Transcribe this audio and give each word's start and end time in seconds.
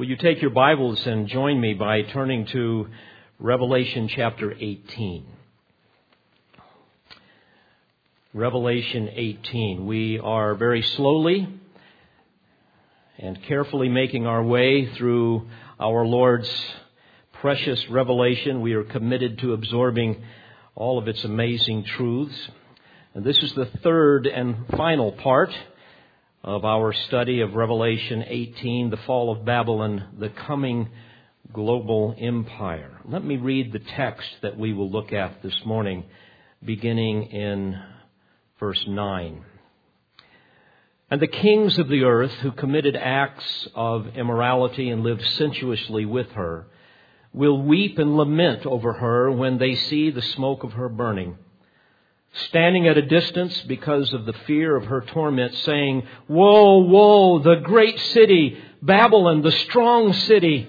Will 0.00 0.08
you 0.08 0.16
take 0.16 0.40
your 0.40 0.50
Bibles 0.50 1.06
and 1.06 1.28
join 1.28 1.60
me 1.60 1.74
by 1.74 2.00
turning 2.00 2.46
to 2.46 2.88
Revelation 3.38 4.08
chapter 4.08 4.50
18? 4.50 5.26
Revelation 8.32 9.10
18. 9.12 9.84
We 9.84 10.18
are 10.18 10.54
very 10.54 10.80
slowly 10.80 11.46
and 13.18 13.42
carefully 13.42 13.90
making 13.90 14.26
our 14.26 14.42
way 14.42 14.86
through 14.94 15.46
our 15.78 16.06
Lord's 16.06 16.50
precious 17.34 17.86
revelation. 17.90 18.62
We 18.62 18.72
are 18.72 18.84
committed 18.84 19.40
to 19.40 19.52
absorbing 19.52 20.24
all 20.74 20.96
of 20.96 21.08
its 21.08 21.24
amazing 21.24 21.84
truths. 21.84 22.48
And 23.12 23.22
this 23.22 23.36
is 23.42 23.52
the 23.52 23.66
third 23.66 24.26
and 24.26 24.66
final 24.78 25.12
part 25.12 25.54
of 26.42 26.64
our 26.64 26.92
study 26.92 27.42
of 27.42 27.54
Revelation 27.54 28.24
18, 28.26 28.90
the 28.90 28.96
fall 28.98 29.30
of 29.30 29.44
Babylon, 29.44 30.04
the 30.18 30.30
coming 30.30 30.88
global 31.52 32.14
empire. 32.18 32.98
Let 33.04 33.22
me 33.22 33.36
read 33.36 33.72
the 33.72 33.78
text 33.78 34.26
that 34.40 34.58
we 34.58 34.72
will 34.72 34.90
look 34.90 35.12
at 35.12 35.42
this 35.42 35.54
morning, 35.66 36.04
beginning 36.64 37.24
in 37.24 37.78
verse 38.58 38.82
9. 38.88 39.44
And 41.10 41.20
the 41.20 41.26
kings 41.26 41.78
of 41.78 41.88
the 41.88 42.04
earth 42.04 42.32
who 42.40 42.52
committed 42.52 42.96
acts 42.96 43.68
of 43.74 44.16
immorality 44.16 44.88
and 44.88 45.02
lived 45.02 45.24
sensuously 45.36 46.06
with 46.06 46.30
her 46.32 46.66
will 47.34 47.60
weep 47.60 47.98
and 47.98 48.16
lament 48.16 48.64
over 48.64 48.94
her 48.94 49.30
when 49.30 49.58
they 49.58 49.74
see 49.74 50.10
the 50.10 50.22
smoke 50.22 50.64
of 50.64 50.72
her 50.72 50.88
burning 50.88 51.36
standing 52.32 52.86
at 52.86 52.98
a 52.98 53.02
distance 53.02 53.60
because 53.62 54.12
of 54.12 54.24
the 54.24 54.32
fear 54.46 54.76
of 54.76 54.86
her 54.86 55.00
torment, 55.00 55.54
saying, 55.54 56.06
Woe, 56.28 56.78
woe, 56.78 57.38
the 57.40 57.56
great 57.56 57.98
city, 57.98 58.58
Babylon, 58.80 59.42
the 59.42 59.52
strong 59.52 60.12
city, 60.12 60.68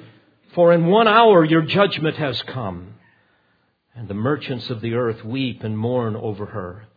for 0.56 0.74
in 0.74 0.88
one 0.88 1.08
hour 1.08 1.46
your 1.46 1.62
judgment 1.62 2.18
has 2.18 2.42
come. 2.44 2.96
And 3.96 4.08
the 4.08 4.14
merchants 4.16 4.70
of 4.70 4.82
the 4.82 4.96
earth 4.96 5.24
weep 5.24 5.64
and 5.64 5.78
mourn 5.78 6.16
over 6.16 6.48
her, 6.48 6.88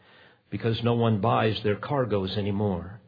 because 0.50 0.82
no 0.82 0.94
one 0.94 1.20
buys 1.20 1.60
their 1.62 1.76
cargoes 1.76 2.36
anymore. 2.36 3.00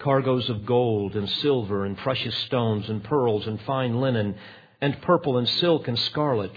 Cargoes 0.00 0.50
of 0.50 0.66
gold 0.66 1.14
and 1.14 1.30
silver 1.30 1.86
and 1.86 1.96
precious 1.96 2.36
stones 2.38 2.88
and 2.88 3.02
pearls 3.02 3.46
and 3.46 3.60
fine 3.62 4.00
linen 4.00 4.34
and 4.80 5.00
purple 5.02 5.38
and 5.38 5.48
silk 5.48 5.88
and 5.88 5.98
scarlet 5.98 6.52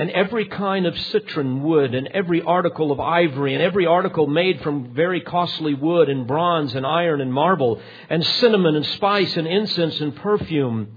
and 0.00 0.10
every 0.12 0.46
kind 0.46 0.86
of 0.86 0.98
citron 0.98 1.62
wood, 1.62 1.94
and 1.94 2.06
every 2.14 2.40
article 2.40 2.90
of 2.90 2.98
ivory, 2.98 3.52
and 3.52 3.62
every 3.62 3.84
article 3.84 4.26
made 4.26 4.58
from 4.62 4.94
very 4.94 5.20
costly 5.20 5.74
wood, 5.74 6.08
and 6.08 6.26
bronze, 6.26 6.74
and 6.74 6.86
iron, 6.86 7.20
and 7.20 7.30
marble, 7.30 7.78
and 8.08 8.24
cinnamon, 8.24 8.76
and 8.76 8.86
spice, 8.86 9.36
and 9.36 9.46
incense, 9.46 10.00
and 10.00 10.16
perfume, 10.16 10.96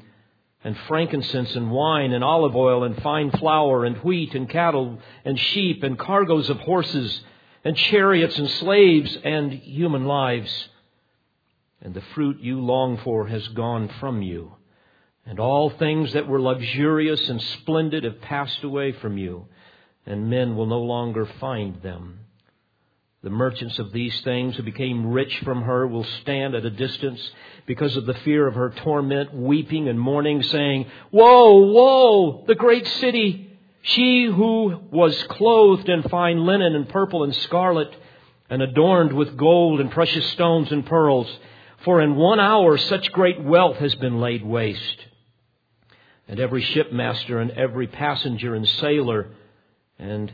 and 0.64 0.78
frankincense, 0.88 1.54
and 1.54 1.70
wine, 1.70 2.14
and 2.14 2.24
olive 2.24 2.56
oil, 2.56 2.86
and 2.86 3.04
fine 3.04 3.30
flour, 3.32 3.84
and 3.84 3.98
wheat, 3.98 4.34
and 4.36 4.50
cattle, 4.50 4.98
and 5.26 5.38
sheep, 5.38 5.84
and 5.84 6.00
cargoes 6.00 6.50
of 6.50 6.58
horses, 6.62 7.24
and 7.66 7.76
chariots, 7.76 8.38
and 8.40 8.50
slaves, 8.52 9.18
and 9.26 9.52
human 9.52 10.06
lives. 10.06 10.70
And 11.82 11.94
the 11.94 12.04
fruit 12.16 12.40
you 12.40 12.62
long 12.62 12.96
for 13.04 13.28
has 13.28 13.46
gone 13.50 13.90
from 14.00 14.22
you 14.22 14.54
and 15.26 15.40
all 15.40 15.70
things 15.70 16.14
that 16.14 16.28
were 16.28 16.42
luxurious 16.42 17.30
and 17.30 17.42
splendid 17.42 18.04
have 18.04 18.22
passed 18.22 18.64
away 18.64 18.92
from 18.92 19.18
you, 19.18 19.48
and 20.06 20.30
men 20.30 20.56
will 20.56 20.66
no 20.66 20.82
longer 20.82 21.26
find 21.40 21.82
them. 21.82 22.20
The 23.24 23.30
merchants 23.30 23.80
of 23.80 23.94
these 23.94 24.20
things 24.22 24.58
who 24.58 24.64
became 24.64 25.14
rich 25.14 25.40
from 25.46 25.62
her 25.62 25.88
will 25.88 26.04
stand 26.22 26.56
at 26.56 26.66
a 26.66 26.70
distance 26.70 27.22
because 27.66 27.96
of 27.96 28.06
the 28.06 28.14
fear 28.16 28.46
of 28.48 28.56
her 28.56 28.72
torment, 28.72 29.34
weeping 29.34 29.88
and 29.88 29.98
mourning, 29.98 30.44
saying, 30.44 30.88
Woe, 31.10 31.72
woe, 31.72 32.44
the 32.48 32.56
great 32.56 32.86
city, 32.86 33.58
she 33.82 34.26
who 34.26 34.78
was 34.92 35.24
clothed 35.30 35.88
in 35.88 36.04
fine 36.04 36.46
linen 36.46 36.76
and 36.76 36.90
purple 36.90 37.24
and 37.24 37.34
scarlet, 37.34 37.96
and 38.50 38.62
adorned 38.62 39.14
with 39.14 39.38
gold 39.38 39.80
and 39.80 39.90
precious 39.90 40.30
stones 40.32 40.70
and 40.74 40.86
pearls. 40.86 41.28
For 41.86 42.02
in 42.02 42.18
one 42.18 42.42
hour 42.42 42.78
such 42.78 43.12
great 43.14 43.42
wealth 43.42 43.78
has 43.78 43.96
been 43.96 44.20
laid 44.20 44.44
waste. 44.44 45.06
And 46.28 46.40
every 46.40 46.62
shipmaster 46.64 47.42
and 47.42 47.52
every 47.52 47.88
passenger 47.88 48.56
and 48.56 48.68
sailor, 48.68 49.28
and 50.00 50.32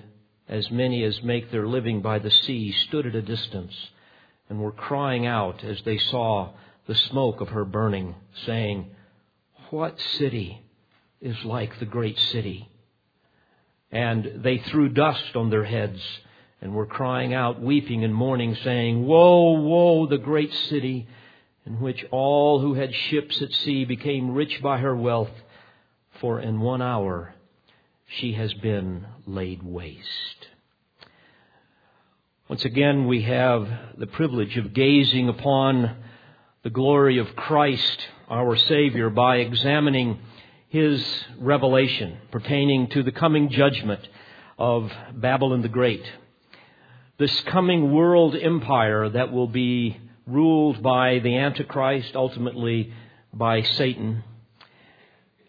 as 0.47 0.69
many 0.69 1.03
as 1.03 1.21
make 1.23 1.51
their 1.51 1.67
living 1.67 2.01
by 2.01 2.19
the 2.19 2.31
sea, 2.31 2.71
stood 2.87 3.05
at 3.05 3.15
a 3.15 3.21
distance 3.21 3.73
and 4.49 4.59
were 4.59 4.71
crying 4.71 5.25
out 5.25 5.63
as 5.63 5.81
they 5.83 5.97
saw 5.97 6.49
the 6.87 6.95
smoke 6.95 7.41
of 7.41 7.49
her 7.49 7.65
burning, 7.65 8.15
saying, 8.45 8.89
What 9.69 9.99
city 10.17 10.63
is 11.21 11.43
like 11.43 11.79
the 11.79 11.85
great 11.85 12.17
city? 12.17 12.69
And 13.91 14.43
they 14.43 14.57
threw 14.57 14.89
dust 14.89 15.35
on 15.35 15.49
their 15.49 15.65
heads 15.65 16.01
and 16.61 16.73
were 16.73 16.85
crying 16.85 17.33
out, 17.33 17.61
weeping 17.61 18.03
and 18.03 18.13
mourning, 18.13 18.55
saying, 18.63 19.05
Woe, 19.05 19.53
woe, 19.53 20.05
the 20.07 20.17
great 20.17 20.53
city, 20.53 21.07
in 21.65 21.79
which 21.79 22.05
all 22.11 22.59
who 22.59 22.73
had 22.73 22.93
ships 22.93 23.41
at 23.41 23.51
sea 23.51 23.85
became 23.85 24.33
rich 24.33 24.61
by 24.61 24.79
her 24.79 24.95
wealth 24.95 25.31
for 26.19 26.39
in 26.39 26.59
one 26.59 26.81
hour 26.81 27.33
she 28.07 28.33
has 28.33 28.53
been 28.55 29.05
laid 29.25 29.63
waste. 29.63 30.47
Once 32.49 32.65
again, 32.65 33.05
we 33.05 33.21
have 33.21 33.69
the 33.97 34.07
privilege 34.07 34.57
of 34.57 34.73
gazing 34.73 35.29
upon 35.29 35.95
the 36.63 36.69
glory 36.69 37.19
of 37.19 37.35
Christ, 37.35 38.07
our 38.27 38.55
Savior, 38.57 39.09
by 39.09 39.37
examining 39.37 40.19
His 40.69 41.05
revelation 41.37 42.17
pertaining 42.31 42.87
to 42.89 43.03
the 43.03 43.11
coming 43.11 43.49
judgment 43.49 44.01
of 44.57 44.91
Babylon 45.13 45.61
the 45.61 45.69
Great. 45.69 46.03
This 47.19 47.39
coming 47.41 47.91
world 47.93 48.35
empire 48.35 49.09
that 49.09 49.31
will 49.31 49.47
be 49.47 49.99
ruled 50.25 50.81
by 50.81 51.19
the 51.19 51.37
Antichrist, 51.37 52.15
ultimately 52.15 52.91
by 53.31 53.61
Satan 53.61 54.23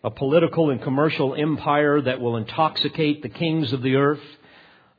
a 0.03 0.11
political 0.11 0.71
and 0.71 0.81
commercial 0.83 1.35
empire 1.35 2.01
that 2.01 2.21
will 2.21 2.37
intoxicate 2.37 3.23
the 3.23 3.29
kings 3.29 3.73
of 3.73 3.83
the 3.83 3.97
earth, 3.97 4.23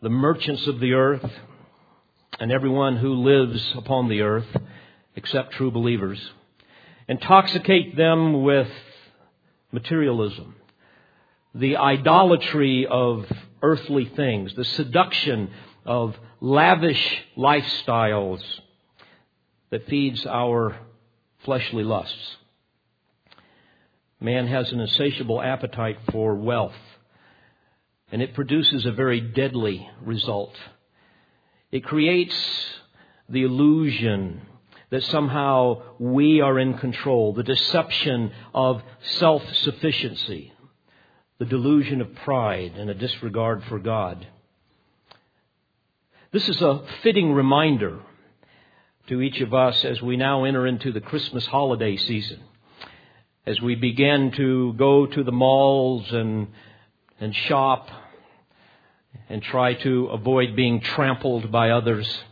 the 0.02 0.10
merchants 0.10 0.68
of 0.68 0.80
the 0.80 0.94
earth, 0.94 1.26
and 2.40 2.52
everyone 2.52 2.98
who 2.98 3.14
lives 3.16 3.74
upon 3.76 4.10
the 4.10 4.22
earth, 4.22 4.48
except 5.16 5.54
true 5.54 5.72
believers. 5.72 6.20
Intoxicate 7.08 7.96
them 7.96 8.44
with 8.44 8.70
materialism, 9.72 10.56
the 11.56 11.78
idolatry 11.78 12.86
of 12.86 13.26
earthly 13.62 14.06
things, 14.06 14.54
the 14.56 14.66
seduction 14.66 15.50
of 15.86 16.16
lavish 16.40 17.24
lifestyles 17.38 18.42
that 19.72 19.88
feeds 19.88 20.26
our 20.26 20.78
fleshly 21.44 21.84
lusts. 21.84 22.38
Man 24.24 24.46
has 24.46 24.72
an 24.72 24.80
insatiable 24.80 25.42
appetite 25.42 25.98
for 26.12 26.36
wealth, 26.36 26.76
and 28.12 28.22
it 28.22 28.36
produces 28.36 28.86
a 28.86 28.92
very 28.92 29.20
deadly 29.20 29.90
result. 30.00 30.56
It 31.72 31.84
creates 31.84 32.36
the 33.28 33.42
illusion 33.42 34.42
that 34.92 35.04
somehow 35.06 35.82
we 35.98 36.40
are 36.40 36.60
in 36.60 36.78
control, 36.78 37.34
the 37.34 37.42
deception 37.42 38.32
of 38.54 38.84
self 39.02 39.42
sufficiency, 39.56 40.54
the 41.40 41.46
delusion 41.46 42.00
of 42.00 42.14
pride, 42.18 42.74
and 42.78 42.92
a 42.92 42.94
disregard 42.94 43.64
for 43.64 43.80
God. 43.80 44.28
This 46.32 46.48
is 46.48 46.62
a 46.62 46.84
fitting 47.02 47.34
reminder 47.34 48.02
to 49.08 49.20
each 49.20 49.42
of 49.42 49.52
us 49.52 49.84
as 49.84 50.00
we 50.00 50.16
now 50.16 50.44
enter 50.44 50.68
into 50.68 50.92
the 50.92 51.02
Christmas 51.02 51.48
holiday 51.48 51.98
season 51.98 52.40
as 53.46 53.60
we 53.60 53.76
begin 53.76 54.32
to 54.32 54.74
go 54.74 55.08
to 55.08 55.24
the 55.24 55.32
malls 55.32 56.12
and, 56.12 56.48
and 57.20 57.36
shop 57.36 57.90
and 59.30 59.42
try 59.42 59.74
to 59.74 60.08
avoid 60.08 60.56
being 60.56 60.80
trampled 60.80 61.52
by 61.52 61.72
others. 61.72 62.24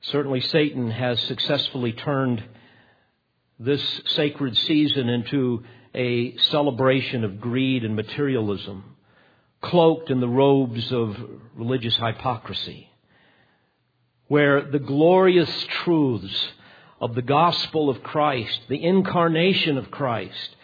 Certainly, 0.00 0.40
Satan 0.40 0.90
has 0.90 1.20
successfully 1.20 1.92
turned 1.92 2.42
this 3.60 4.00
sacred 4.06 4.56
season 4.56 5.08
into 5.08 5.62
a 5.94 6.36
celebration 6.38 7.22
of 7.22 7.40
greed 7.40 7.84
and 7.84 7.94
materialism, 7.94 8.96
cloaked 9.60 10.10
in 10.10 10.18
the 10.18 10.28
robes 10.28 10.90
of 10.90 11.16
religious 11.54 11.96
hypocrisy, 11.96 12.90
where 14.26 14.62
the 14.62 14.80
glorious 14.80 15.66
truths 15.68 16.48
of 17.02 17.16
the 17.16 17.22
gospel 17.22 17.90
of 17.90 18.00
Christ, 18.04 18.60
the 18.68 18.82
incarnation 18.82 19.76
of 19.76 19.90
Christ, 19.90 20.56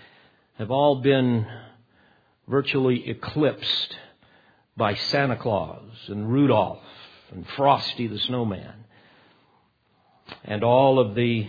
have 0.56 0.70
all 0.70 1.00
been 1.00 1.44
virtually 2.46 3.10
eclipsed 3.10 3.96
by 4.76 4.94
Santa 4.94 5.34
Claus 5.34 5.82
and 6.06 6.32
Rudolph 6.32 6.78
and 7.32 7.44
Frosty 7.56 8.06
the 8.06 8.20
Snowman 8.20 8.84
and 10.44 10.62
all 10.62 11.00
of 11.00 11.16
the 11.16 11.48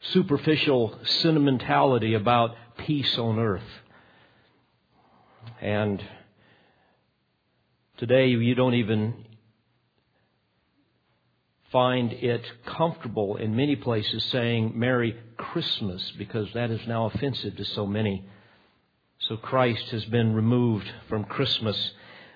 superficial 0.00 0.98
sentimentality 1.04 2.14
about 2.14 2.56
peace 2.78 3.16
on 3.18 3.38
earth. 3.38 3.62
And 5.60 6.02
today 7.98 8.26
you 8.26 8.56
don't 8.56 8.74
even 8.74 9.14
find 11.72 12.12
it 12.12 12.44
comfortable 12.66 13.36
in 13.36 13.56
many 13.56 13.74
places 13.74 14.22
saying 14.24 14.72
Merry 14.74 15.16
Christmas 15.38 16.12
because 16.18 16.46
that 16.52 16.70
is 16.70 16.86
now 16.86 17.06
offensive 17.06 17.56
to 17.56 17.64
so 17.64 17.86
many. 17.86 18.24
So 19.28 19.36
Christ 19.38 19.84
has 19.90 20.04
been 20.04 20.34
removed 20.34 20.86
from 21.08 21.24
Christmas. 21.24 21.92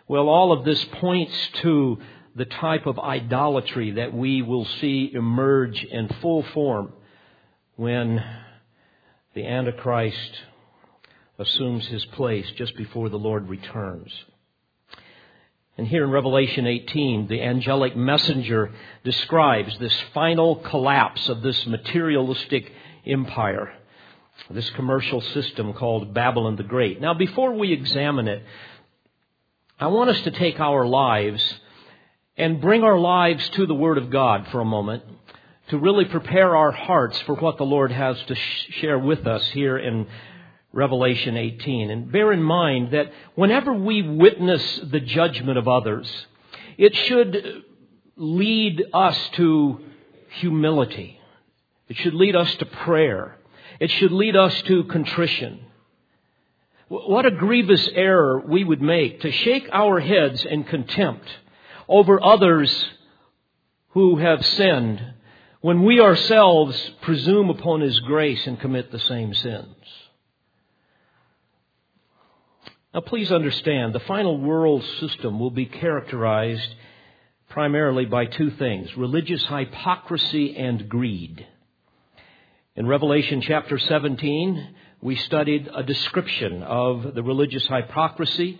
Well, 0.09 0.29
all 0.29 0.53
of 0.53 0.65
this 0.65 0.83
points 1.01 1.35
to 1.63 1.99
the 2.35 2.47
type 2.47 2.87
of 2.87 2.99
idolatry 2.99 3.93
that 3.93 4.15
we 4.15 4.41
will 4.41 4.67
see 4.81 5.11
emerge 5.13 5.85
in 5.85 6.09
full 6.21 6.43
form 6.55 6.93
when 7.77 8.23
the 9.35 9.47
Antichrist 9.47 10.31
assumes 11.39 11.87
his 11.87 12.05
place 12.07 12.47
just 12.57 12.75
before 12.77 13.11
the 13.11 13.19
Lord 13.19 13.49
returns. 13.49 14.11
And 15.79 15.87
here 15.87 16.05
in 16.05 16.11
Revelation 16.11 16.67
18, 16.67 17.29
the 17.29 17.43
angelic 17.43 17.95
messenger 17.95 18.73
describes 19.05 19.79
this 19.79 19.95
final 20.15 20.57
collapse 20.57 21.29
of 21.29 21.43
this 21.43 21.67
materialistic 21.67 22.73
empire, 23.07 23.75
this 24.51 24.71
commercial 24.71 25.21
system 25.21 25.75
called 25.75 26.15
Babylon 26.15 26.57
the 26.57 26.63
Great. 26.63 27.01
Now, 27.01 27.13
before 27.13 27.53
we 27.53 27.73
examine 27.73 28.27
it, 28.27 28.43
I 29.79 29.89
want 29.89 30.09
us 30.09 30.21
to 30.23 30.31
take 30.31 30.59
our 30.61 30.87
lives 30.87 31.43
and 32.39 32.61
bring 32.61 32.83
our 32.83 32.99
lives 32.99 33.47
to 33.51 33.67
the 33.67 33.75
Word 33.75 33.99
of 33.99 34.09
God 34.09 34.47
for 34.51 34.61
a 34.61 34.65
moment 34.65 35.03
to 35.69 35.79
really 35.79 36.07
prepare 36.07 36.57
our 36.57 36.73
hearts 36.73 37.21
for 37.23 37.35
what 37.35 37.59
the 37.59 37.65
Lord 37.65 37.93
has 37.93 38.17
to 38.29 38.35
share 38.81 38.99
with 38.99 39.27
us 39.27 39.45
here 39.51 39.77
in 39.77 40.07
Revelation 40.77 41.37
18. 41.37 41.91
And 41.91 42.13
bear 42.13 42.33
in 42.33 42.43
mind 42.43 42.93
that 42.93 43.11
whenever 43.35 43.73
we 43.73 44.03
witness 44.03 44.81
the 44.85 45.01
judgment 45.01 45.57
of 45.59 45.67
others, 45.67 46.09
it 46.77 46.95
should 46.95 47.65
lead 48.17 48.85
us 48.93 49.19
to 49.37 49.81
humility. 50.39 51.19
It 51.89 51.97
should 51.97 52.15
lead 52.15 52.37
us 52.37 52.55
to 52.57 52.67
prayer. 52.67 53.39
It 53.81 53.91
should 53.91 54.13
lead 54.13 54.37
us 54.37 54.63
to 54.63 54.85
contrition. 54.85 55.61
What 56.89 57.27
a 57.27 57.31
grievous 57.31 57.89
error 57.95 58.43
we 58.47 58.63
would 58.63 58.83
make 58.83 59.23
to 59.23 59.33
shake 59.33 59.69
our 59.73 59.99
heads 59.99 60.45
in 60.45 60.65
contempt 60.65 61.27
over 61.89 62.23
others 62.23 62.87
who 63.91 64.17
have 64.19 64.45
sinned 64.45 65.15
when 65.63 65.85
we 65.85 66.01
ourselves 66.01 66.93
presume 67.01 67.49
upon 67.49 67.81
His 67.81 67.99
grace 68.01 68.47
and 68.47 68.61
commit 68.61 68.93
the 68.93 69.01
same 69.01 69.33
sins. 69.35 69.75
Now, 72.97 73.03
please 73.03 73.31
understand, 73.31 73.95
the 73.95 74.01
final 74.01 74.39
world 74.39 74.83
system 75.01 75.39
will 75.39 75.51
be 75.51 75.67
characterized 75.67 76.75
primarily 77.51 78.07
by 78.07 78.25
two 78.25 78.51
things 78.53 78.97
religious 78.97 79.45
hypocrisy 79.45 80.57
and 80.57 80.89
greed. 80.89 81.47
In 82.75 82.87
Revelation 82.87 83.43
chapter 83.43 83.79
17, 83.79 84.69
we 85.03 85.15
studied 85.15 85.69
a 85.75 85.83
description 85.83 86.63
of 86.63 87.15
the 87.15 87.23
religious 87.23 87.67
hypocrisy 87.67 88.59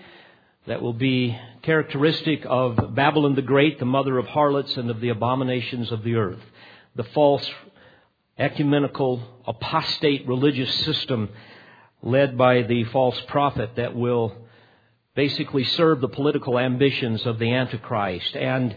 that 0.67 0.83
will 0.83 0.93
be 0.93 1.35
characteristic 1.63 2.45
of 2.45 2.95
Babylon 2.95 3.37
the 3.37 3.41
Great, 3.41 3.79
the 3.79 3.87
mother 3.87 4.19
of 4.19 4.27
harlots 4.27 4.77
and 4.77 4.91
of 4.91 5.01
the 5.01 5.09
abominations 5.09 5.91
of 5.91 6.03
the 6.03 6.17
earth. 6.17 6.45
The 6.95 7.05
false, 7.05 7.51
ecumenical, 8.39 9.23
apostate 9.47 10.29
religious 10.29 10.75
system 10.85 11.31
led 12.03 12.37
by 12.37 12.63
the 12.63 12.85
false 12.85 13.21
prophet 13.29 13.71
that 13.77 13.95
will 13.95 14.37
basically 15.15 15.65
serve 15.65 16.01
the 16.01 16.09
political 16.09 16.59
ambitions 16.59 17.25
of 17.27 17.39
the 17.39 17.53
Antichrist 17.53 18.37
and 18.37 18.77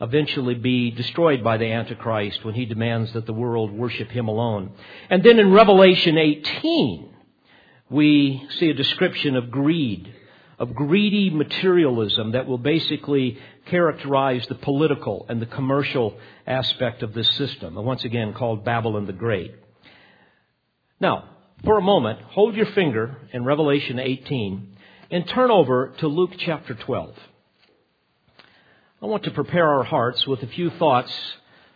eventually 0.00 0.54
be 0.54 0.90
destroyed 0.90 1.44
by 1.44 1.58
the 1.58 1.66
Antichrist 1.66 2.44
when 2.44 2.54
he 2.54 2.64
demands 2.64 3.12
that 3.12 3.26
the 3.26 3.32
world 3.32 3.70
worship 3.70 4.08
him 4.08 4.28
alone. 4.28 4.72
And 5.10 5.22
then 5.22 5.38
in 5.38 5.52
Revelation 5.52 6.16
18, 6.16 7.10
we 7.90 8.46
see 8.58 8.70
a 8.70 8.74
description 8.74 9.36
of 9.36 9.50
greed, 9.50 10.14
of 10.58 10.74
greedy 10.74 11.28
materialism 11.28 12.32
that 12.32 12.46
will 12.46 12.58
basically 12.58 13.38
characterize 13.66 14.46
the 14.46 14.54
political 14.54 15.26
and 15.28 15.42
the 15.42 15.46
commercial 15.46 16.16
aspect 16.46 17.02
of 17.02 17.12
this 17.12 17.28
system, 17.36 17.74
once 17.74 18.04
again 18.04 18.32
called 18.32 18.64
Babylon 18.64 19.06
the 19.06 19.12
Great. 19.12 19.54
Now, 21.00 21.24
for 21.64 21.78
a 21.78 21.82
moment, 21.82 22.20
hold 22.22 22.54
your 22.54 22.66
finger 22.66 23.16
in 23.32 23.44
Revelation 23.44 23.98
18 23.98 24.76
and 25.10 25.28
turn 25.28 25.50
over 25.50 25.92
to 25.98 26.08
Luke 26.08 26.32
chapter 26.38 26.74
12. 26.74 27.14
I 29.02 29.06
want 29.06 29.24
to 29.24 29.30
prepare 29.30 29.68
our 29.68 29.84
hearts 29.84 30.26
with 30.26 30.42
a 30.42 30.46
few 30.46 30.70
thoughts 30.70 31.12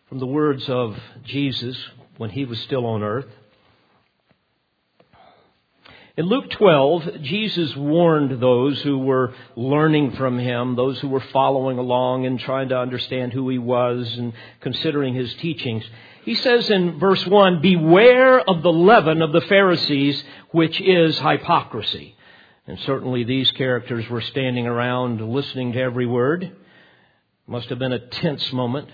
from 0.08 0.18
the 0.20 0.26
words 0.26 0.68
of 0.68 0.96
Jesus 1.24 1.76
when 2.16 2.30
he 2.30 2.44
was 2.44 2.58
still 2.60 2.86
on 2.86 3.02
earth. 3.02 3.26
In 6.16 6.26
Luke 6.26 6.48
12, 6.50 7.22
Jesus 7.22 7.74
warned 7.74 8.40
those 8.40 8.80
who 8.82 8.98
were 8.98 9.34
learning 9.56 10.12
from 10.12 10.38
him, 10.38 10.76
those 10.76 11.00
who 11.00 11.08
were 11.08 11.24
following 11.32 11.76
along 11.76 12.24
and 12.24 12.38
trying 12.38 12.68
to 12.68 12.78
understand 12.78 13.32
who 13.32 13.48
he 13.48 13.58
was 13.58 14.16
and 14.16 14.32
considering 14.60 15.14
his 15.14 15.34
teachings. 15.34 15.82
He 16.24 16.34
says 16.36 16.70
in 16.70 16.98
verse 16.98 17.24
1, 17.26 17.60
Beware 17.60 18.40
of 18.40 18.62
the 18.62 18.72
leaven 18.72 19.20
of 19.20 19.32
the 19.32 19.42
Pharisees, 19.42 20.22
which 20.52 20.80
is 20.80 21.18
hypocrisy. 21.18 22.16
And 22.66 22.78
certainly 22.80 23.24
these 23.24 23.50
characters 23.50 24.08
were 24.08 24.22
standing 24.22 24.66
around 24.66 25.20
listening 25.20 25.72
to 25.72 25.80
every 25.80 26.06
word. 26.06 26.50
Must 27.46 27.68
have 27.68 27.78
been 27.78 27.92
a 27.92 28.06
tense 28.06 28.52
moment. 28.54 28.88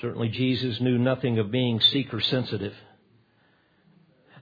Certainly 0.00 0.28
Jesus 0.28 0.78
knew 0.80 0.98
nothing 0.98 1.38
of 1.38 1.50
being 1.50 1.80
seeker 1.80 2.20
sensitive. 2.20 2.74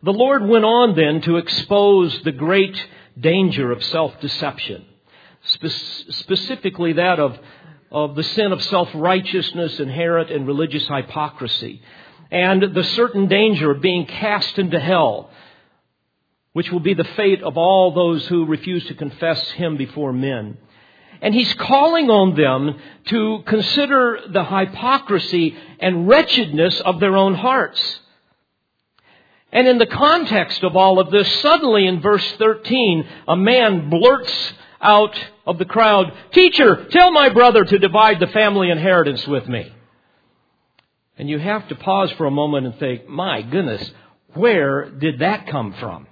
The 0.03 0.13
Lord 0.13 0.49
went 0.49 0.65
on 0.65 0.97
then 0.97 1.21
to 1.23 1.37
expose 1.37 2.23
the 2.23 2.33
great 2.33 2.77
danger 3.19 3.71
of 3.71 3.85
self-deception. 3.85 4.85
Spe- 5.43 5.67
specifically 6.11 6.95
that 6.95 7.21
of, 7.21 7.39
of 7.91 8.15
the 8.15 8.23
sin 8.23 8.53
of 8.53 8.63
self-righteousness 8.63 9.81
inherent 9.81 10.31
in 10.31 10.47
religious 10.47 10.87
hypocrisy. 10.87 11.83
And 12.31 12.75
the 12.75 12.85
certain 12.85 13.27
danger 13.27 13.71
of 13.71 13.81
being 13.81 14.07
cast 14.07 14.59
into 14.59 14.79
hell 14.79 15.31
which 16.53 16.71
will 16.71 16.81
be 16.81 16.95
the 16.95 17.05
fate 17.05 17.43
of 17.43 17.57
all 17.57 17.93
those 17.93 18.27
who 18.27 18.45
refuse 18.47 18.85
to 18.87 18.95
confess 18.95 19.51
him 19.53 19.77
before 19.77 20.13
men. 20.13 20.59
And 21.23 21.35
he's 21.35 21.53
calling 21.55 22.11
on 22.11 22.35
them 22.35 22.79
to 23.07 23.43
consider 23.47 24.21
the 24.29 24.45
hypocrisy 24.45 25.57
and 25.79 26.09
wretchedness 26.09 26.81
of 26.81 26.99
their 26.99 27.15
own 27.15 27.35
hearts. 27.35 28.01
And 29.53 29.69
in 29.69 29.79
the 29.79 29.87
context 29.87 30.63
of 30.65 30.77
all 30.77 30.99
of 30.99 31.11
this, 31.11 31.41
suddenly 31.41 31.87
in 31.87 32.01
verse 32.01 32.27
13, 32.39 33.07
a 33.29 33.37
man 33.37 33.91
blurts 33.91 34.53
out 34.81 35.17
of 35.47 35.59
the 35.59 35.65
crowd, 35.65 36.13
Teacher, 36.33 36.87
tell 36.91 37.11
my 37.13 37.29
brother 37.29 37.65
to 37.65 37.79
divide 37.79 38.21
the 38.21 38.27
family 38.29 38.71
inheritance 38.71 39.27
with 39.27 39.49
me. 39.49 39.73
And 41.19 41.29
you 41.29 41.39
have 41.39 41.69
to 41.69 41.75
pause 41.75 42.11
for 42.13 42.27
a 42.27 42.31
moment 42.31 42.67
and 42.67 42.79
think, 42.79 43.09
my 43.09 43.43
goodness, 43.43 43.91
where 44.35 44.89
did 44.89 45.19
that 45.19 45.49
come 45.49 45.75
from? 45.75 46.07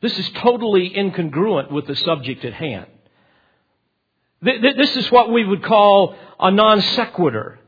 This 0.00 0.18
is 0.18 0.30
totally 0.30 0.90
incongruent 0.90 1.70
with 1.70 1.86
the 1.86 1.96
subject 1.96 2.44
at 2.44 2.54
hand. 2.54 2.86
This 4.40 4.96
is 4.96 5.10
what 5.10 5.30
we 5.30 5.44
would 5.44 5.62
call 5.62 6.16
a 6.38 6.50
non 6.50 6.80
sequitur. 6.80 7.58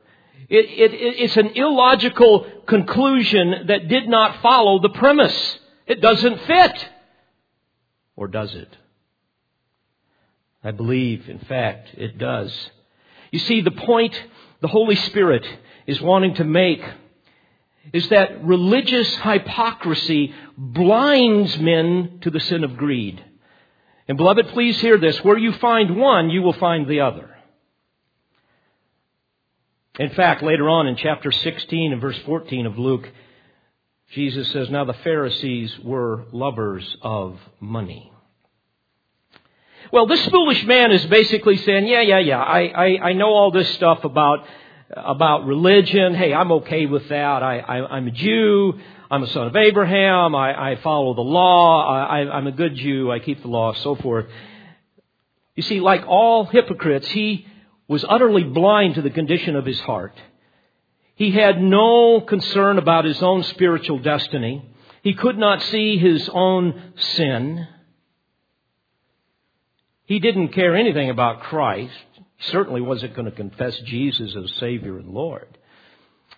It, 0.49 0.65
it, 0.67 0.95
it's 0.95 1.37
an 1.37 1.49
illogical 1.55 2.47
conclusion 2.67 3.67
that 3.69 3.89
did 3.89 4.09
not 4.09 4.41
follow 4.41 4.81
the 4.81 4.89
premise. 4.89 5.59
It 5.87 6.01
doesn't 6.01 6.41
fit. 6.47 6.89
Or 8.17 8.29
does 8.29 8.55
it? 8.55 8.75
I 10.65 10.71
believe, 10.71 11.29
in 11.29 11.41
fact, 11.41 11.91
it 11.95 12.19
does. 12.19 12.53
You 13.31 13.39
see, 13.41 13.63
the 13.63 13.71
point 13.73 14.21
the 14.61 14.69
Holy 14.69 14.97
Spirit 14.97 15.47
is 15.87 16.01
wanting 16.01 16.35
to 16.35 16.45
make 16.45 16.83
is 17.93 18.09
that 18.11 18.45
religious 18.45 19.13
hypocrisy 19.17 20.33
blinds 20.57 21.59
men 21.59 22.21
to 22.23 22.31
the 22.31 22.41
sin 22.41 22.63
of 22.63 22.77
greed. 22.77 23.23
And 24.07 24.17
beloved, 24.17 24.49
please 24.49 24.81
hear 24.81 24.99
this. 24.99 25.23
Where 25.25 25.39
you 25.39 25.53
find 25.55 25.97
one, 25.97 26.31
you 26.31 26.43
will 26.43 26.53
find 26.53 26.87
the 26.87 27.01
other. 27.01 27.29
In 29.99 30.11
fact, 30.11 30.43
later 30.43 30.69
on 30.69 30.87
in 30.87 30.97
chapter 30.97 31.33
16 31.33 31.93
and 31.93 32.01
verse 32.01 32.19
14 32.25 32.67
of 32.67 32.79
Luke, 32.79 33.09
Jesus 34.13 34.51
says, 34.53 34.71
Now 34.71 34.85
the 34.85 34.95
Pharisees 34.95 35.77
were 35.81 36.25
lovers 36.33 36.97
of 37.03 37.39
money. 37.61 38.12
Well, 39.93 40.07
this 40.07 40.27
foolish 40.29 40.65
man 40.65 40.91
is 40.91 41.05
basically 41.05 41.59
saying, 41.59 41.87
Yeah, 41.87 42.01
yeah, 42.01 42.19
yeah, 42.19 42.41
I, 42.41 42.61
I, 42.61 42.99
I 43.11 43.13
know 43.13 43.29
all 43.29 43.51
this 43.51 43.69
stuff 43.75 44.05
about 44.05 44.47
about 44.91 45.45
religion. 45.45 46.15
Hey, 46.15 46.33
I'm 46.33 46.51
okay 46.53 46.87
with 46.87 47.11
that. 47.11 47.43
I, 47.43 47.59
I, 47.59 47.97
I'm 47.97 48.09
a 48.09 48.11
Jew. 48.11 48.73
I'm 49.11 49.23
a 49.23 49.27
son 49.27 49.49
of 49.49 49.55
Abraham. 49.57 50.35
I, 50.35 50.73
I 50.73 50.77
follow 50.77 51.13
the 51.13 51.21
law. 51.21 51.87
I, 52.07 52.21
I'm 52.21 52.47
a 52.47 52.53
good 52.53 52.75
Jew. 52.77 53.13
I 53.13 53.19
keep 53.19 53.43
the 53.43 53.49
law, 53.49 53.75
so 53.75 53.95
forth. 53.95 54.25
You 55.57 55.63
see, 55.63 55.81
like 55.81 56.05
all 56.07 56.47
hypocrites, 56.47 57.09
he 57.09 57.47
was 57.87 58.03
utterly 58.09 58.45
blind 58.45 58.95
to 58.95 59.03
the 59.03 59.11
condition 59.11 59.57
of 59.57 59.67
his 59.67 59.81
heart. 59.81 60.19
He 61.17 61.33
had 61.33 61.61
no 61.61 62.23
concern 62.23 62.79
about 62.79 63.05
his 63.05 63.23
own 63.23 63.43
spiritual 63.43 63.99
destiny. 63.99 64.65
He 65.03 65.13
could 65.13 65.37
not 65.37 65.61
see 65.61 65.99
his 65.99 66.31
own 66.33 66.95
sin. 66.97 67.69
He 70.05 70.19
didn't 70.19 70.49
care 70.49 70.75
anything 70.77 71.11
about 71.11 71.43
Christ. 71.43 71.93
Certainly 72.51 72.81
wasn't 72.81 73.15
going 73.15 73.27
to 73.27 73.37
confess 73.37 73.79
Jesus 73.81 74.35
as 74.35 74.57
Savior 74.59 74.99
and 74.99 75.11
Lord. 75.11 75.59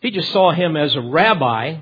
He 0.01 0.11
just 0.11 0.33
saw 0.33 0.53
him 0.53 0.77
as 0.77 0.95
a 0.95 1.01
rabbi, 1.01 1.77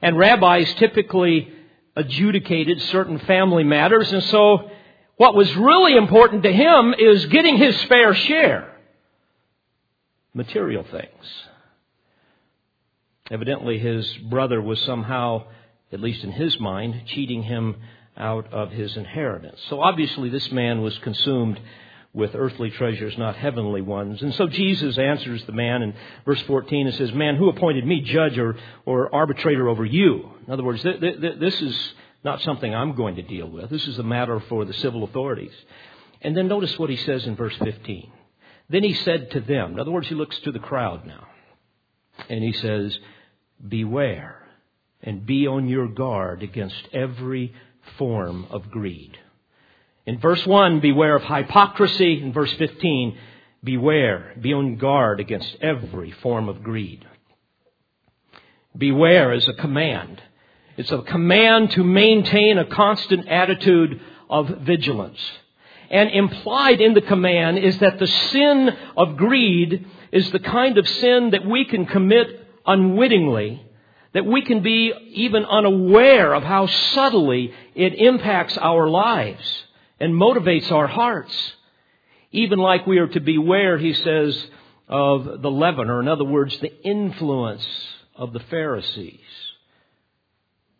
and 0.00 0.16
rabbis 0.16 0.72
typically 0.74 1.52
adjudicated 1.94 2.80
certain 2.82 3.18
family 3.20 3.64
matters, 3.64 4.10
and 4.12 4.22
so 4.24 4.70
what 5.16 5.34
was 5.34 5.54
really 5.56 5.96
important 5.96 6.44
to 6.44 6.52
him 6.52 6.94
is 6.98 7.26
getting 7.26 7.58
his 7.58 7.82
fair 7.84 8.14
share. 8.14 8.72
Material 10.32 10.84
things. 10.90 11.26
Evidently, 13.30 13.78
his 13.78 14.10
brother 14.30 14.62
was 14.62 14.80
somehow, 14.82 15.44
at 15.92 16.00
least 16.00 16.24
in 16.24 16.32
his 16.32 16.58
mind, 16.58 17.02
cheating 17.06 17.42
him 17.42 17.76
out 18.18 18.52
of 18.52 18.70
his 18.70 18.96
inheritance. 18.96 19.58
So 19.68 19.80
obviously, 19.80 20.28
this 20.28 20.50
man 20.50 20.82
was 20.82 20.96
consumed 20.98 21.60
with 22.12 22.34
earthly 22.34 22.70
treasures, 22.70 23.16
not 23.18 23.36
heavenly 23.36 23.82
ones. 23.82 24.22
And 24.22 24.34
so 24.34 24.46
Jesus 24.46 24.98
answers 24.98 25.44
the 25.44 25.52
man 25.52 25.82
in 25.82 25.94
verse 26.24 26.40
14 26.42 26.86
and 26.86 26.96
says, 26.96 27.12
Man, 27.12 27.36
who 27.36 27.48
appointed 27.48 27.86
me 27.86 28.00
judge 28.00 28.38
or, 28.38 28.56
or 28.86 29.14
arbitrator 29.14 29.68
over 29.68 29.84
you? 29.84 30.30
In 30.46 30.52
other 30.52 30.64
words, 30.64 30.82
th- 30.82 31.00
th- 31.00 31.38
this 31.38 31.60
is 31.60 31.92
not 32.24 32.40
something 32.42 32.74
I'm 32.74 32.94
going 32.94 33.16
to 33.16 33.22
deal 33.22 33.48
with. 33.48 33.70
This 33.70 33.86
is 33.86 33.98
a 33.98 34.02
matter 34.02 34.40
for 34.48 34.64
the 34.64 34.74
civil 34.74 35.04
authorities. 35.04 35.52
And 36.22 36.36
then 36.36 36.48
notice 36.48 36.76
what 36.78 36.90
he 36.90 36.96
says 36.96 37.26
in 37.26 37.36
verse 37.36 37.54
15. 37.62 38.10
Then 38.70 38.82
he 38.82 38.94
said 38.94 39.30
to 39.32 39.40
them, 39.40 39.72
in 39.72 39.80
other 39.80 39.90
words, 39.90 40.08
he 40.08 40.14
looks 40.14 40.38
to 40.40 40.52
the 40.52 40.58
crowd 40.58 41.06
now, 41.06 41.26
and 42.28 42.42
he 42.42 42.52
says, 42.52 42.98
Beware 43.66 44.42
and 45.02 45.24
be 45.24 45.46
on 45.46 45.68
your 45.68 45.88
guard 45.88 46.42
against 46.42 46.88
every 46.92 47.54
form 47.96 48.46
of 48.50 48.70
greed. 48.70 49.18
In 50.06 50.18
verse 50.18 50.46
1, 50.46 50.80
beware 50.80 51.16
of 51.16 51.22
hypocrisy. 51.22 52.22
In 52.22 52.32
verse 52.32 52.52
15, 52.54 53.16
beware, 53.62 54.34
be 54.40 54.54
on 54.54 54.76
guard 54.76 55.20
against 55.20 55.56
every 55.60 56.10
form 56.10 56.48
of 56.48 56.62
greed. 56.62 57.04
Beware 58.76 59.32
is 59.32 59.46
a 59.48 59.52
command. 59.52 60.22
It's 60.76 60.92
a 60.92 61.02
command 61.02 61.72
to 61.72 61.84
maintain 61.84 62.56
a 62.56 62.64
constant 62.64 63.28
attitude 63.28 64.00
of 64.30 64.48
vigilance. 64.60 65.20
And 65.90 66.10
implied 66.10 66.80
in 66.80 66.94
the 66.94 67.00
command 67.00 67.58
is 67.58 67.78
that 67.78 67.98
the 67.98 68.06
sin 68.06 68.70
of 68.96 69.16
greed 69.16 69.86
is 70.12 70.30
the 70.30 70.38
kind 70.38 70.78
of 70.78 70.88
sin 70.88 71.30
that 71.30 71.44
we 71.44 71.64
can 71.64 71.86
commit 71.86 72.46
unwittingly, 72.66 73.62
that 74.14 74.24
we 74.24 74.42
can 74.42 74.62
be 74.62 74.92
even 75.12 75.44
unaware 75.44 76.34
of 76.34 76.42
how 76.42 76.66
subtly 76.66 77.52
it 77.74 77.94
impacts 77.94 78.56
our 78.56 78.88
lives 78.88 79.64
and 80.00 80.14
motivates 80.14 80.72
our 80.72 80.86
hearts. 80.86 81.34
Even 82.30 82.58
like 82.58 82.86
we 82.86 82.98
are 82.98 83.08
to 83.08 83.20
beware, 83.20 83.78
he 83.78 83.94
says, 83.94 84.50
of 84.88 85.42
the 85.42 85.50
leaven, 85.50 85.90
or 85.90 86.00
in 86.00 86.08
other 86.08 86.24
words, 86.24 86.58
the 86.60 86.82
influence 86.82 87.66
of 88.16 88.32
the 88.32 88.40
Pharisees. 88.40 89.20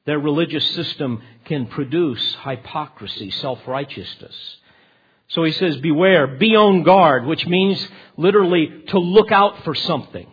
Their 0.07 0.19
religious 0.19 0.67
system 0.71 1.23
can 1.45 1.67
produce 1.67 2.37
hypocrisy, 2.43 3.31
self-righteousness. 3.31 4.35
So 5.29 5.45
he 5.45 5.53
says, 5.53 5.77
beware, 5.77 6.27
be 6.27 6.57
on 6.57 6.83
guard, 6.83 7.27
which 7.27 7.47
means 7.47 7.87
literally 8.17 8.85
to 8.89 8.99
look 8.99 9.31
out 9.31 9.63
for 9.65 9.75
something. 9.75 10.27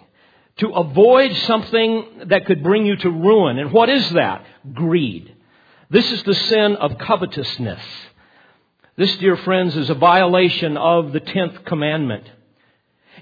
To 0.60 0.70
avoid 0.70 1.36
something 1.36 2.28
that 2.28 2.46
could 2.46 2.64
bring 2.64 2.86
you 2.86 2.96
to 2.98 3.10
ruin. 3.10 3.60
And 3.60 3.72
what 3.74 3.90
is 3.90 4.10
that? 4.12 4.46
Greed. 4.74 5.36
This 5.90 6.10
is 6.12 6.24
the 6.24 6.34
sin 6.34 6.78
of 6.78 6.98
covetousness. 6.98 7.82
This, 8.98 9.16
dear 9.18 9.36
friends, 9.36 9.76
is 9.76 9.90
a 9.90 9.96
violation 9.96 10.78
of 10.78 11.12
the 11.12 11.20
tenth 11.20 11.66
commandment. 11.66 12.24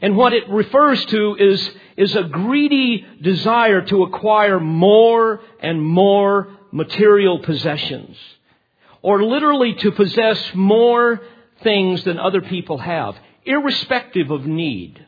And 0.01 0.15
what 0.15 0.33
it 0.33 0.47
refers 0.49 1.03
to 1.05 1.35
is, 1.39 1.71
is 1.97 2.15
a 2.15 2.23
greedy 2.23 3.05
desire 3.21 3.81
to 3.81 4.03
acquire 4.03 4.59
more 4.59 5.41
and 5.59 5.81
more 5.81 6.55
material 6.71 7.39
possessions. 7.39 8.15
Or 9.01 9.23
literally 9.23 9.73
to 9.75 9.91
possess 9.91 10.53
more 10.53 11.21
things 11.63 12.03
than 12.03 12.19
other 12.19 12.41
people 12.41 12.77
have, 12.77 13.15
irrespective 13.45 14.29
of 14.29 14.45
need. 14.45 15.02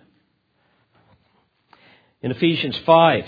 In 2.26 2.32
Ephesians 2.32 2.76
5, 2.88 3.24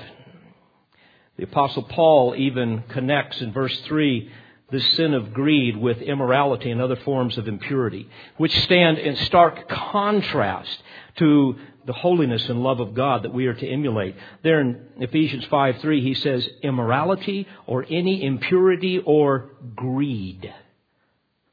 the 1.38 1.44
Apostle 1.44 1.84
Paul 1.84 2.34
even 2.36 2.82
connects 2.90 3.40
in 3.42 3.54
verse 3.54 3.80
3 3.82 4.28
the 4.72 4.80
sin 4.80 5.14
of 5.14 5.36
greed 5.36 5.78
with 5.78 6.02
immorality 6.02 6.72
and 6.72 6.82
other 6.82 6.96
forms 6.96 7.38
of 7.38 7.48
impurity, 7.48 8.10
which 8.38 8.60
stand 8.64 8.98
in 8.98 9.16
stark 9.18 9.70
contrast 9.70 10.82
to 11.18 11.58
the 11.86 11.94
holiness 11.94 12.50
and 12.50 12.64
love 12.64 12.80
of 12.80 12.96
God 12.96 13.22
that 13.22 13.36
we 13.36 13.46
are 13.46 13.54
to 13.54 13.68
emulate. 13.68 14.16
There 14.42 14.62
in 14.62 14.82
Ephesians 14.98 15.46
5 15.46 15.78
3, 15.78 16.02
he 16.02 16.16
says, 16.16 16.50
immorality 16.64 17.48
or 17.68 17.86
any 17.88 18.24
impurity 18.24 18.98
or 18.98 19.52
greed 19.76 20.52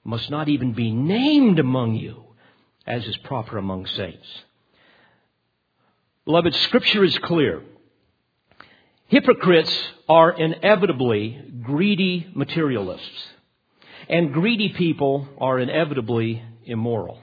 must 0.03 0.31
not 0.31 0.49
even 0.49 0.73
be 0.73 0.93
named 0.93 1.59
among 1.59 1.97
you, 1.97 2.25
as 2.87 3.05
is 3.05 3.19
proper 3.19 3.59
among 3.59 3.85
saints. 3.85 4.27
Beloved, 6.27 6.55
Scripture 6.55 7.05
is 7.05 7.19
clear. 7.19 7.63
Hypocrites 9.09 9.71
are 10.09 10.33
inevitably 10.33 11.39
greedy 11.63 12.27
materialists. 12.35 13.29
And 14.09 14.33
greedy 14.33 14.71
people 14.71 15.29
are 15.39 15.59
inevitably 15.59 16.43
immoral. 16.65 17.19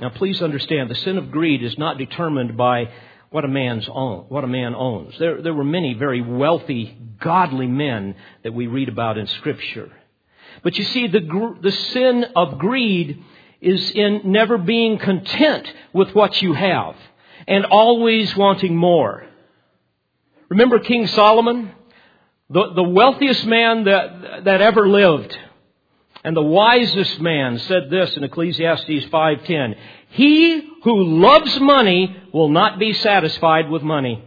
Now 0.00 0.10
please 0.10 0.40
understand, 0.40 0.90
the 0.90 0.94
sin 0.94 1.18
of 1.18 1.32
greed 1.32 1.64
is 1.64 1.76
not 1.76 1.98
determined 1.98 2.56
by 2.56 2.92
what 3.30 3.44
a 3.44 3.48
man's 3.48 3.88
own, 3.92 4.26
what 4.28 4.44
a 4.44 4.48
man 4.48 4.76
owns. 4.76 5.18
There, 5.18 5.42
there 5.42 5.54
were 5.54 5.64
many 5.64 5.94
very 5.94 6.22
wealthy, 6.22 6.96
godly 7.20 7.66
men 7.66 8.14
that 8.44 8.54
we 8.54 8.68
read 8.68 8.88
about 8.88 9.18
in 9.18 9.26
scripture. 9.26 9.90
But 10.62 10.78
you 10.78 10.84
see, 10.84 11.08
the, 11.08 11.56
the 11.60 11.72
sin 11.72 12.24
of 12.36 12.58
greed 12.58 13.24
is 13.60 13.90
in 13.90 14.22
never 14.24 14.58
being 14.58 14.98
content 14.98 15.72
with 15.92 16.14
what 16.14 16.40
you 16.40 16.52
have 16.52 16.96
and 17.46 17.64
always 17.64 18.36
wanting 18.36 18.76
more. 18.76 19.26
Remember 20.48 20.78
King 20.78 21.06
Solomon? 21.06 21.72
The, 22.50 22.72
the 22.74 22.82
wealthiest 22.82 23.44
man 23.46 23.84
that, 23.84 24.44
that 24.44 24.60
ever 24.60 24.88
lived 24.88 25.36
and 26.24 26.36
the 26.36 26.42
wisest 26.42 27.20
man 27.20 27.58
said 27.58 27.90
this 27.90 28.16
in 28.16 28.24
Ecclesiastes 28.24 29.06
5:10, 29.06 29.76
"He 30.10 30.60
who 30.82 31.04
loves 31.04 31.60
money 31.60 32.16
will 32.32 32.48
not 32.48 32.78
be 32.78 32.92
satisfied 32.92 33.70
with 33.70 33.82
money, 33.82 34.22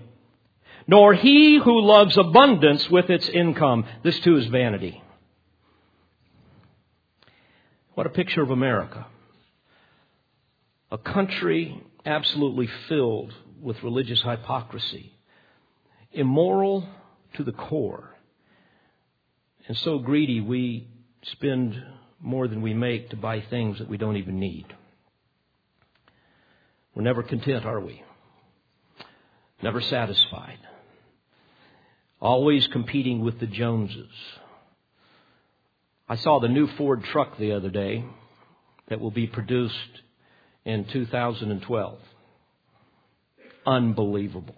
nor 0.87 1.13
he 1.13 1.57
who 1.57 1.81
loves 1.81 2.17
abundance 2.17 2.89
with 2.89 3.09
its 3.09 3.27
income. 3.29 3.85
This 4.03 4.19
too 4.21 4.37
is 4.37 4.47
vanity." 4.47 5.01
What 7.93 8.07
a 8.07 8.09
picture 8.09 8.41
of 8.41 8.51
America. 8.51 9.05
A 10.91 10.97
country 10.97 11.81
absolutely 12.05 12.67
filled 12.89 13.33
with 13.61 13.81
religious 13.81 14.21
hypocrisy, 14.21 15.13
immoral 16.11 16.85
to 17.35 17.43
the 17.43 17.53
core, 17.53 18.13
and 19.67 19.77
so 19.77 19.99
greedy 19.99 20.41
we 20.41 20.89
spend 21.23 21.81
more 22.19 22.47
than 22.49 22.61
we 22.61 22.73
make 22.73 23.09
to 23.11 23.15
buy 23.15 23.41
things 23.41 23.79
that 23.79 23.87
we 23.87 23.97
don't 23.97 24.17
even 24.17 24.37
need. 24.39 24.65
We're 26.93 27.03
never 27.03 27.23
content, 27.23 27.65
are 27.65 27.79
we? 27.79 28.03
Never 29.63 29.79
satisfied. 29.79 30.59
Always 32.19 32.67
competing 32.67 33.21
with 33.21 33.39
the 33.39 33.47
Joneses. 33.47 34.11
I 36.09 36.17
saw 36.17 36.39
the 36.39 36.49
new 36.49 36.67
Ford 36.75 37.03
truck 37.05 37.37
the 37.37 37.53
other 37.53 37.69
day 37.69 38.03
that 38.89 38.99
will 38.99 39.11
be 39.11 39.27
produced 39.27 40.01
in 40.65 40.85
2012. 40.85 41.99
Unbelievable. 43.65 44.55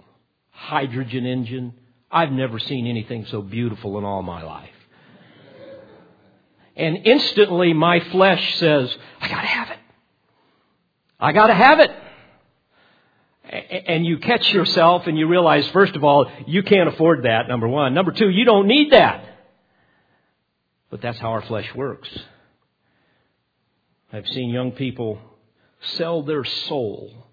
Hydrogen 0.51 1.25
engine. 1.25 1.73
I've 2.11 2.31
never 2.31 2.59
seen 2.59 2.87
anything 2.87 3.25
so 3.25 3.41
beautiful 3.41 3.97
in 3.97 4.03
all 4.03 4.21
my 4.21 4.43
life. 4.43 4.69
And 6.75 6.97
instantly 7.05 7.73
my 7.73 7.99
flesh 8.11 8.57
says, 8.57 8.95
I 9.19 9.27
gotta 9.27 9.47
have 9.47 9.69
it. 9.69 9.79
I 11.19 11.31
gotta 11.31 11.53
have 11.53 11.79
it. 11.79 11.91
and 13.87 14.05
you 14.05 14.17
catch 14.17 14.51
yourself 14.51 15.05
and 15.05 15.17
you 15.17 15.27
realize, 15.27 15.67
first 15.69 15.95
of 15.95 16.03
all, 16.03 16.31
you 16.47 16.63
can't 16.63 16.89
afford 16.89 17.23
that, 17.23 17.47
number 17.47 17.67
one. 17.67 17.93
Number 17.93 18.11
two, 18.11 18.29
you 18.29 18.45
don't 18.45 18.67
need 18.67 18.91
that. 18.91 19.23
But 20.89 21.01
that's 21.01 21.19
how 21.19 21.31
our 21.31 21.41
flesh 21.41 21.69
works. 21.75 22.09
I've 24.11 24.27
seen 24.27 24.49
young 24.49 24.71
people 24.71 25.19
sell 25.83 26.23
their 26.23 26.43
soul 26.43 27.27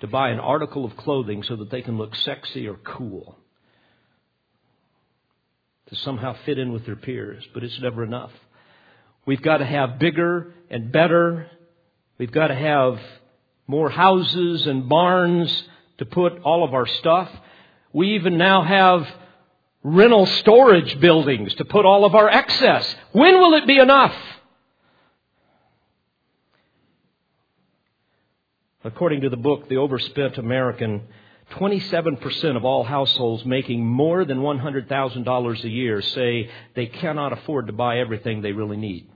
to 0.00 0.06
buy 0.06 0.30
an 0.30 0.40
article 0.40 0.84
of 0.84 0.96
clothing 0.96 1.42
so 1.42 1.56
that 1.56 1.70
they 1.70 1.82
can 1.82 1.96
look 1.96 2.14
sexy 2.16 2.68
or 2.68 2.74
cool. 2.76 3.38
To 5.88 5.96
somehow 5.96 6.36
fit 6.44 6.58
in 6.58 6.72
with 6.72 6.86
their 6.86 6.96
peers, 6.96 7.44
but 7.52 7.62
it's 7.62 7.78
never 7.80 8.04
enough. 8.04 8.32
We've 9.26 9.42
got 9.42 9.58
to 9.58 9.66
have 9.66 9.98
bigger 9.98 10.52
and 10.70 10.90
better. 10.90 11.50
We've 12.18 12.32
got 12.32 12.48
to 12.48 12.54
have 12.54 12.98
more 13.66 13.90
houses 13.90 14.66
and 14.66 14.88
barns 14.88 15.64
to 15.98 16.06
put 16.06 16.40
all 16.42 16.64
of 16.64 16.74
our 16.74 16.86
stuff. 16.86 17.30
We 17.92 18.14
even 18.14 18.36
now 18.36 18.62
have 18.62 19.06
rental 19.82 20.26
storage 20.26 20.98
buildings 21.00 21.54
to 21.54 21.64
put 21.64 21.84
all 21.84 22.04
of 22.04 22.14
our 22.14 22.28
excess. 22.28 22.94
When 23.12 23.38
will 23.38 23.54
it 23.54 23.66
be 23.66 23.78
enough? 23.78 24.14
According 28.84 29.22
to 29.22 29.30
the 29.30 29.36
book, 29.38 29.68
The 29.68 29.78
Overspent 29.78 30.36
American, 30.36 31.04
27% 31.52 32.56
of 32.56 32.64
all 32.66 32.84
households 32.84 33.44
making 33.46 33.84
more 33.84 34.26
than 34.26 34.38
$100,000 34.38 35.64
a 35.64 35.68
year 35.68 36.02
say 36.02 36.50
they 36.74 36.86
cannot 36.86 37.32
afford 37.32 37.66
to 37.68 37.72
buy 37.72 37.98
everything 37.98 38.42
they 38.42 38.52
really 38.52 38.76
need. 38.76 39.08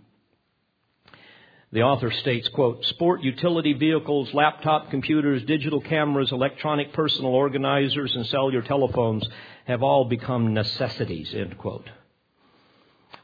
The 1.71 1.83
author 1.83 2.11
states, 2.11 2.49
quote, 2.49 2.83
sport 2.87 3.23
utility 3.23 3.75
vehicles, 3.75 4.33
laptop 4.33 4.91
computers, 4.91 5.45
digital 5.45 5.83
cameras, 5.83 6.33
electronic 6.33 6.95
personal 6.95 7.35
organizers, 7.35 8.15
and 8.17 8.27
cellular 8.27 8.63
telephones 8.63 9.29
have 9.67 9.83
all 9.83 10.07
become 10.07 10.55
necessities, 10.55 11.35
end 11.35 11.59
quote. 11.59 11.91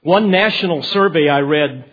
One 0.02 0.30
national 0.30 0.82
survey 0.82 1.30
I 1.30 1.40
read 1.40 1.90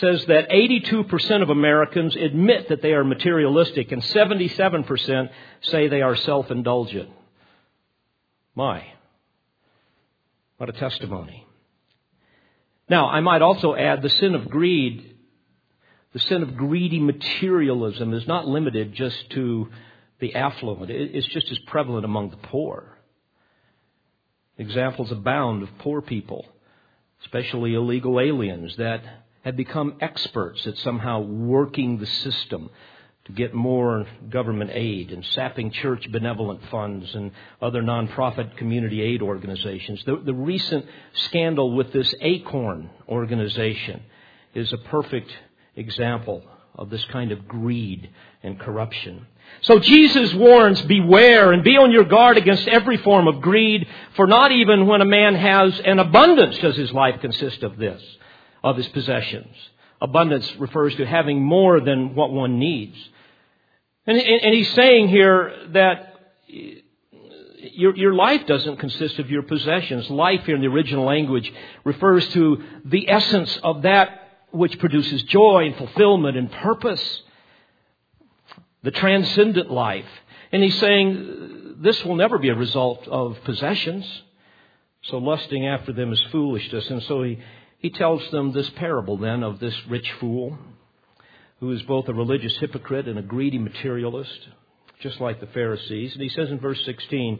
says 0.00 0.24
that 0.26 0.50
82% 0.50 1.42
of 1.42 1.50
Americans 1.50 2.16
admit 2.16 2.68
that 2.68 2.82
they 2.82 2.92
are 2.92 3.04
materialistic 3.04 3.92
and 3.92 4.02
77% 4.02 5.30
say 5.62 5.88
they 5.88 6.02
are 6.02 6.16
self-indulgent. 6.16 7.10
My. 8.54 8.84
What 10.56 10.68
a 10.68 10.72
testimony. 10.72 11.46
Now, 12.88 13.08
I 13.08 13.20
might 13.20 13.42
also 13.42 13.74
add 13.74 14.02
the 14.02 14.10
sin 14.10 14.34
of 14.34 14.48
greed 14.50 15.14
the 16.14 16.20
sin 16.20 16.44
of 16.44 16.56
greedy 16.56 17.00
materialism 17.00 18.14
is 18.14 18.26
not 18.28 18.46
limited 18.46 18.94
just 18.94 19.30
to 19.30 19.68
the 20.20 20.36
affluent. 20.36 20.88
It's 20.88 21.26
just 21.26 21.50
as 21.50 21.58
prevalent 21.66 22.04
among 22.04 22.30
the 22.30 22.36
poor. 22.36 22.96
Examples 24.56 25.10
abound 25.10 25.64
of 25.64 25.76
poor 25.80 26.00
people, 26.00 26.46
especially 27.22 27.74
illegal 27.74 28.20
aliens, 28.20 28.76
that 28.76 29.02
have 29.44 29.56
become 29.56 29.96
experts 30.00 30.66
at 30.66 30.76
somehow 30.78 31.20
working 31.20 31.98
the 31.98 32.06
system 32.06 32.70
to 33.26 33.32
get 33.32 33.54
more 33.54 34.06
government 34.28 34.70
aid 34.72 35.10
and 35.10 35.24
sapping 35.24 35.70
church 35.70 36.10
benevolent 36.10 36.60
funds 36.70 37.14
and 37.14 37.30
other 37.60 37.82
nonprofit 37.82 38.56
community 38.56 39.00
aid 39.00 39.22
organizations. 39.22 40.02
The, 40.04 40.16
the 40.16 40.34
recent 40.34 40.84
scandal 41.14 41.74
with 41.74 41.92
this 41.92 42.14
Acorn 42.20 42.90
organization 43.08 44.02
is 44.54 44.72
a 44.72 44.78
perfect 44.78 45.30
example 45.76 46.42
of 46.74 46.90
this 46.90 47.04
kind 47.06 47.32
of 47.32 47.46
greed 47.48 48.10
and 48.42 48.58
corruption. 48.58 49.26
So 49.62 49.78
Jesus 49.78 50.34
warns, 50.34 50.80
beware 50.82 51.52
and 51.52 51.62
be 51.62 51.76
on 51.76 51.92
your 51.92 52.04
guard 52.04 52.36
against 52.36 52.66
every 52.68 52.96
form 52.98 53.28
of 53.28 53.40
greed, 53.40 53.86
for 54.16 54.26
not 54.26 54.52
even 54.52 54.86
when 54.86 55.00
a 55.00 55.06
man 55.06 55.34
has 55.34 55.80
an 55.80 55.98
abundance 55.98 56.58
does 56.58 56.76
his 56.76 56.92
life 56.92 57.20
consist 57.20 57.62
of 57.62 57.76
this, 57.76 58.02
of 58.64 58.76
his 58.76 58.88
possessions. 58.88 59.54
Abundance 60.00 60.56
refers 60.56 60.96
to 60.96 61.06
having 61.06 61.40
more 61.40 61.80
than 61.80 62.14
what 62.16 62.32
one 62.32 62.58
needs. 62.58 62.96
And, 64.06 64.18
and 64.18 64.54
he's 64.54 64.72
saying 64.72 65.08
here 65.08 65.52
that 65.68 66.14
your, 67.72 67.96
your 67.96 68.14
life 68.14 68.46
doesn't 68.46 68.78
consist 68.78 69.18
of 69.18 69.30
your 69.30 69.42
possessions. 69.42 70.10
Life 70.10 70.44
here 70.46 70.56
in 70.56 70.62
the 70.62 70.68
original 70.68 71.04
language 71.04 71.52
refers 71.84 72.26
to 72.30 72.62
the 72.84 73.08
essence 73.08 73.56
of 73.62 73.82
that 73.82 74.20
which 74.50 74.78
produces 74.78 75.22
joy 75.24 75.66
and 75.66 75.76
fulfillment 75.76 76.36
and 76.36 76.50
purpose. 76.50 77.22
The 78.82 78.90
transcendent 78.90 79.70
life. 79.70 80.08
And 80.52 80.62
he's 80.62 80.78
saying 80.78 81.76
this 81.78 82.02
will 82.04 82.16
never 82.16 82.38
be 82.38 82.48
a 82.48 82.54
result 82.54 83.08
of 83.08 83.36
possessions. 83.44 84.06
So 85.04 85.18
lusting 85.18 85.66
after 85.66 85.92
them 85.92 86.12
is 86.12 86.22
foolishness. 86.30 86.88
And 86.88 87.02
so 87.04 87.22
he, 87.22 87.38
he 87.84 87.90
tells 87.90 88.26
them 88.30 88.50
this 88.50 88.70
parable 88.76 89.18
then 89.18 89.42
of 89.42 89.60
this 89.60 89.74
rich 89.90 90.10
fool 90.18 90.56
who 91.60 91.70
is 91.70 91.82
both 91.82 92.08
a 92.08 92.14
religious 92.14 92.56
hypocrite 92.56 93.06
and 93.06 93.18
a 93.18 93.22
greedy 93.22 93.58
materialist, 93.58 94.48
just 95.02 95.20
like 95.20 95.38
the 95.38 95.48
Pharisees. 95.48 96.14
And 96.14 96.22
he 96.22 96.30
says 96.30 96.50
in 96.50 96.60
verse 96.60 96.82
16, 96.86 97.38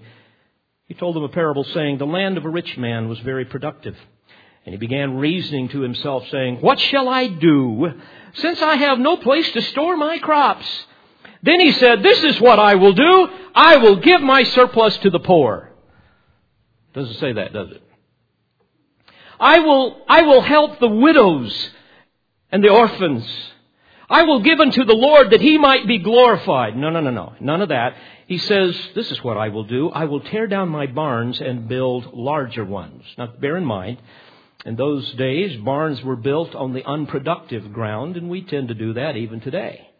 he 0.85 0.93
told 0.93 1.17
them 1.17 1.23
a 1.23 1.31
parable 1.31 1.65
saying, 1.65 1.97
The 1.97 2.05
land 2.05 2.37
of 2.37 2.45
a 2.45 2.51
rich 2.51 2.77
man 2.77 3.09
was 3.09 3.19
very 3.21 3.47
productive. 3.47 3.97
And 4.67 4.75
he 4.75 4.77
began 4.77 5.17
reasoning 5.17 5.71
to 5.71 5.81
himself, 5.81 6.25
saying, 6.31 6.59
What 6.61 6.79
shall 6.79 7.09
I 7.09 7.27
do, 7.27 7.95
since 8.35 8.61
I 8.61 8.77
have 8.77 8.99
no 8.99 9.17
place 9.17 9.51
to 9.53 9.63
store 9.63 9.97
my 9.97 10.19
crops? 10.19 10.67
Then 11.43 11.59
he 11.59 11.73
said, 11.73 12.03
This 12.03 12.23
is 12.23 12.39
what 12.39 12.59
I 12.59 12.75
will 12.75 12.93
do. 12.93 13.29
I 13.55 13.79
will 13.79 13.97
give 13.97 14.21
my 14.21 14.43
surplus 14.43 14.95
to 14.99 15.09
the 15.09 15.21
poor. 15.21 15.73
Doesn't 16.93 17.19
say 17.19 17.33
that, 17.33 17.55
does 17.55 17.71
it? 17.71 17.84
I 19.45 19.59
will, 19.59 19.99
I 20.09 20.23
will 20.23 20.41
help 20.41 20.81
the 20.81 20.89
widows 20.89 21.71
and 22.51 22.65
the 22.65 22.71
orphans. 22.71 23.27
I 24.09 24.23
will 24.23 24.41
give 24.41 24.59
unto 24.59 24.85
the 24.85 24.95
Lord 24.95 25.33
that 25.33 25.43
he 25.43 25.59
might 25.59 25.87
be 25.87 25.99
glorified. 25.99 26.75
No, 26.75 26.89
no, 26.89 27.01
no, 27.01 27.11
no. 27.11 27.35
None 27.41 27.61
of 27.61 27.69
that. 27.69 27.95
He 28.27 28.39
says, 28.39 28.75
This 28.95 29.11
is 29.11 29.23
what 29.23 29.37
I 29.37 29.51
will 29.51 29.65
do. 29.65 29.91
I 29.91 30.07
will 30.07 30.21
tear 30.21 30.47
down 30.47 30.71
my 30.71 30.87
barns 30.87 31.43
and 31.43 31.69
build 31.69 32.15
larger 32.15 32.65
ones. 32.65 33.05
Now, 33.19 33.35
bear 33.39 33.59
in 33.59 33.67
mind, 33.67 33.99
in 34.65 34.77
those 34.77 35.13
days, 35.13 35.61
barns 35.61 36.03
were 36.03 36.17
built 36.17 36.55
on 36.55 36.73
the 36.73 36.85
unproductive 36.87 37.71
ground, 37.71 38.17
and 38.17 38.31
we 38.31 38.41
tend 38.41 38.69
to 38.69 38.75
do 38.75 38.95
that 38.95 39.19
even 39.19 39.43
today. 39.43 39.91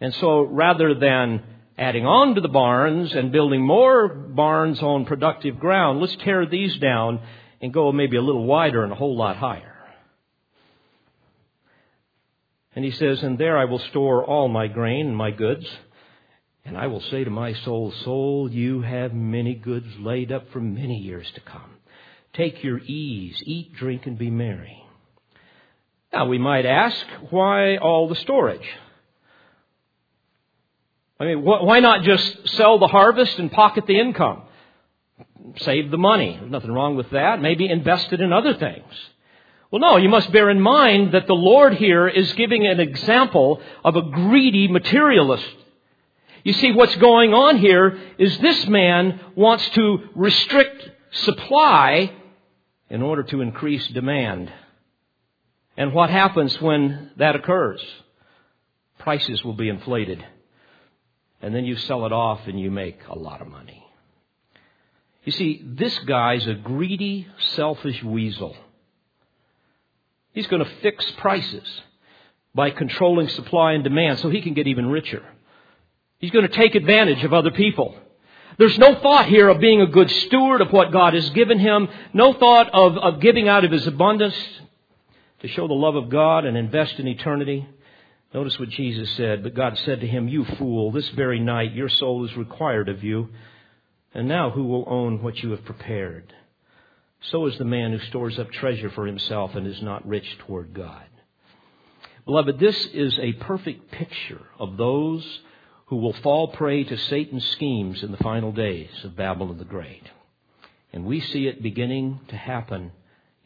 And 0.00 0.12
so 0.14 0.42
rather 0.42 0.94
than 0.94 1.44
adding 1.78 2.04
on 2.04 2.34
to 2.34 2.40
the 2.40 2.48
barns 2.48 3.14
and 3.14 3.30
building 3.30 3.64
more 3.64 4.08
barns 4.08 4.82
on 4.82 5.06
productive 5.06 5.60
ground, 5.60 6.00
let's 6.00 6.16
tear 6.16 6.44
these 6.44 6.76
down 6.78 7.20
and 7.60 7.72
go 7.72 7.92
maybe 7.92 8.16
a 8.16 8.22
little 8.22 8.44
wider 8.44 8.82
and 8.82 8.92
a 8.92 8.96
whole 8.96 9.16
lot 9.16 9.36
higher. 9.36 9.76
And 12.74 12.84
he 12.84 12.90
says, 12.90 13.22
And 13.22 13.38
there 13.38 13.56
I 13.56 13.64
will 13.64 13.78
store 13.78 14.24
all 14.24 14.48
my 14.48 14.66
grain 14.66 15.06
and 15.06 15.16
my 15.16 15.30
goods. 15.30 15.66
And 16.64 16.76
I 16.76 16.88
will 16.88 17.00
say 17.00 17.24
to 17.24 17.30
my 17.30 17.54
soul, 17.54 17.92
Soul, 18.04 18.50
you 18.52 18.82
have 18.82 19.14
many 19.14 19.54
goods 19.54 19.86
laid 19.98 20.30
up 20.30 20.50
for 20.52 20.60
many 20.60 20.98
years 20.98 21.30
to 21.34 21.40
come. 21.40 21.76
Take 22.34 22.62
your 22.62 22.78
ease, 22.78 23.42
eat, 23.46 23.74
drink, 23.74 24.06
and 24.06 24.18
be 24.18 24.30
merry. 24.30 24.76
Now, 26.12 26.26
we 26.26 26.38
might 26.38 26.66
ask, 26.66 27.04
why 27.30 27.78
all 27.78 28.08
the 28.08 28.16
storage? 28.16 28.68
I 31.20 31.24
mean, 31.24 31.42
why 31.42 31.80
not 31.80 32.02
just 32.02 32.48
sell 32.50 32.78
the 32.78 32.86
harvest 32.86 33.38
and 33.38 33.50
pocket 33.50 33.86
the 33.86 33.98
income? 33.98 34.42
Save 35.56 35.90
the 35.90 35.98
money. 35.98 36.36
There's 36.38 36.50
nothing 36.50 36.70
wrong 36.70 36.96
with 36.96 37.10
that. 37.10 37.42
Maybe 37.42 37.68
invest 37.68 38.12
it 38.12 38.20
in 38.20 38.32
other 38.32 38.54
things. 38.54 38.92
Well, 39.70 39.80
no, 39.80 39.96
you 39.96 40.08
must 40.08 40.32
bear 40.32 40.48
in 40.48 40.60
mind 40.60 41.12
that 41.12 41.26
the 41.26 41.34
Lord 41.34 41.74
here 41.74 42.08
is 42.08 42.32
giving 42.34 42.66
an 42.66 42.80
example 42.80 43.60
of 43.84 43.96
a 43.96 44.02
greedy 44.02 44.68
materialist. 44.68 45.48
You 46.44 46.52
see, 46.52 46.72
what's 46.72 46.96
going 46.96 47.34
on 47.34 47.58
here 47.58 47.98
is 48.18 48.38
this 48.38 48.66
man 48.68 49.20
wants 49.34 49.68
to 49.70 50.08
restrict 50.14 50.88
supply 51.10 52.12
in 52.88 53.02
order 53.02 53.24
to 53.24 53.40
increase 53.42 53.86
demand. 53.88 54.50
And 55.76 55.92
what 55.92 56.10
happens 56.10 56.60
when 56.60 57.10
that 57.16 57.36
occurs? 57.36 57.84
Prices 58.98 59.44
will 59.44 59.54
be 59.54 59.68
inflated. 59.68 60.24
And 61.40 61.54
then 61.54 61.64
you 61.64 61.76
sell 61.76 62.04
it 62.06 62.12
off 62.12 62.40
and 62.46 62.58
you 62.58 62.70
make 62.70 63.00
a 63.08 63.18
lot 63.18 63.40
of 63.40 63.48
money. 63.48 63.84
You 65.24 65.32
see, 65.32 65.62
this 65.64 65.96
guy's 66.00 66.46
a 66.46 66.54
greedy, 66.54 67.26
selfish 67.54 68.02
weasel. 68.02 68.56
He's 70.32 70.46
going 70.46 70.64
to 70.64 70.70
fix 70.82 71.04
prices 71.18 71.68
by 72.54 72.70
controlling 72.70 73.28
supply 73.28 73.72
and 73.72 73.84
demand 73.84 74.18
so 74.18 74.30
he 74.30 74.40
can 74.40 74.54
get 74.54 74.66
even 74.66 74.86
richer. 74.86 75.22
He's 76.18 76.30
going 76.30 76.48
to 76.48 76.54
take 76.54 76.74
advantage 76.74 77.22
of 77.24 77.32
other 77.32 77.50
people. 77.50 77.94
There's 78.58 78.78
no 78.78 78.96
thought 78.96 79.26
here 79.26 79.48
of 79.48 79.60
being 79.60 79.80
a 79.80 79.86
good 79.86 80.10
steward 80.10 80.60
of 80.60 80.72
what 80.72 80.90
God 80.90 81.14
has 81.14 81.30
given 81.30 81.60
him, 81.60 81.88
no 82.12 82.32
thought 82.32 82.68
of, 82.72 82.96
of 82.96 83.20
giving 83.20 83.48
out 83.48 83.64
of 83.64 83.70
his 83.70 83.86
abundance 83.86 84.34
to 85.40 85.48
show 85.48 85.68
the 85.68 85.74
love 85.74 85.94
of 85.94 86.08
God 86.08 86.44
and 86.44 86.56
invest 86.56 86.98
in 86.98 87.06
eternity. 87.06 87.68
Notice 88.34 88.58
what 88.58 88.68
Jesus 88.68 89.10
said. 89.12 89.42
But 89.42 89.54
God 89.54 89.78
said 89.78 90.00
to 90.00 90.06
him, 90.06 90.28
You 90.28 90.44
fool, 90.44 90.90
this 90.90 91.08
very 91.10 91.40
night 91.40 91.72
your 91.72 91.88
soul 91.88 92.24
is 92.24 92.36
required 92.36 92.88
of 92.88 93.02
you. 93.02 93.28
And 94.14 94.28
now 94.28 94.50
who 94.50 94.64
will 94.64 94.84
own 94.86 95.22
what 95.22 95.42
you 95.42 95.50
have 95.52 95.64
prepared? 95.64 96.32
So 97.20 97.46
is 97.46 97.58
the 97.58 97.64
man 97.64 97.92
who 97.92 97.98
stores 98.06 98.38
up 98.38 98.50
treasure 98.52 98.90
for 98.90 99.06
himself 99.06 99.54
and 99.54 99.66
is 99.66 99.82
not 99.82 100.06
rich 100.06 100.38
toward 100.46 100.72
God. 100.74 101.04
Beloved, 102.24 102.58
this 102.58 102.86
is 102.92 103.18
a 103.18 103.32
perfect 103.32 103.90
picture 103.90 104.42
of 104.58 104.76
those 104.76 105.40
who 105.86 105.96
will 105.96 106.12
fall 106.12 106.48
prey 106.48 106.84
to 106.84 106.96
Satan's 106.96 107.46
schemes 107.52 108.02
in 108.02 108.10
the 108.10 108.18
final 108.18 108.52
days 108.52 108.90
of 109.04 109.16
Babylon 109.16 109.56
the 109.58 109.64
Great. 109.64 110.04
And 110.92 111.06
we 111.06 111.20
see 111.20 111.46
it 111.46 111.62
beginning 111.62 112.20
to 112.28 112.36
happen 112.36 112.92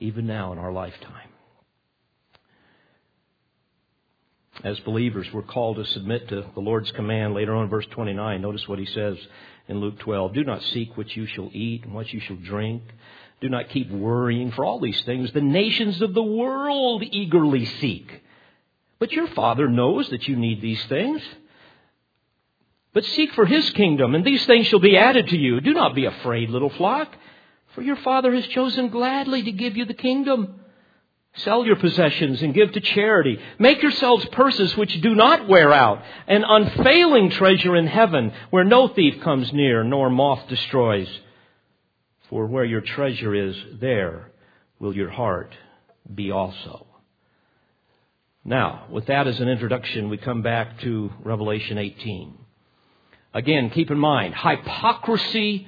even 0.01 0.27
now 0.27 0.53
in 0.53 0.59
our 0.59 0.73
lifetime. 0.73 1.32
As 4.65 4.79
believers, 4.81 5.27
we're 5.33 5.43
called 5.43 5.77
to 5.77 5.85
submit 5.87 6.29
to 6.29 6.45
the 6.55 6.61
Lord's 6.61 6.91
command 6.93 7.35
later 7.35 7.55
on 7.55 7.69
verse 7.69 7.87
29. 7.91 8.41
Notice 8.41 8.69
what 8.69 8.79
he 8.79 8.87
says 8.87 9.17
in 9.67 9.81
Luke 9.81 9.99
12. 10.01 10.35
Do 10.35 10.45
not 10.45 10.63
seek 10.63 10.97
what 10.97 11.17
you 11.17 11.27
shall 11.27 11.51
eat 11.53 11.85
and 11.85 11.95
what 11.95 12.13
you 12.13 12.21
shall 12.21 12.37
drink. 12.37 12.83
Do 13.41 13.49
not 13.49 13.71
keep 13.71 13.91
worrying 13.91 14.53
for 14.53 14.65
all 14.65 14.79
these 14.79 15.01
things. 15.03 15.33
The 15.33 15.41
nations 15.41 16.01
of 16.01 16.15
the 16.15 16.23
world 16.23 17.03
eagerly 17.03 17.65
seek. 17.65 18.23
But 19.01 19.11
your 19.11 19.27
Father 19.29 19.69
knows 19.69 20.11
that 20.11 20.29
you 20.29 20.37
need 20.37 20.61
these 20.61 20.85
things. 20.85 21.23
But 22.93 23.05
seek 23.05 23.33
for 23.33 23.47
His 23.47 23.69
kingdom, 23.71 24.15
and 24.15 24.25
these 24.25 24.45
things 24.47 24.67
shall 24.67 24.79
be 24.79 24.97
added 24.97 25.29
to 25.29 25.37
you. 25.37 25.61
Do 25.61 25.73
not 25.73 25.95
be 25.95 26.05
afraid, 26.05 26.51
little 26.51 26.71
flock, 26.71 27.13
for 27.75 27.83
your 27.83 27.97
Father 27.97 28.33
has 28.33 28.47
chosen 28.49 28.91
gladly 28.91 29.43
to 29.43 29.51
give 29.51 29.77
you 29.77 29.87
the 29.87 29.95
kingdom. 29.95 30.61
Sell 31.37 31.65
your 31.65 31.77
possessions 31.77 32.43
and 32.43 32.53
give 32.53 32.73
to 32.73 32.81
charity. 32.81 33.39
Make 33.59 33.83
yourselves 33.83 34.25
purses 34.33 34.77
which 34.77 35.01
do 35.01 35.15
not 35.15 35.49
wear 35.49 35.73
out, 35.73 36.03
an 36.27 36.45
unfailing 36.47 37.31
treasure 37.31 37.75
in 37.75 37.87
heaven, 37.87 38.33
where 38.51 38.65
no 38.65 38.89
thief 38.89 39.23
comes 39.23 39.53
near, 39.53 39.83
nor 39.83 40.11
moth 40.11 40.47
destroys. 40.49 41.09
For 42.29 42.47
where 42.47 42.67
your 42.67 42.83
treasure 42.83 43.35
is, 43.35 43.57
there 43.81 44.31
will 44.79 44.95
your 44.95 45.11
heart 45.11 45.55
be 46.15 46.31
also. 46.31 46.87
Now, 48.45 48.87
with 48.91 49.07
that 49.07 49.27
as 49.27 49.41
an 49.41 49.49
introduction, 49.49 50.11
we 50.11 50.19
come 50.19 50.43
back 50.43 50.81
to 50.81 51.13
Revelation 51.23 51.79
18. 51.79 52.37
Again, 53.33 53.71
keep 53.71 53.91
in 53.91 53.99
mind, 53.99 54.35
hypocrisy 54.35 55.67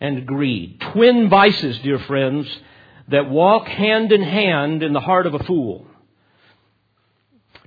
and 0.00 0.26
greed. 0.26 0.80
Twin 0.92 1.30
vices, 1.30 1.78
dear 1.78 1.98
friends, 2.00 2.46
that 3.08 3.30
walk 3.30 3.66
hand 3.66 4.12
in 4.12 4.22
hand 4.22 4.82
in 4.82 4.92
the 4.92 5.00
heart 5.00 5.26
of 5.26 5.34
a 5.34 5.44
fool. 5.44 5.86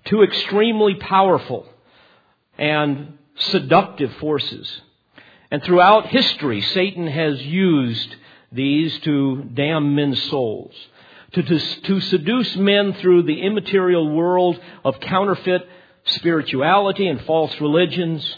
Two 0.05 0.23
extremely 0.23 0.95
powerful 0.95 1.67
and 2.57 3.17
seductive 3.35 4.13
forces. 4.15 4.81
And 5.49 5.63
throughout 5.63 6.07
history, 6.07 6.61
Satan 6.61 7.07
has 7.07 7.41
used 7.41 8.15
these 8.51 8.97
to 8.99 9.43
damn 9.53 9.95
men's 9.95 10.21
souls, 10.23 10.73
to, 11.33 11.43
to, 11.43 11.59
to 11.59 11.99
seduce 12.01 12.55
men 12.55 12.93
through 12.93 13.23
the 13.23 13.41
immaterial 13.41 14.09
world 14.09 14.59
of 14.83 14.99
counterfeit 14.99 15.67
spirituality 16.05 17.07
and 17.07 17.21
false 17.21 17.59
religions, 17.61 18.37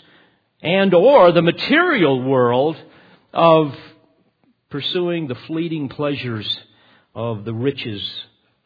and 0.61 0.93
or 0.93 1.31
the 1.31 1.41
material 1.41 2.21
world 2.21 2.77
of 3.33 3.75
pursuing 4.69 5.27
the 5.27 5.35
fleeting 5.35 5.89
pleasures 5.89 6.59
of 7.15 7.45
the 7.45 7.54
riches 7.54 8.02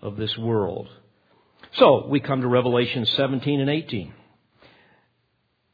of 0.02 0.16
this 0.16 0.38
world. 0.38 0.88
So 1.74 2.08
we 2.08 2.20
come 2.20 2.42
to 2.42 2.48
Revelation 2.48 3.06
17 3.06 3.60
and 3.60 3.70
18, 3.70 4.14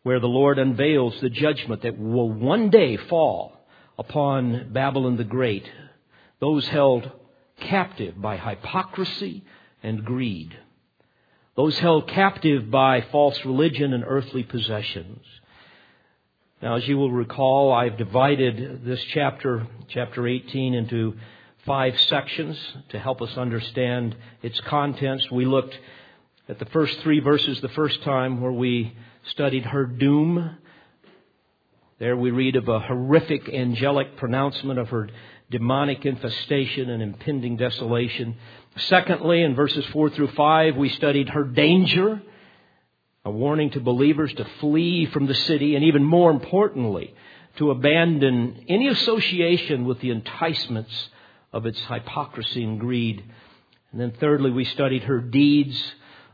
where 0.03 0.19
the 0.19 0.27
Lord 0.27 0.57
unveils 0.57 1.19
the 1.21 1.29
judgment 1.29 1.83
that 1.83 1.97
will 1.97 2.31
one 2.31 2.69
day 2.69 2.97
fall 2.97 3.65
upon 3.97 4.73
Babylon 4.73 5.17
the 5.17 5.23
Great, 5.23 5.69
those 6.39 6.67
held 6.67 7.09
captive 7.59 8.19
by 8.19 8.37
hypocrisy 8.37 9.43
and 9.83 10.03
greed, 10.03 10.57
those 11.55 11.77
held 11.77 12.07
captive 12.07 12.71
by 12.71 13.01
false 13.11 13.45
religion 13.45 13.93
and 13.93 14.03
earthly 14.05 14.43
possessions. 14.43 15.23
Now, 16.61 16.75
as 16.75 16.87
you 16.87 16.97
will 16.97 17.11
recall, 17.11 17.71
I've 17.71 17.97
divided 17.97 18.83
this 18.85 19.03
chapter, 19.13 19.67
chapter 19.89 20.27
18, 20.27 20.73
into 20.73 21.15
five 21.65 21.97
sections 22.01 22.57
to 22.89 22.99
help 22.99 23.21
us 23.21 23.37
understand 23.37 24.15
its 24.41 24.59
contents. 24.61 25.31
We 25.31 25.45
looked 25.45 25.77
at 26.49 26.59
the 26.59 26.65
first 26.65 26.99
three 26.99 27.19
verses 27.19 27.61
the 27.61 27.69
first 27.69 28.03
time 28.03 28.41
where 28.41 28.51
we 28.51 28.93
studied 29.29 29.65
her 29.65 29.85
doom. 29.85 30.57
There 31.99 32.17
we 32.17 32.31
read 32.31 32.57
of 32.57 32.67
a 32.67 32.81
horrific 32.81 33.47
angelic 33.47 34.17
pronouncement 34.17 34.77
of 34.77 34.89
her 34.89 35.09
demonic 35.49 36.05
infestation 36.05 36.89
and 36.89 37.01
impending 37.01 37.55
desolation. 37.55 38.35
Secondly, 38.75 39.41
in 39.41 39.55
verses 39.55 39.85
4 39.93 40.09
through 40.09 40.31
5, 40.31 40.75
we 40.75 40.89
studied 40.89 41.29
her 41.29 41.45
danger, 41.45 42.21
a 43.23 43.31
warning 43.31 43.69
to 43.69 43.79
believers 43.79 44.33
to 44.33 44.45
flee 44.59 45.05
from 45.05 45.27
the 45.27 45.35
city, 45.35 45.75
and 45.75 45.85
even 45.85 46.03
more 46.03 46.31
importantly, 46.31 47.13
to 47.57 47.71
abandon 47.71 48.65
any 48.67 48.89
association 48.89 49.85
with 49.85 50.01
the 50.01 50.09
enticements 50.09 51.09
of 51.53 51.65
its 51.65 51.79
hypocrisy 51.85 52.63
and 52.63 52.79
greed. 52.79 53.23
And 53.91 54.01
then 54.01 54.11
thirdly, 54.19 54.51
we 54.51 54.65
studied 54.65 55.03
her 55.03 55.21
deeds, 55.21 55.81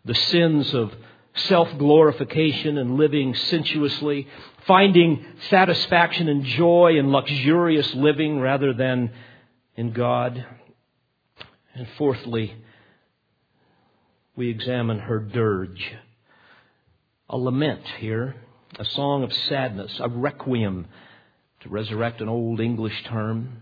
the 0.06 0.16
sins 0.16 0.74
of 0.74 0.94
self 1.36 1.70
glorification 1.78 2.78
and 2.78 2.96
living 2.96 3.36
sensuously, 3.36 4.28
finding 4.66 5.26
satisfaction 5.50 6.30
and 6.30 6.44
joy 6.44 6.98
in 6.98 7.12
luxurious 7.12 7.94
living 7.94 8.40
rather 8.40 8.74
than 8.74 9.12
in 9.76 9.92
God. 9.92 10.46
And 11.76 11.88
fourthly, 11.98 12.56
we 14.36 14.50
examine 14.50 15.00
her 15.00 15.20
dirge, 15.20 15.94
a 17.30 17.38
lament 17.38 17.86
here, 18.00 18.36
a 18.78 18.86
song 18.86 19.24
of 19.24 19.34
sadness, 19.34 20.00
a 20.00 20.08
requiem, 20.08 20.88
to 21.62 21.70
resurrect 21.70 22.22
an 22.22 22.30
old 22.30 22.62
English 22.62 23.04
term. 23.04 23.62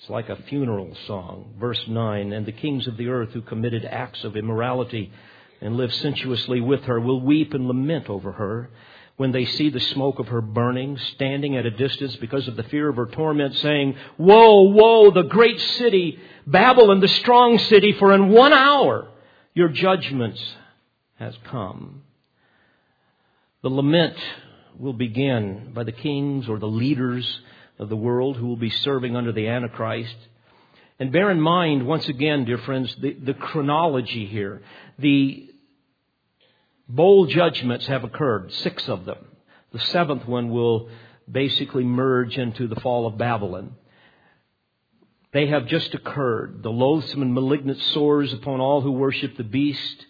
It's 0.00 0.10
like 0.10 0.28
a 0.28 0.36
funeral 0.48 0.96
song. 1.06 1.54
Verse 1.58 1.82
9 1.88 2.32
And 2.32 2.46
the 2.46 2.52
kings 2.52 2.86
of 2.86 2.96
the 2.96 3.08
earth 3.08 3.30
who 3.30 3.42
committed 3.42 3.84
acts 3.84 4.22
of 4.24 4.36
immorality 4.36 5.12
and 5.60 5.76
lived 5.76 5.94
sensuously 5.94 6.60
with 6.60 6.84
her 6.84 7.00
will 7.00 7.20
weep 7.20 7.52
and 7.52 7.66
lament 7.66 8.08
over 8.08 8.32
her 8.32 8.70
when 9.16 9.32
they 9.32 9.44
see 9.44 9.68
the 9.68 9.80
smoke 9.80 10.20
of 10.20 10.28
her 10.28 10.40
burning, 10.40 10.96
standing 11.14 11.56
at 11.56 11.66
a 11.66 11.72
distance 11.72 12.14
because 12.16 12.46
of 12.46 12.54
the 12.54 12.62
fear 12.62 12.88
of 12.88 12.94
her 12.94 13.06
torment, 13.06 13.56
saying, 13.56 13.96
Woe, 14.16 14.62
woe, 14.70 15.10
the 15.10 15.22
great 15.24 15.58
city, 15.60 16.20
Babylon, 16.46 17.00
the 17.00 17.08
strong 17.08 17.58
city, 17.58 17.92
for 17.94 18.12
in 18.12 18.28
one 18.28 18.52
hour 18.52 19.08
your 19.54 19.68
judgments 19.70 20.40
has 21.16 21.36
come. 21.46 22.02
The 23.62 23.70
lament 23.70 24.16
will 24.78 24.92
begin 24.92 25.72
by 25.74 25.82
the 25.82 25.90
kings 25.90 26.48
or 26.48 26.60
the 26.60 26.66
leaders 26.68 27.40
of 27.78 27.88
the 27.88 27.96
world 27.96 28.36
who 28.36 28.46
will 28.46 28.56
be 28.56 28.70
serving 28.70 29.16
under 29.16 29.32
the 29.32 29.48
Antichrist. 29.48 30.16
And 30.98 31.12
bear 31.12 31.30
in 31.30 31.40
mind, 31.40 31.86
once 31.86 32.08
again, 32.08 32.44
dear 32.44 32.58
friends, 32.58 32.94
the, 33.00 33.12
the 33.12 33.34
chronology 33.34 34.26
here. 34.26 34.62
The 34.98 35.48
bowl 36.88 37.26
judgments 37.26 37.86
have 37.86 38.02
occurred, 38.02 38.52
six 38.52 38.88
of 38.88 39.04
them. 39.04 39.24
The 39.72 39.78
seventh 39.78 40.26
one 40.26 40.50
will 40.50 40.88
basically 41.30 41.84
merge 41.84 42.36
into 42.36 42.66
the 42.66 42.80
fall 42.80 43.06
of 43.06 43.18
Babylon. 43.18 43.76
They 45.32 45.46
have 45.48 45.66
just 45.66 45.94
occurred. 45.94 46.62
The 46.62 46.70
loathsome 46.70 47.22
and 47.22 47.34
malignant 47.34 47.78
sores 47.92 48.32
upon 48.32 48.60
all 48.60 48.80
who 48.80 48.92
worship 48.92 49.36
the 49.36 49.44
beast. 49.44 50.06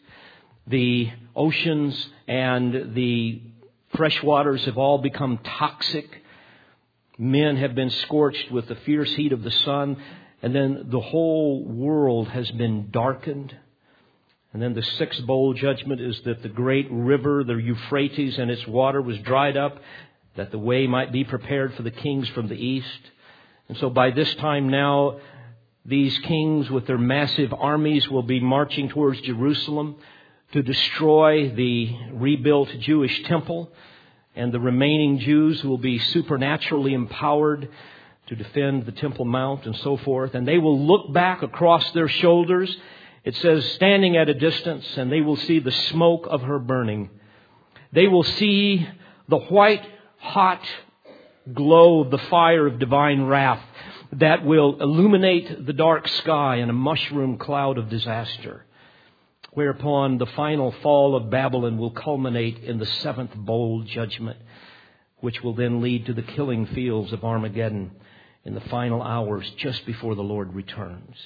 The 0.67 1.11
oceans 1.35 2.09
and 2.29 2.95
the 2.95 3.43
fresh 3.97 4.23
waters 4.23 4.65
have 4.67 4.79
all 4.79 4.99
become 4.99 5.39
toxic 5.39 6.23
Men 7.19 7.57
have 7.57 7.75
been 7.75 7.91
scorched 7.91 8.53
with 8.53 8.69
the 8.69 8.77
fierce 8.77 9.13
heat 9.15 9.33
of 9.33 9.43
the 9.43 9.51
sun, 9.51 9.97
and 10.41 10.55
then 10.55 10.87
the 10.89 11.01
whole 11.01 11.65
world 11.65 12.29
has 12.29 12.49
been 12.53 12.91
darkened. 12.91 13.55
And 14.53 14.63
then 14.63 14.75
the 14.75 14.83
sixth 14.83 15.27
bowl 15.27 15.53
judgment 15.53 16.01
is 16.01 16.21
that 16.23 16.43
the 16.43 16.49
great 16.49 16.87
river, 16.91 17.43
the 17.43 17.57
Euphrates, 17.57 18.39
and 18.39 18.51
its 18.51 18.67
water 18.69 19.03
was 19.03 19.19
dried 19.19 19.57
up, 19.57 19.81
that 20.37 20.53
the 20.53 20.59
way 20.59 20.87
might 20.87 21.11
be 21.11 21.25
prepared 21.25 21.75
for 21.75 21.83
the 21.83 21.91
kings 21.91 22.29
from 22.29 22.47
the 22.49 22.55
east. 22.55 23.11
And 23.69 23.77
so 23.79 23.91
by 23.91 24.13
this 24.13 24.33
time 24.37 24.69
now, 24.69 25.19
these 25.85 26.17
kings 26.21 26.71
with 26.71 26.87
their 26.87 26.99
massive 26.99 27.53
armies 27.53 28.09
will 28.09 28.23
be 28.23 28.41
marching 28.41 28.89
towards 28.89 29.21
Jerusalem 29.23 29.97
to 30.53 30.63
destroy 30.63 31.51
the 31.51 31.97
rebuilt 32.13 32.69
Jewish 32.79 33.25
temple 33.25 33.73
and 34.35 34.53
the 34.53 34.61
remaining 34.61 35.19
Jews 35.19 35.65
will 35.65 35.79
be 35.79 35.99
supernaturally 35.99 36.95
empowered 36.95 37.69
to 38.29 38.37
defend 38.37 38.87
the 38.87 38.93
Temple 38.93 39.25
Mount 39.25 39.67
and 39.67 39.77
so 39.77 39.97
forth. 39.97 40.35
And 40.35 40.47
they 40.47 40.59
will 40.59 40.79
look 40.87 41.13
back 41.13 41.43
across 41.43 41.91
their 41.93 42.09
shoulders 42.09 42.77
It 43.25 43.37
says, 43.37 43.63
standing 43.73 44.17
at 44.17 44.31
a 44.31 44.35
distance, 44.35 44.87
and 44.97 45.13
they 45.13 45.21
will 45.21 45.37
see 45.37 45.59
the 45.59 45.73
smoke 45.91 46.27
of 46.31 46.41
her 46.43 46.59
burning. 46.59 47.11
They 47.93 48.07
will 48.07 48.23
see 48.23 48.89
the 49.29 49.39
white, 49.39 49.85
hot 50.19 50.63
glow 51.53 52.01
of 52.01 52.11
the 52.11 52.19
fire 52.19 52.67
of 52.67 52.79
divine 52.79 53.25
wrath 53.27 53.63
that 54.13 54.45
will 54.47 54.81
illuminate 54.81 55.67
the 55.67 55.75
dark 55.75 56.09
sky 56.09 56.57
in 56.57 56.71
a 56.71 56.73
mushroom 56.73 57.37
cloud 57.37 57.77
of 57.77 57.91
disaster, 57.91 58.65
whereupon 59.59 60.19
the 60.19 60.27
final 60.37 60.71
fall 60.85 61.17
of 61.17 61.31
Babylon 61.31 61.79
will 61.79 61.91
culminate 61.91 62.63
in 62.63 62.79
the 62.79 62.87
seventh 62.87 63.35
bowl 63.35 63.83
judgment, 63.83 64.39
which 65.19 65.43
will 65.43 65.53
then 65.53 65.81
lead 65.81 66.07
to 66.07 66.13
the 66.13 66.23
killing 66.23 66.65
fields 66.65 67.13
of 67.13 67.25
Armageddon 67.25 67.91
in 68.45 68.55
the 68.55 68.61
final 68.61 69.03
hours 69.03 69.51
just 69.57 69.85
before 69.85 70.15
the 70.15 70.23
Lord 70.23 70.55
returns. 70.55 71.17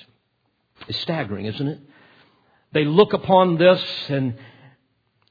It's 0.89 0.99
staggering, 1.01 1.45
isn't 1.45 1.69
it? 1.69 1.81
They 2.73 2.87
look 2.87 3.13
upon 3.13 3.59
this 3.59 3.85
and 4.09 4.39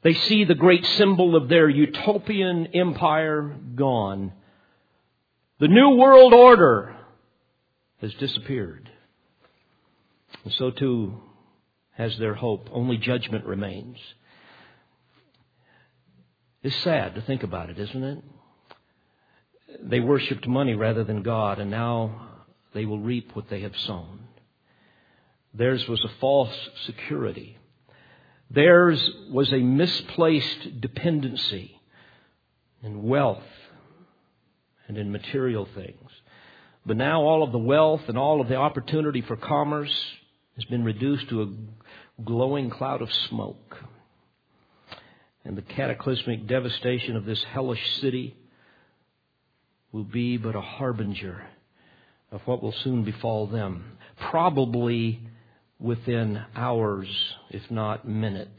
they 0.04 0.14
see 0.14 0.44
the 0.44 0.54
great 0.54 0.86
symbol 0.86 1.36
of 1.36 1.50
their 1.50 1.68
utopian 1.68 2.68
empire 2.68 3.58
gone. 3.74 4.32
The 5.60 5.70
New 5.70 5.96
World 5.96 6.36
Order 6.36 6.96
has 8.00 8.14
disappeared. 8.14 8.92
And 10.44 10.54
so 10.54 10.70
too 10.70 11.20
has 12.02 12.18
their 12.18 12.34
hope. 12.34 12.68
Only 12.72 12.98
judgment 12.98 13.46
remains. 13.46 13.98
It's 16.64 16.76
sad 16.78 17.14
to 17.16 17.22
think 17.22 17.44
about 17.44 17.70
it, 17.70 17.78
isn't 17.78 18.04
it? 18.04 18.24
They 19.84 20.00
worshiped 20.00 20.48
money 20.48 20.74
rather 20.74 21.04
than 21.04 21.22
God, 21.22 21.60
and 21.60 21.70
now 21.70 22.28
they 22.74 22.86
will 22.86 23.00
reap 23.00 23.36
what 23.36 23.50
they 23.50 23.62
have 23.62 23.78
sown. 23.78 24.20
Theirs 25.54 25.88
was 25.88 26.04
a 26.04 26.20
false 26.20 26.56
security. 26.86 27.58
Theirs 28.50 29.08
was 29.30 29.54
a 29.54 29.58
misplaced 29.58 30.82
dependency 30.82 31.80
in 32.82 33.04
wealth 33.04 33.44
and 34.88 34.98
in 34.98 35.12
material 35.12 35.68
things. 35.76 36.10
But 36.84 36.98
now 36.98 37.22
all 37.22 37.44
of 37.44 37.52
the 37.52 37.60
wealth 37.60 38.02
and 38.08 38.18
all 38.18 38.42
of 38.42 38.48
the 38.48 38.56
opportunity 38.56 39.22
for 39.22 39.36
commerce 39.36 39.96
has 40.56 40.66
been 40.66 40.84
reduced 40.84 41.30
to 41.30 41.44
a 41.44 41.48
glowing 42.26 42.70
cloud 42.70 43.02
of 43.02 43.10
smoke. 43.30 43.78
And 45.44 45.58
the 45.58 45.62
cataclysmic 45.62 46.48
devastation 46.48 47.16
of 47.16 47.26
this 47.26 47.44
hellish 47.52 48.00
city 48.00 48.36
will 49.92 50.04
be 50.04 50.38
but 50.38 50.56
a 50.56 50.62
harbinger 50.62 51.44
of 52.32 52.42
what 52.46 52.62
will 52.62 52.74
soon 52.84 53.04
befall 53.04 53.48
them. 53.48 53.98
Probably 54.30 55.20
within 55.80 56.44
hours, 56.56 57.08
if 57.50 57.70
not 57.72 58.08
minutes. 58.08 58.52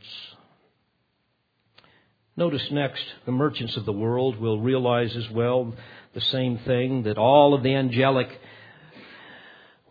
Notice 2.36 2.66
next, 2.70 3.04
the 3.26 3.32
merchants 3.32 3.76
of 3.76 3.84
the 3.84 3.92
world 3.92 4.38
will 4.38 4.60
realize 4.60 5.14
as 5.16 5.30
well 5.30 5.74
the 6.14 6.20
same 6.20 6.58
thing 6.58 7.04
that 7.04 7.18
all 7.18 7.54
of 7.54 7.62
the 7.62 7.74
angelic 7.74 8.28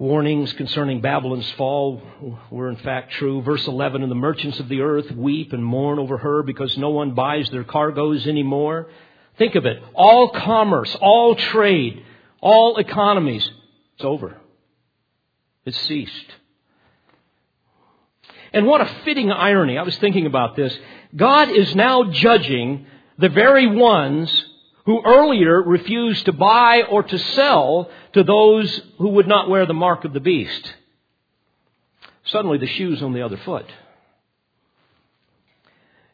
warnings 0.02 0.52
concerning 0.54 1.00
Babylon's 1.00 1.50
fall 1.52 2.02
were 2.50 2.70
in 2.70 2.76
fact 2.78 3.12
true. 3.12 3.44
Verse 3.44 3.66
11, 3.68 4.02
and 4.02 4.10
the 4.10 4.16
merchants 4.16 4.60
of 4.60 4.68
the 4.68 4.82
earth 4.82 5.12
weep 5.12 5.54
and 5.54 5.64
mourn 5.64 6.00
over 6.00 6.18
her 6.18 6.42
because 6.42 6.76
no 6.76 6.90
one 6.90 7.14
buys 7.14 7.48
their 7.52 7.64
cargoes 7.64 8.26
anymore. 8.26 8.90
Think 9.38 9.54
of 9.54 9.68
it. 9.68 9.80
All 9.94 10.30
commerce, 10.30 10.98
all 11.00 11.36
trade, 11.36 12.04
all 12.42 12.78
economies, 12.78 13.48
it's 13.94 14.04
over. 14.04 14.38
It's 15.66 15.80
ceased. 15.82 16.26
And 18.54 18.66
what 18.66 18.82
a 18.82 18.92
fitting 19.06 19.32
irony. 19.32 19.78
I 19.78 19.84
was 19.84 19.96
thinking 20.00 20.26
about 20.26 20.56
this. 20.56 20.76
God 21.16 21.52
is 21.52 21.76
now 21.76 22.06
judging 22.06 22.88
the 23.20 23.30
very 23.30 23.68
ones 23.68 24.46
who 24.86 25.02
earlier 25.06 25.62
refused 25.62 26.26
to 26.26 26.34
buy 26.34 26.84
or 26.84 27.04
to 27.04 27.18
sell 27.18 27.90
to 28.14 28.24
those 28.24 28.82
who 28.98 29.10
would 29.10 29.28
not 29.28 29.50
wear 29.50 29.66
the 29.66 29.74
mark 29.74 30.06
of 30.06 30.14
the 30.14 30.20
beast. 30.20 30.74
Suddenly 32.26 32.58
the 32.58 32.68
shoe's 32.68 33.02
on 33.02 33.14
the 33.14 33.22
other 33.22 33.38
foot. 33.38 33.66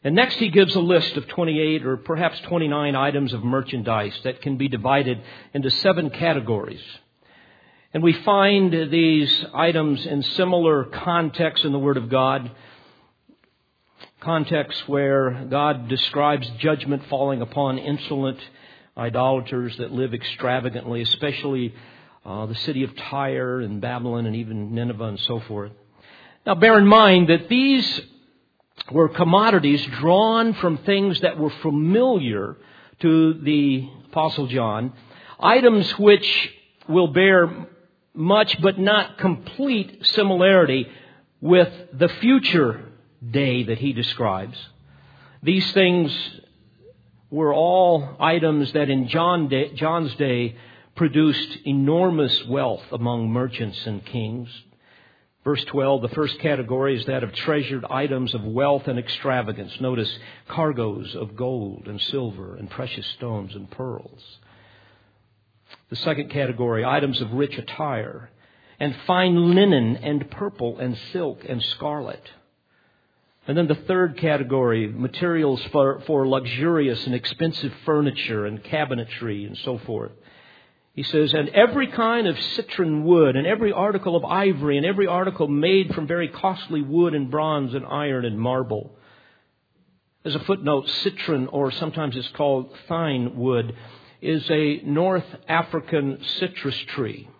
And 0.04 0.14
next 0.14 0.36
he 0.36 0.48
gives 0.48 0.74
a 0.74 0.80
list 0.80 1.16
of 1.16 1.26
28 1.28 1.84
or 1.84 1.96
perhaps 1.96 2.40
29 2.40 2.94
items 2.94 3.32
of 3.32 3.42
merchandise 3.42 4.18
that 4.24 4.40
can 4.42 4.56
be 4.56 4.68
divided 4.68 5.20
into 5.52 5.70
seven 5.70 6.10
categories. 6.10 6.82
And 7.92 8.02
we 8.02 8.12
find 8.12 8.92
these 8.92 9.44
items 9.54 10.04
in 10.06 10.22
similar 10.22 10.84
contexts 10.84 11.64
in 11.64 11.72
the 11.72 11.78
Word 11.78 11.96
of 11.96 12.08
God. 12.08 12.50
Contexts 14.20 14.82
where 14.88 15.46
God 15.48 15.88
describes 15.88 16.50
judgment 16.58 17.04
falling 17.08 17.40
upon 17.40 17.78
insolent 17.78 18.38
idolaters 18.96 19.76
that 19.76 19.92
live 19.92 20.12
extravagantly, 20.12 21.02
especially 21.02 21.72
uh, 22.26 22.46
the 22.46 22.54
city 22.56 22.82
of 22.82 22.96
Tyre 22.96 23.60
and 23.60 23.80
Babylon 23.80 24.26
and 24.26 24.34
even 24.34 24.74
Nineveh 24.74 25.04
and 25.04 25.20
so 25.20 25.38
forth. 25.40 25.70
Now 26.44 26.56
bear 26.56 26.78
in 26.78 26.86
mind 26.86 27.28
that 27.28 27.48
these 27.48 28.00
were 28.90 29.08
commodities 29.08 29.84
drawn 30.00 30.54
from 30.54 30.78
things 30.78 31.20
that 31.20 31.38
were 31.38 31.52
familiar 31.62 32.56
to 33.00 33.34
the 33.34 33.88
Apostle 34.10 34.48
John, 34.48 34.94
items 35.38 35.96
which 35.96 36.50
will 36.88 37.08
bear 37.08 37.68
much 38.14 38.60
but 38.60 38.80
not 38.80 39.18
complete 39.18 40.04
similarity 40.06 40.88
with 41.40 41.72
the 41.92 42.08
future 42.20 42.87
day 43.30 43.64
that 43.64 43.78
he 43.78 43.92
describes. 43.92 44.56
These 45.42 45.70
things 45.72 46.12
were 47.30 47.52
all 47.52 48.16
items 48.18 48.72
that 48.72 48.90
in 48.90 49.08
John 49.08 49.48
day, 49.48 49.72
John's 49.74 50.14
day 50.16 50.56
produced 50.94 51.58
enormous 51.64 52.44
wealth 52.46 52.84
among 52.90 53.30
merchants 53.30 53.86
and 53.86 54.04
kings. 54.04 54.48
Verse 55.44 55.64
12, 55.64 56.02
the 56.02 56.08
first 56.08 56.38
category 56.40 56.96
is 56.98 57.06
that 57.06 57.22
of 57.22 57.32
treasured 57.32 57.84
items 57.88 58.34
of 58.34 58.44
wealth 58.44 58.88
and 58.88 58.98
extravagance. 58.98 59.80
Notice 59.80 60.18
cargoes 60.48 61.14
of 61.14 61.36
gold 61.36 61.86
and 61.86 62.00
silver 62.00 62.56
and 62.56 62.68
precious 62.68 63.06
stones 63.16 63.54
and 63.54 63.70
pearls. 63.70 64.22
The 65.90 65.96
second 65.96 66.30
category, 66.30 66.84
items 66.84 67.20
of 67.20 67.32
rich 67.32 67.56
attire 67.56 68.30
and 68.80 68.94
fine 69.06 69.54
linen 69.54 69.96
and 69.96 70.30
purple 70.30 70.78
and 70.78 70.98
silk 71.12 71.44
and 71.48 71.62
scarlet. 71.62 72.22
And 73.48 73.56
then 73.56 73.66
the 73.66 73.74
third 73.74 74.18
category, 74.18 74.86
materials 74.86 75.60
for, 75.72 76.02
for 76.06 76.28
luxurious 76.28 77.06
and 77.06 77.14
expensive 77.14 77.72
furniture 77.86 78.44
and 78.44 78.62
cabinetry 78.62 79.46
and 79.46 79.56
so 79.64 79.78
forth. 79.78 80.12
He 80.92 81.02
says, 81.02 81.32
and 81.32 81.48
every 81.48 81.86
kind 81.86 82.26
of 82.26 82.38
citron 82.38 83.04
wood, 83.04 83.36
and 83.36 83.46
every 83.46 83.72
article 83.72 84.16
of 84.16 84.24
ivory, 84.24 84.76
and 84.76 84.84
every 84.84 85.06
article 85.06 85.48
made 85.48 85.94
from 85.94 86.06
very 86.06 86.28
costly 86.28 86.82
wood 86.82 87.14
and 87.14 87.30
bronze 87.30 87.72
and 87.72 87.86
iron 87.86 88.26
and 88.26 88.38
marble. 88.38 88.98
As 90.26 90.34
a 90.34 90.40
footnote, 90.40 90.86
citron, 91.02 91.46
or 91.46 91.70
sometimes 91.70 92.16
it's 92.16 92.28
called 92.30 92.70
thyine 92.86 93.34
wood, 93.36 93.74
is 94.20 94.44
a 94.50 94.82
North 94.84 95.24
African 95.48 96.22
citrus 96.38 96.76
tree. 96.88 97.30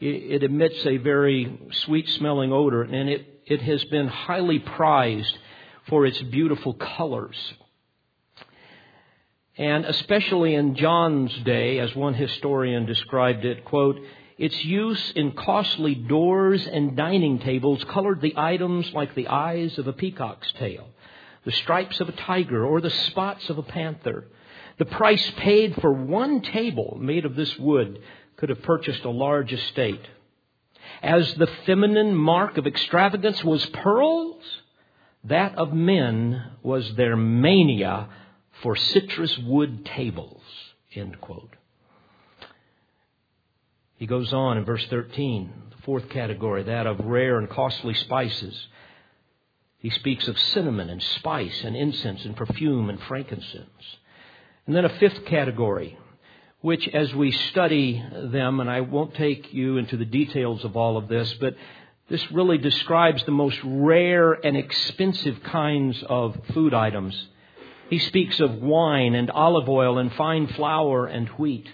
It 0.00 0.42
emits 0.42 0.84
a 0.84 0.96
very 0.96 1.56
sweet 1.84 2.08
smelling 2.08 2.52
odor, 2.52 2.82
and 2.82 3.08
it, 3.08 3.35
it 3.46 3.62
has 3.62 3.84
been 3.84 4.08
highly 4.08 4.58
prized 4.58 5.38
for 5.88 6.04
its 6.04 6.20
beautiful 6.20 6.74
colors. 6.74 7.36
And 9.56 9.86
especially 9.86 10.54
in 10.54 10.74
John's 10.74 11.34
day, 11.44 11.78
as 11.78 11.94
one 11.94 12.14
historian 12.14 12.84
described 12.84 13.44
it, 13.44 13.64
quote, 13.64 13.98
its 14.36 14.64
use 14.64 15.12
in 15.12 15.32
costly 15.32 15.94
doors 15.94 16.66
and 16.66 16.94
dining 16.96 17.38
tables 17.38 17.82
colored 17.84 18.20
the 18.20 18.34
items 18.36 18.92
like 18.92 19.14
the 19.14 19.28
eyes 19.28 19.78
of 19.78 19.86
a 19.86 19.94
peacock's 19.94 20.52
tail, 20.58 20.88
the 21.44 21.52
stripes 21.52 22.00
of 22.00 22.10
a 22.10 22.12
tiger, 22.12 22.66
or 22.66 22.82
the 22.82 22.90
spots 22.90 23.48
of 23.48 23.56
a 23.56 23.62
panther. 23.62 24.26
The 24.78 24.84
price 24.84 25.30
paid 25.38 25.80
for 25.80 25.90
one 25.90 26.42
table 26.42 26.98
made 27.00 27.24
of 27.24 27.34
this 27.34 27.56
wood 27.56 28.02
could 28.36 28.50
have 28.50 28.60
purchased 28.62 29.04
a 29.04 29.10
large 29.10 29.54
estate. 29.54 30.06
As 31.02 31.34
the 31.34 31.48
feminine 31.66 32.14
mark 32.14 32.58
of 32.58 32.66
extravagance 32.66 33.42
was 33.44 33.64
pearls, 33.66 34.42
that 35.24 35.56
of 35.56 35.72
men 35.72 36.52
was 36.62 36.94
their 36.94 37.16
mania 37.16 38.08
for 38.62 38.76
citrus 38.76 39.36
wood 39.38 39.84
tables. 39.84 40.42
End 40.94 41.20
quote. 41.20 41.54
He 43.96 44.06
goes 44.06 44.32
on 44.32 44.58
in 44.58 44.64
verse 44.64 44.86
13, 44.88 45.52
the 45.70 45.82
fourth 45.82 46.08
category, 46.10 46.62
that 46.64 46.86
of 46.86 47.00
rare 47.00 47.38
and 47.38 47.48
costly 47.48 47.94
spices. 47.94 48.68
He 49.78 49.90
speaks 49.90 50.28
of 50.28 50.38
cinnamon 50.38 50.90
and 50.90 51.02
spice 51.02 51.64
and 51.64 51.76
incense 51.76 52.24
and 52.24 52.36
perfume 52.36 52.90
and 52.90 53.00
frankincense. 53.02 53.96
And 54.66 54.74
then 54.74 54.84
a 54.84 54.98
fifth 54.98 55.24
category, 55.26 55.98
which 56.66 56.88
as 56.88 57.14
we 57.14 57.30
study 57.30 58.04
them, 58.12 58.58
and 58.58 58.68
I 58.68 58.80
won't 58.80 59.14
take 59.14 59.54
you 59.54 59.76
into 59.76 59.96
the 59.96 60.04
details 60.04 60.64
of 60.64 60.76
all 60.76 60.96
of 60.96 61.06
this, 61.06 61.32
but 61.34 61.54
This 62.08 62.30
really 62.30 62.58
describes 62.58 63.24
the 63.24 63.32
most 63.32 63.58
rare 63.64 64.32
and 64.32 64.56
expensive 64.56 65.42
kinds 65.42 66.00
of 66.08 66.36
food 66.54 66.72
items. 66.72 67.20
He 67.90 67.98
speaks 67.98 68.38
of 68.38 68.62
wine 68.62 69.14
and 69.14 69.30
olive 69.30 69.68
oil 69.68 69.98
and 69.98 70.12
fine 70.12 70.46
flour 70.48 71.06
and 71.06 71.28
wheat. 71.30 71.66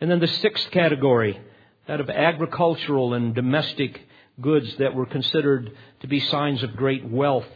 And 0.00 0.10
then 0.10 0.20
the 0.20 0.26
sixth 0.26 0.70
category, 0.70 1.38
that 1.86 2.00
of 2.00 2.08
agricultural 2.08 3.12
and 3.14 3.34
domestic 3.34 4.00
goods 4.40 4.76
that 4.76 4.94
were 4.94 5.06
considered 5.06 5.72
to 6.00 6.06
be 6.06 6.20
signs 6.20 6.62
of 6.62 6.76
great 6.76 7.06
wealth. 7.06 7.46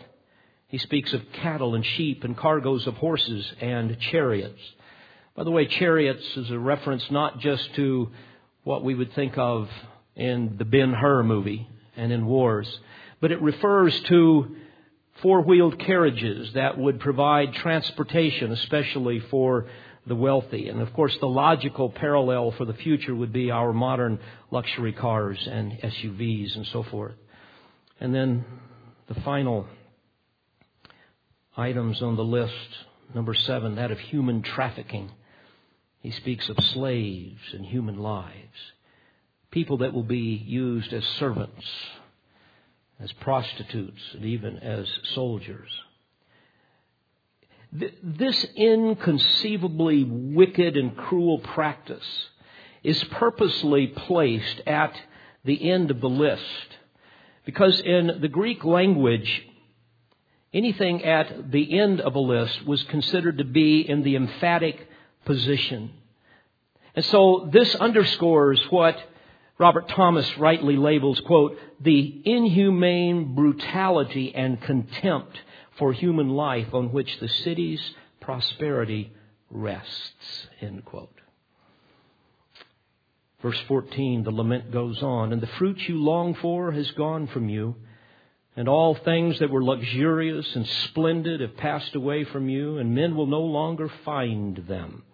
He 0.69 0.79
speaks 0.79 1.13
of 1.15 1.33
cattle 1.33 1.75
and 1.75 1.85
sheep 1.85 2.23
and 2.23 2.37
cargoes 2.37 2.87
of 2.87 2.95
horses 2.97 3.51
and 3.61 3.99
chariots. 3.99 4.61
By 5.41 5.45
the 5.45 5.51
way, 5.51 5.65
chariots 5.65 6.37
is 6.37 6.51
a 6.51 6.59
reference 6.59 7.03
not 7.11 7.39
just 7.39 7.75
to 7.77 8.11
what 8.63 8.85
we 8.85 8.95
would 8.95 9.15
think 9.15 9.39
of 9.39 9.71
in 10.15 10.57
the 10.59 10.67
Ben 10.67 10.93
Hur 10.93 11.23
movie 11.23 11.67
and 11.97 12.13
in 12.13 12.27
wars, 12.27 12.69
but 13.23 13.33
it 13.33 13.41
refers 13.41 13.99
to 14.09 14.55
four 15.23 15.41
wheeled 15.41 15.79
carriages 15.79 16.53
that 16.53 16.77
would 16.77 17.01
provide 17.01 17.55
transportation, 17.55 18.53
especially 18.53 19.21
for 19.31 19.65
the 20.07 20.15
wealthy. 20.15 20.69
And 20.69 20.83
of 20.83 20.93
course, 20.93 21.17
the 21.21 21.27
logical 21.27 21.89
parallel 21.89 22.51
for 22.51 22.67
the 22.67 22.75
future 22.75 23.15
would 23.15 23.33
be 23.33 23.51
our 23.51 23.73
modern 23.73 24.19
luxury 24.51 24.93
cars 24.93 25.39
and 25.51 25.73
SUVs 25.73 26.55
and 26.55 26.67
so 26.67 26.83
forth. 26.83 27.15
And 27.99 28.15
then 28.15 28.45
the 29.09 29.19
final 29.23 29.67
items 31.57 32.03
on 32.03 32.17
the 32.17 32.25
list, 32.25 32.53
number 33.15 33.33
seven, 33.33 33.77
that 33.77 33.91
of 33.91 33.99
human 33.99 34.43
trafficking. 34.43 35.11
He 36.01 36.11
speaks 36.11 36.49
of 36.49 36.57
slaves 36.73 37.41
and 37.53 37.65
human 37.65 37.99
lives, 37.99 38.73
people 39.51 39.79
that 39.79 39.93
will 39.93 40.03
be 40.03 40.43
used 40.47 40.93
as 40.93 41.05
servants, 41.19 41.67
as 42.99 43.13
prostitutes, 43.13 44.01
and 44.15 44.25
even 44.25 44.59
as 44.59 44.89
soldiers. 45.15 45.71
This 47.73 48.45
inconceivably 48.57 50.05
wicked 50.05 50.77
and 50.77 50.97
cruel 50.97 51.39
practice 51.39 52.29
is 52.83 53.03
purposely 53.05 53.87
placed 53.87 54.61
at 54.67 54.99
the 55.45 55.71
end 55.71 55.91
of 55.91 56.01
the 56.01 56.09
list 56.09 56.77
because 57.45 57.81
in 57.81 58.19
the 58.21 58.29
Greek 58.29 58.65
language, 58.65 59.47
anything 60.53 61.05
at 61.05 61.53
the 61.53 61.79
end 61.79 62.01
of 62.01 62.15
a 62.15 62.21
list 62.21 62.67
was 62.67 62.83
considered 62.85 63.39
to 63.39 63.45
be 63.45 63.81
in 63.81 64.03
the 64.03 64.17
emphatic 64.17 64.89
position. 65.25 65.91
And 66.95 67.05
so 67.05 67.49
this 67.53 67.75
underscores 67.77 68.61
what 68.71 68.97
Robert 69.59 69.89
Thomas 69.89 70.39
rightly 70.39 70.77
labels, 70.77 71.21
quote, 71.21 71.59
the 71.81 72.23
inhumane 72.25 73.35
brutality 73.35 74.35
and 74.35 74.61
contempt 74.61 75.39
for 75.79 75.93
human 75.93 76.31
life 76.31 76.73
on 76.73 76.93
which 76.93 77.19
the 77.21 77.29
city's 77.29 77.81
prosperity 78.21 79.13
rests. 79.51 80.47
End 80.61 80.85
quote. 80.85 81.15
Verse 83.43 83.59
14, 83.69 84.25
the 84.25 84.31
lament 84.31 84.71
goes 84.71 85.03
on, 85.03 85.33
and 85.33 85.41
the 85.41 85.47
fruit 85.59 85.79
you 85.89 86.03
long 86.03 86.35
for 86.35 86.73
has 86.73 86.91
gone 86.93 87.27
from 87.27 87.49
you, 87.49 87.75
and 88.57 88.69
all 88.69 88.95
things 88.95 89.39
that 89.39 89.51
were 89.51 89.65
luxurious 89.65 90.47
and 90.55 90.67
splendid 90.67 91.41
have 91.41 91.57
passed 91.57 91.95
away 91.95 92.25
from 92.25 92.49
you, 92.49 92.77
and 92.77 92.95
men 92.95 93.17
will 93.17 93.27
no 93.27 93.41
longer 93.41 93.91
find 94.05 94.57
them. 94.69 95.05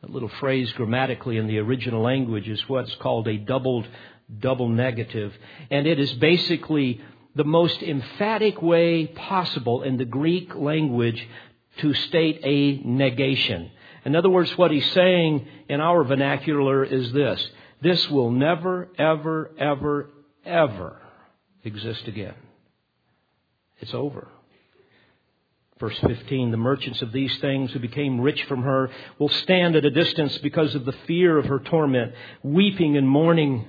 That 0.00 0.10
little 0.10 0.30
phrase 0.40 0.72
grammatically 0.72 1.36
in 1.36 1.46
the 1.46 1.58
original 1.58 2.02
language 2.02 2.48
is 2.48 2.68
what's 2.68 2.94
called 2.96 3.28
a 3.28 3.36
doubled 3.36 3.86
double 4.38 4.68
negative, 4.68 5.32
and 5.70 5.86
it 5.86 5.98
is 5.98 6.12
basically 6.14 7.00
the 7.34 7.44
most 7.44 7.82
emphatic 7.82 8.62
way 8.62 9.06
possible 9.06 9.82
in 9.82 9.96
the 9.96 10.04
Greek 10.04 10.54
language 10.54 11.26
to 11.78 11.94
state 11.94 12.40
a 12.42 12.80
negation. 12.86 13.70
In 14.04 14.16
other 14.16 14.30
words, 14.30 14.56
what 14.56 14.70
he's 14.70 14.90
saying 14.92 15.46
in 15.68 15.80
our 15.80 16.04
vernacular 16.04 16.84
is 16.84 17.12
this. 17.12 17.44
This 17.82 18.08
will 18.10 18.30
never, 18.30 18.88
ever, 18.98 19.50
ever, 19.58 20.10
ever 20.44 21.00
exist 21.64 22.06
again. 22.06 22.34
It's 23.80 23.94
over. 23.94 24.28
Verse 25.80 25.98
15, 26.06 26.50
the 26.50 26.56
merchants 26.58 27.00
of 27.00 27.10
these 27.10 27.36
things 27.38 27.72
who 27.72 27.78
became 27.78 28.20
rich 28.20 28.44
from 28.44 28.62
her 28.62 28.90
will 29.18 29.30
stand 29.30 29.74
at 29.76 29.84
a 29.84 29.90
distance 29.90 30.36
because 30.38 30.74
of 30.74 30.84
the 30.84 30.94
fear 31.06 31.38
of 31.38 31.46
her 31.46 31.58
torment, 31.58 32.12
weeping 32.42 32.98
and 32.98 33.08
mourning. 33.08 33.66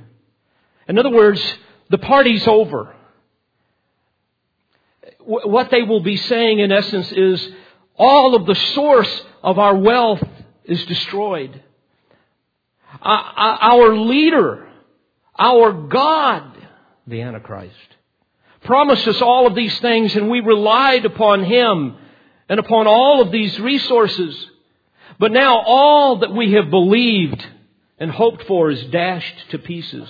In 0.90 1.00
other 1.00 1.10
words, 1.10 1.42
the 1.90 1.98
party's 1.98 2.46
over 2.48 2.94
what 5.24 5.70
they 5.72 5.84
will 5.84 6.02
be 6.02 6.18
saying 6.18 6.60
in 6.60 6.72
essence 6.72 7.12
is 7.12 7.52
all 7.96 8.36
of 8.36 8.46
the 8.46 8.56
source 8.56 9.22
of 9.44 9.60
our 9.60 9.76
wealth 9.76 10.24
is 10.66 10.84
destroyed. 10.86 11.62
Our 13.02 13.96
leader, 13.96 14.68
our 15.38 15.72
God, 15.72 16.58
the 17.08 17.22
Antichrist, 17.22 17.76
promised 18.64 19.08
us 19.08 19.22
all 19.22 19.48
of 19.48 19.56
these 19.56 19.78
things 19.80 20.16
and 20.16 20.30
we 20.30 20.40
relied 20.40 21.06
upon 21.06 21.44
Him 21.44 21.96
and 22.50 22.60
upon 22.60 22.88
all 22.88 23.22
of 23.22 23.32
these 23.32 23.60
resources. 23.60 24.50
But 25.20 25.32
now 25.32 25.60
all 25.60 26.18
that 26.18 26.34
we 26.34 26.54
have 26.54 26.70
believed 26.70 27.46
and 28.00 28.12
hoped 28.12 28.46
for 28.48 28.72
is 28.72 28.84
dashed 28.86 29.50
to 29.52 29.60
pieces 29.60 30.08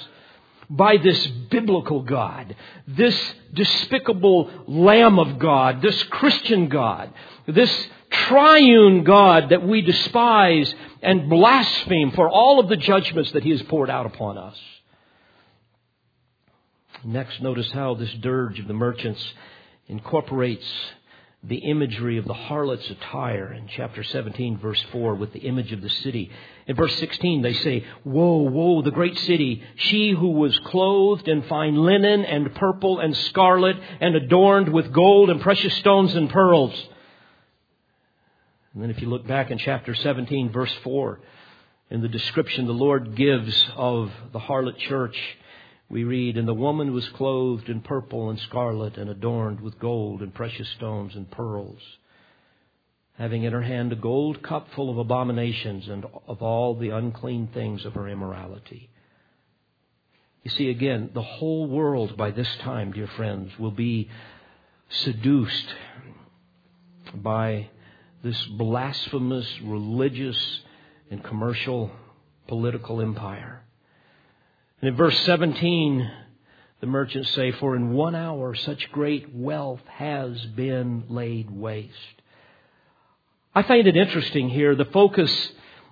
by 0.69 0.95
this 0.97 1.27
biblical 1.49 2.01
God, 2.01 2.55
this 2.87 3.33
despicable 3.53 4.49
Lamb 4.67 5.19
of 5.19 5.37
God, 5.37 5.81
this 5.81 6.01
Christian 6.03 6.69
God, 6.69 7.13
this 7.45 7.87
triune 8.09 9.03
God 9.03 9.49
that 9.49 9.67
we 9.67 9.81
despise 9.81 10.73
and 11.01 11.29
blaspheme 11.29 12.11
for 12.11 12.29
all 12.29 12.59
of 12.59 12.69
the 12.69 12.77
judgments 12.77 13.31
that 13.33 13.43
He 13.43 13.49
has 13.51 13.61
poured 13.63 13.89
out 13.89 14.05
upon 14.05 14.37
us. 14.37 14.57
Next, 17.03 17.41
notice 17.41 17.71
how 17.71 17.95
this 17.95 18.13
dirge 18.13 18.59
of 18.59 18.67
the 18.67 18.73
merchants 18.73 19.21
incorporates 19.87 20.65
the 21.43 21.57
imagery 21.57 22.17
of 22.17 22.25
the 22.25 22.35
harlot's 22.35 22.87
attire 22.91 23.51
in 23.51 23.67
chapter 23.67 24.03
17, 24.03 24.59
verse 24.59 24.81
4, 24.91 25.15
with 25.15 25.33
the 25.33 25.39
image 25.39 25.71
of 25.71 25.81
the 25.81 25.89
city. 25.89 26.29
In 26.67 26.75
verse 26.75 26.95
16, 26.97 27.41
they 27.41 27.53
say, 27.53 27.83
Woe, 28.05 28.43
woe, 28.43 28.83
the 28.83 28.91
great 28.91 29.17
city, 29.17 29.63
she 29.75 30.11
who 30.11 30.29
was 30.29 30.57
clothed 30.65 31.27
in 31.27 31.41
fine 31.43 31.75
linen 31.75 32.23
and 32.23 32.53
purple 32.53 32.99
and 32.99 33.17
scarlet 33.17 33.77
and 33.99 34.15
adorned 34.15 34.69
with 34.69 34.93
gold 34.93 35.31
and 35.31 35.41
precious 35.41 35.73
stones 35.77 36.13
and 36.13 36.29
pearls. 36.29 36.73
And 38.75 38.83
then 38.83 38.91
if 38.91 39.01
you 39.01 39.09
look 39.09 39.25
back 39.25 39.49
in 39.49 39.57
chapter 39.57 39.95
17, 39.95 40.51
verse 40.51 40.73
4, 40.83 41.19
in 41.89 42.01
the 42.01 42.07
description 42.07 42.67
the 42.67 42.73
Lord 42.73 43.15
gives 43.15 43.65
of 43.75 44.11
the 44.31 44.39
harlot 44.39 44.77
church, 44.77 45.17
we 45.91 46.05
read, 46.05 46.37
And 46.37 46.47
the 46.47 46.53
woman 46.53 46.93
was 46.93 47.07
clothed 47.09 47.67
in 47.67 47.81
purple 47.81 48.29
and 48.29 48.39
scarlet 48.39 48.97
and 48.97 49.09
adorned 49.09 49.59
with 49.59 49.77
gold 49.77 50.21
and 50.21 50.33
precious 50.33 50.69
stones 50.69 51.15
and 51.15 51.29
pearls, 51.29 51.81
having 53.17 53.43
in 53.43 53.51
her 53.51 53.61
hand 53.61 53.91
a 53.91 53.97
gold 53.97 54.41
cup 54.41 54.69
full 54.73 54.89
of 54.89 54.97
abominations 54.97 55.89
and 55.89 56.05
of 56.27 56.41
all 56.41 56.75
the 56.75 56.89
unclean 56.91 57.49
things 57.53 57.83
of 57.83 57.93
her 57.93 58.07
immorality. 58.07 58.89
You 60.43 60.51
see, 60.51 60.69
again, 60.69 61.11
the 61.13 61.21
whole 61.21 61.67
world 61.67 62.15
by 62.15 62.31
this 62.31 62.49
time, 62.61 62.93
dear 62.93 63.07
friends, 63.07 63.51
will 63.59 63.71
be 63.71 64.09
seduced 64.89 65.75
by 67.13 67.69
this 68.23 68.41
blasphemous 68.45 69.47
religious 69.61 70.61
and 71.11 71.21
commercial 71.21 71.91
political 72.47 73.01
empire. 73.01 73.63
And 74.81 74.89
in 74.89 74.95
verse 74.95 75.17
17, 75.25 76.11
the 76.79 76.87
merchants 76.87 77.29
say, 77.31 77.51
For 77.51 77.75
in 77.75 77.93
one 77.93 78.15
hour 78.15 78.55
such 78.55 78.91
great 78.91 79.33
wealth 79.33 79.85
has 79.87 80.43
been 80.55 81.03
laid 81.07 81.51
waste. 81.51 81.93
I 83.53 83.61
find 83.61 83.85
it 83.85 83.95
interesting 83.95 84.49
here, 84.49 84.75
the 84.75 84.85
focus 84.85 85.31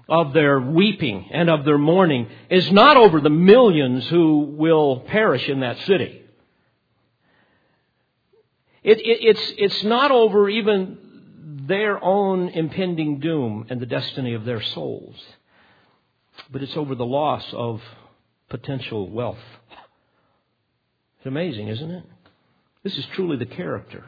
of 0.08 0.34
their 0.34 0.60
weeping 0.60 1.30
and 1.32 1.52
of 1.52 1.66
their 1.66 1.78
mourning 1.78 2.30
is 2.50 2.72
not 2.72 2.98
over 2.98 3.22
the 3.22 3.30
millions 3.30 4.08
who 4.08 4.56
will 4.58 5.02
perish 5.02 5.48
in 5.48 5.60
that 5.60 5.78
city. 5.82 6.24
It, 8.82 8.98
it, 8.98 9.38
it's, 9.38 9.54
it's 9.58 9.84
not 9.84 10.10
over 10.10 10.50
even 10.50 11.66
their 11.68 12.04
own 12.04 12.50
impending 12.50 13.20
doom 13.20 13.68
and 13.70 13.80
the 13.80 13.86
destiny 13.86 14.34
of 14.34 14.46
their 14.46 14.64
souls, 14.64 15.16
but 16.50 16.64
it's 16.64 16.76
over 16.76 16.96
the 16.96 17.06
loss 17.06 17.46
of 17.54 17.84
potential 18.50 19.10
wealth. 19.10 19.38
It's 21.18 21.28
amazing, 21.28 21.68
isn't 21.68 21.92
it? 21.92 22.04
This 22.84 22.98
is 22.98 23.06
truly 23.14 23.38
the 23.38 23.46
character, 23.46 24.06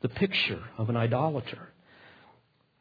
the 0.00 0.08
picture 0.08 0.62
of 0.78 0.88
an 0.88 0.96
idolater. 0.96 1.68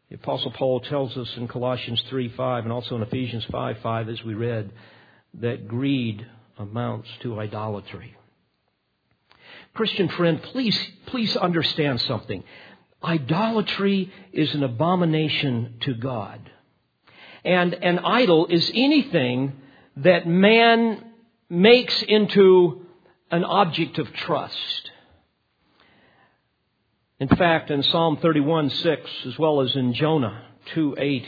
The 0.10 0.16
Apostle 0.16 0.52
Paul 0.52 0.80
tells 0.80 1.18
us 1.18 1.30
in 1.36 1.48
Colossians 1.48 2.02
3 2.10 2.30
5 2.30 2.64
and 2.64 2.72
also 2.72 2.96
in 2.96 3.02
Ephesians 3.02 3.46
5 3.52 3.80
5, 3.80 4.10
as 4.10 4.24
we 4.24 4.34
read, 4.36 4.72
that 5.42 5.68
greed 5.68 6.26
amounts 6.58 7.10
to 7.22 7.40
idolatry. 7.40 8.16
Christian 9.74 10.10
friend, 10.10 10.42
please, 10.42 10.78
please 11.08 11.36
understand 11.36 12.02
something. 12.02 12.44
Idolatry 13.04 14.12
is 14.34 14.54
an 14.56 14.64
abomination 14.64 15.76
to 15.82 15.94
God. 15.94 16.50
And 17.44 17.74
an 17.76 18.00
idol 18.00 18.48
is 18.48 18.72
anything 18.74 19.54
that 20.04 20.28
man 20.28 21.04
makes 21.50 22.02
into 22.04 22.86
an 23.32 23.44
object 23.44 23.98
of 23.98 24.12
trust. 24.14 24.92
In 27.20 27.28
fact, 27.28 27.72
in 27.72 27.82
Psalm 27.84 28.18
31 28.18 28.70
6, 28.70 29.10
as 29.26 29.40
well 29.40 29.62
as 29.62 29.76
in 29.76 29.94
Jonah 29.94 30.44
2 30.76 30.96
8, 31.00 31.26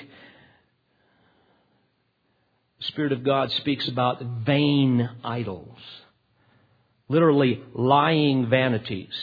the 2.79 2.85
Spirit 2.85 3.11
of 3.11 3.23
God 3.23 3.51
speaks 3.53 3.87
about 3.87 4.21
vain 4.21 5.09
idols. 5.23 5.79
Literally, 7.07 7.63
lying 7.73 8.49
vanities, 8.49 9.13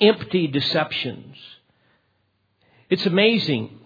empty 0.00 0.46
deceptions. 0.46 1.36
It's 2.88 3.04
amazing. 3.04 3.78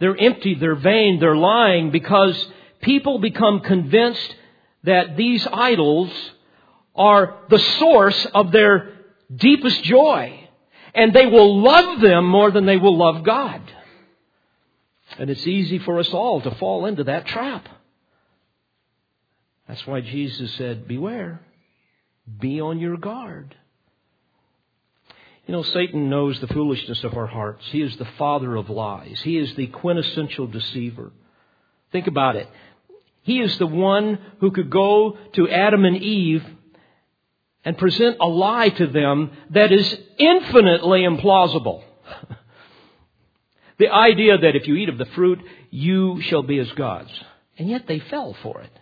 They're 0.00 0.16
empty, 0.16 0.54
they're 0.54 0.74
vain, 0.74 1.18
they're 1.18 1.36
lying 1.36 1.90
because 1.90 2.46
people 2.84 3.18
become 3.18 3.60
convinced 3.60 4.36
that 4.84 5.16
these 5.16 5.46
idols 5.52 6.10
are 6.94 7.38
the 7.48 7.58
source 7.58 8.26
of 8.34 8.52
their 8.52 8.92
deepest 9.34 9.82
joy. 9.82 10.40
And 10.94 11.12
they 11.12 11.26
will 11.26 11.60
love 11.60 12.00
them 12.00 12.26
more 12.26 12.52
than 12.52 12.66
they 12.66 12.76
will 12.76 12.96
love 12.96 13.24
God. 13.24 13.60
And 15.18 15.28
it's 15.28 15.46
easy 15.46 15.78
for 15.78 15.98
us 15.98 16.08
all 16.10 16.40
to 16.42 16.54
fall 16.56 16.86
into 16.86 17.04
that 17.04 17.26
trap. 17.26 17.66
That's 19.66 19.84
why 19.86 20.02
Jesus 20.02 20.52
said, 20.54 20.86
Beware, 20.86 21.40
be 22.38 22.60
on 22.60 22.78
your 22.78 22.96
guard. 22.96 23.56
You 25.46 25.52
know, 25.52 25.62
Satan 25.62 26.08
knows 26.08 26.40
the 26.40 26.46
foolishness 26.46 27.02
of 27.04 27.16
our 27.16 27.26
hearts. 27.26 27.64
He 27.70 27.82
is 27.82 27.96
the 27.96 28.08
father 28.18 28.56
of 28.56 28.70
lies. 28.70 29.20
He 29.22 29.36
is 29.36 29.54
the 29.54 29.66
quintessential 29.66 30.46
deceiver. 30.46 31.12
Think 31.92 32.06
about 32.06 32.36
it. 32.36 32.48
He 33.24 33.40
is 33.40 33.56
the 33.58 33.66
one 33.66 34.18
who 34.40 34.50
could 34.50 34.70
go 34.70 35.16
to 35.32 35.48
Adam 35.48 35.86
and 35.86 35.96
Eve 35.96 36.44
and 37.64 37.76
present 37.78 38.18
a 38.20 38.26
lie 38.26 38.68
to 38.68 38.86
them 38.86 39.30
that 39.50 39.72
is 39.72 39.96
infinitely 40.18 41.00
implausible. 41.00 41.82
the 43.78 43.88
idea 43.88 44.36
that 44.36 44.54
if 44.54 44.68
you 44.68 44.76
eat 44.76 44.90
of 44.90 44.98
the 44.98 45.06
fruit, 45.06 45.40
you 45.70 46.20
shall 46.20 46.42
be 46.42 46.58
as 46.58 46.70
gods. 46.72 47.10
And 47.56 47.70
yet 47.70 47.86
they 47.86 47.98
fell 47.98 48.36
for 48.42 48.60
it. 48.60 48.78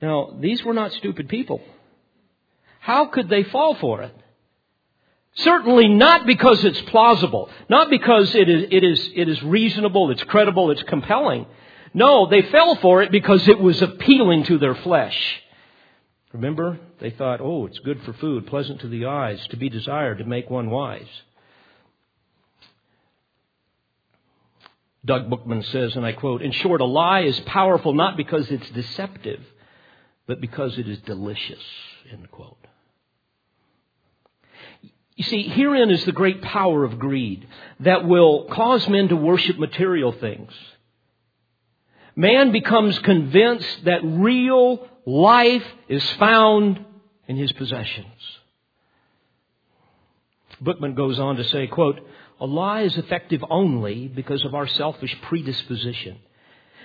Now, 0.00 0.36
these 0.38 0.64
were 0.64 0.74
not 0.74 0.92
stupid 0.92 1.28
people. 1.28 1.60
How 2.78 3.06
could 3.06 3.28
they 3.28 3.42
fall 3.42 3.74
for 3.74 4.02
it? 4.02 4.14
Certainly 5.34 5.88
not 5.88 6.24
because 6.24 6.64
it's 6.64 6.80
plausible, 6.82 7.50
not 7.68 7.90
because 7.90 8.32
it 8.36 8.48
is, 8.48 8.68
it 8.70 8.84
is, 8.84 9.10
it 9.16 9.28
is 9.28 9.42
reasonable, 9.42 10.12
it's 10.12 10.22
credible, 10.22 10.70
it's 10.70 10.84
compelling. 10.84 11.46
No, 11.94 12.26
they 12.26 12.42
fell 12.42 12.76
for 12.76 13.02
it 13.02 13.10
because 13.10 13.48
it 13.48 13.58
was 13.58 13.80
appealing 13.80 14.44
to 14.44 14.58
their 14.58 14.74
flesh. 14.74 15.18
Remember? 16.32 16.78
They 17.00 17.10
thought, 17.10 17.40
oh, 17.40 17.66
it's 17.66 17.78
good 17.80 18.02
for 18.02 18.12
food, 18.14 18.46
pleasant 18.46 18.80
to 18.82 18.88
the 18.88 19.06
eyes, 19.06 19.44
to 19.48 19.56
be 19.56 19.68
desired, 19.68 20.18
to 20.18 20.24
make 20.24 20.50
one 20.50 20.70
wise. 20.70 21.08
Doug 25.04 25.30
Bookman 25.30 25.62
says, 25.62 25.96
and 25.96 26.04
I 26.04 26.12
quote, 26.12 26.42
In 26.42 26.52
short, 26.52 26.80
a 26.80 26.84
lie 26.84 27.20
is 27.20 27.40
powerful 27.40 27.94
not 27.94 28.16
because 28.16 28.50
it's 28.50 28.68
deceptive, 28.70 29.40
but 30.26 30.40
because 30.40 30.76
it 30.78 30.88
is 30.88 30.98
delicious. 31.00 31.62
End 32.12 32.30
quote. 32.30 32.58
You 35.16 35.24
see, 35.24 35.42
herein 35.48 35.90
is 35.90 36.04
the 36.04 36.12
great 36.12 36.42
power 36.42 36.84
of 36.84 36.98
greed 36.98 37.48
that 37.80 38.06
will 38.06 38.44
cause 38.52 38.86
men 38.88 39.08
to 39.08 39.16
worship 39.16 39.58
material 39.58 40.12
things. 40.12 40.52
Man 42.18 42.50
becomes 42.50 42.98
convinced 42.98 43.84
that 43.84 44.00
real 44.02 44.84
life 45.06 45.62
is 45.88 46.02
found 46.14 46.84
in 47.28 47.36
his 47.36 47.52
possessions. 47.52 48.10
Bookman 50.60 50.96
goes 50.96 51.20
on 51.20 51.36
to 51.36 51.44
say, 51.44 51.68
quote, 51.68 52.00
a 52.40 52.44
lie 52.44 52.80
is 52.80 52.98
effective 52.98 53.44
only 53.48 54.08
because 54.08 54.44
of 54.44 54.52
our 54.56 54.66
selfish 54.66 55.16
predisposition. 55.22 56.18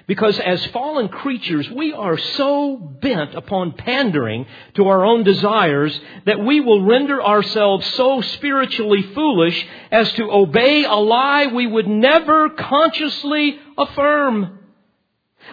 Because 0.05 0.39
as 0.39 0.63
fallen 0.67 1.07
creatures, 1.07 1.67
we 1.71 1.93
are 1.93 2.19
so 2.19 2.77
bent 2.77 3.33
upon 3.33 3.71
pandering 3.71 4.45
to 4.75 4.87
our 4.87 5.03
own 5.03 5.23
desires 5.23 5.99
that 6.27 6.45
we 6.45 6.61
will 6.61 6.85
render 6.85 7.23
ourselves 7.23 7.87
so 7.95 8.21
spiritually 8.21 9.01
foolish 9.15 9.65
as 9.91 10.13
to 10.13 10.31
obey 10.31 10.83
a 10.83 10.93
lie 10.93 11.47
we 11.47 11.65
would 11.65 11.87
never 11.87 12.51
consciously 12.51 13.57
affirm. 13.79 14.59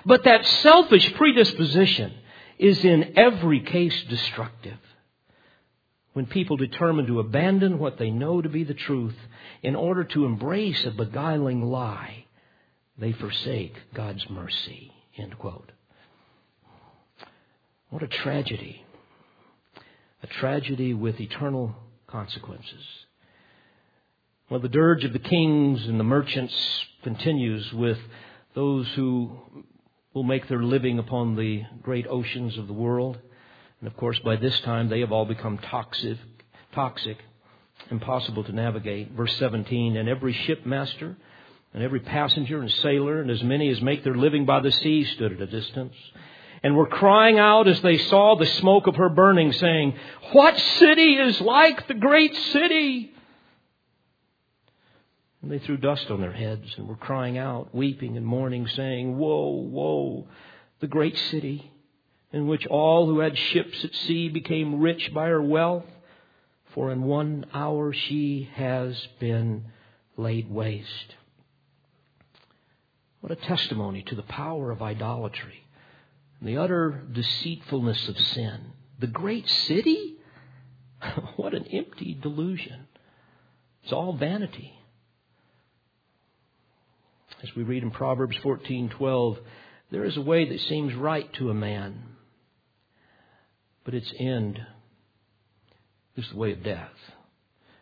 But 0.04 0.24
that 0.24 0.46
selfish 0.46 1.12
predisposition 1.14 2.12
is 2.58 2.84
in 2.84 3.14
every 3.16 3.60
case 3.60 4.02
destructive. 4.04 4.78
When 6.12 6.26
people 6.26 6.56
determine 6.56 7.06
to 7.06 7.20
abandon 7.20 7.78
what 7.78 7.98
they 7.98 8.10
know 8.10 8.42
to 8.42 8.48
be 8.48 8.64
the 8.64 8.74
truth 8.74 9.16
in 9.62 9.76
order 9.76 10.04
to 10.04 10.24
embrace 10.24 10.84
a 10.84 10.90
beguiling 10.90 11.62
lie, 11.62 12.24
they 12.98 13.12
forsake 13.12 13.74
God's 13.94 14.28
mercy. 14.28 14.92
End 15.16 15.38
quote. 15.38 15.70
What 17.90 18.02
a 18.02 18.08
tragedy. 18.08 18.84
A 20.22 20.26
tragedy 20.26 20.94
with 20.94 21.20
eternal 21.20 21.74
consequences. 22.06 22.84
Well, 24.50 24.60
the 24.60 24.68
dirge 24.68 25.04
of 25.04 25.12
the 25.12 25.18
kings 25.18 25.86
and 25.86 25.98
the 25.98 26.04
merchants 26.04 26.54
continues 27.02 27.72
with 27.72 27.98
those 28.54 28.86
who 28.96 29.30
will 30.12 30.22
make 30.24 30.48
their 30.48 30.62
living 30.62 30.98
upon 30.98 31.36
the 31.36 31.62
great 31.82 32.06
oceans 32.08 32.58
of 32.58 32.66
the 32.66 32.72
world. 32.72 33.18
And 33.80 33.86
of 33.86 33.96
course, 33.96 34.18
by 34.20 34.36
this 34.36 34.58
time, 34.60 34.88
they 34.88 35.00
have 35.00 35.12
all 35.12 35.24
become 35.24 35.58
toxic, 35.58 36.18
toxic, 36.72 37.18
impossible 37.90 38.44
to 38.44 38.52
navigate. 38.52 39.12
Verse 39.12 39.34
17, 39.36 39.96
and 39.96 40.08
every 40.08 40.32
shipmaster 40.32 41.16
and 41.72 41.82
every 41.82 42.00
passenger 42.00 42.60
and 42.60 42.70
sailor 42.70 43.20
and 43.20 43.30
as 43.30 43.42
many 43.42 43.68
as 43.70 43.80
make 43.80 44.02
their 44.02 44.16
living 44.16 44.44
by 44.44 44.60
the 44.60 44.72
sea 44.72 45.04
stood 45.04 45.32
at 45.32 45.40
a 45.40 45.46
distance 45.46 45.94
and 46.62 46.76
were 46.76 46.86
crying 46.86 47.38
out 47.38 47.68
as 47.68 47.80
they 47.80 47.96
saw 47.96 48.36
the 48.36 48.46
smoke 48.46 48.86
of 48.86 48.96
her 48.96 49.08
burning, 49.08 49.52
saying, 49.52 49.94
What 50.32 50.58
city 50.58 51.14
is 51.14 51.40
like 51.40 51.86
the 51.86 51.94
great 51.94 52.34
city? 52.52 53.12
And 55.42 55.50
they 55.50 55.58
threw 55.58 55.76
dust 55.78 56.10
on 56.10 56.20
their 56.20 56.32
heads 56.32 56.74
and 56.76 56.86
were 56.86 56.96
crying 56.96 57.38
out, 57.38 57.74
weeping 57.74 58.16
and 58.16 58.26
mourning, 58.26 58.66
saying, 58.68 59.16
Woe, 59.16 59.50
woe, 59.50 60.28
the 60.80 60.86
great 60.86 61.16
city, 61.30 61.72
in 62.32 62.46
which 62.46 62.66
all 62.66 63.06
who 63.06 63.20
had 63.20 63.36
ships 63.36 63.84
at 63.84 63.94
sea 63.94 64.28
became 64.28 64.80
rich 64.80 65.12
by 65.14 65.28
her 65.28 65.42
wealth, 65.42 65.86
for 66.74 66.92
in 66.92 67.02
one 67.02 67.46
hour 67.54 67.92
she 67.92 68.50
has 68.54 69.08
been 69.18 69.64
laid 70.16 70.50
waste. 70.50 71.16
What 73.20 73.32
a 73.32 73.36
testimony 73.36 74.02
to 74.04 74.14
the 74.14 74.22
power 74.22 74.70
of 74.70 74.82
idolatry 74.82 75.64
and 76.38 76.48
the 76.48 76.58
utter 76.58 77.02
deceitfulness 77.12 78.08
of 78.08 78.18
sin. 78.18 78.72
The 78.98 79.06
great 79.06 79.48
city? 79.48 80.16
what 81.36 81.54
an 81.54 81.64
empty 81.66 82.16
delusion. 82.20 82.86
It's 83.82 83.92
all 83.92 84.14
vanity 84.14 84.79
as 87.42 87.54
we 87.56 87.62
read 87.62 87.82
in 87.82 87.90
Proverbs 87.90 88.36
14:12, 88.38 89.38
there 89.90 90.04
is 90.04 90.16
a 90.16 90.20
way 90.20 90.44
that 90.48 90.60
seems 90.60 90.94
right 90.94 91.32
to 91.34 91.50
a 91.50 91.54
man, 91.54 92.02
but 93.84 93.94
its 93.94 94.12
end 94.18 94.64
is 96.16 96.28
the 96.28 96.36
way 96.36 96.52
of 96.52 96.62
death. 96.62 96.92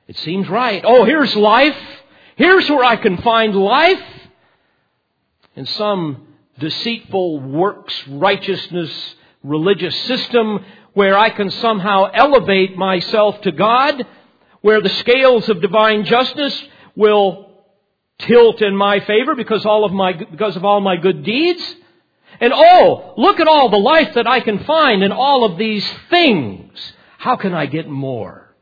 It 0.07 0.17
seems 0.19 0.49
right. 0.49 0.83
Oh, 0.85 1.05
here's 1.05 1.35
life. 1.35 1.77
Here's 2.37 2.71
where 2.71 2.85
I 2.85 2.97
can 2.97 3.19
find 3.19 3.55
life. 3.55 4.03
In 5.57 5.67
some 5.67 6.29
deceitful 6.59 7.41
works 7.41 8.07
righteousness 8.09 9.17
religious 9.43 9.97
system 10.03 10.65
where 10.95 11.17
I 11.17 11.31
can 11.31 11.51
somehow 11.51 12.11
elevate 12.13 12.77
myself 12.77 13.41
to 13.43 13.53
God, 13.53 14.07
where 14.61 14.81
the 14.81 14.89
scales 14.89 15.49
of 15.49 15.61
divine 15.61 16.05
justice 16.05 16.65
will 16.97 17.48
tilt 18.21 18.63
in 18.63 18.77
my 18.77 19.01
favor 19.01 19.35
because 19.35 19.65
all 19.65 19.85
of 19.85 19.93
my, 19.93 20.13
because 20.13 20.57
of 20.57 20.65
all 20.65 20.81
my 20.81 20.97
good 20.97 21.25
deeds. 21.25 21.63
And 22.41 22.53
oh, 22.55 23.15
look 23.17 23.41
at 23.41 23.49
all 23.49 23.69
the 23.69 23.79
life 23.79 24.15
that 24.15 24.27
I 24.27 24.41
can 24.41 24.65
find 24.65 25.03
in 25.03 25.13
all 25.13 25.45
of 25.45 25.59
these 25.59 25.87
things. 26.11 26.79
How 27.19 27.37
can 27.37 27.53
I 27.55 27.67
get 27.67 27.89
more? 27.89 28.55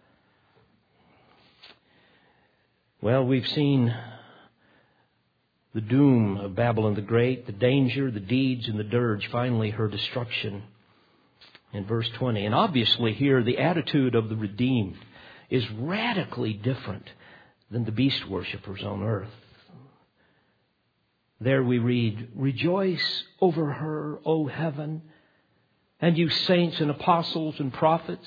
Well, 3.02 3.24
we've 3.24 3.46
seen 3.48 3.94
the 5.74 5.80
doom 5.82 6.38
of 6.38 6.54
Babylon 6.54 6.94
the 6.94 7.02
Great, 7.02 7.44
the 7.44 7.52
danger, 7.52 8.10
the 8.10 8.18
deeds, 8.18 8.66
and 8.66 8.78
the 8.78 8.84
dirge, 8.84 9.28
finally 9.30 9.70
her 9.70 9.88
destruction. 9.88 10.62
in 11.72 11.84
verse 11.84 12.08
20. 12.14 12.46
And 12.46 12.54
obviously, 12.54 13.12
here, 13.12 13.42
the 13.42 13.58
attitude 13.58 14.14
of 14.14 14.30
the 14.30 14.36
redeemed 14.36 14.96
is 15.50 15.70
radically 15.70 16.54
different 16.54 17.10
than 17.70 17.84
the 17.84 17.92
beast 17.92 18.26
worshippers 18.26 18.82
on 18.82 19.02
earth. 19.02 19.28
There 21.40 21.62
we 21.62 21.78
read, 21.78 22.28
Rejoice 22.34 23.24
over 23.40 23.70
her, 23.70 24.18
O 24.24 24.46
heaven, 24.46 25.02
and 26.00 26.16
you 26.16 26.30
saints 26.30 26.80
and 26.80 26.90
apostles 26.90 27.56
and 27.58 27.72
prophets, 27.72 28.26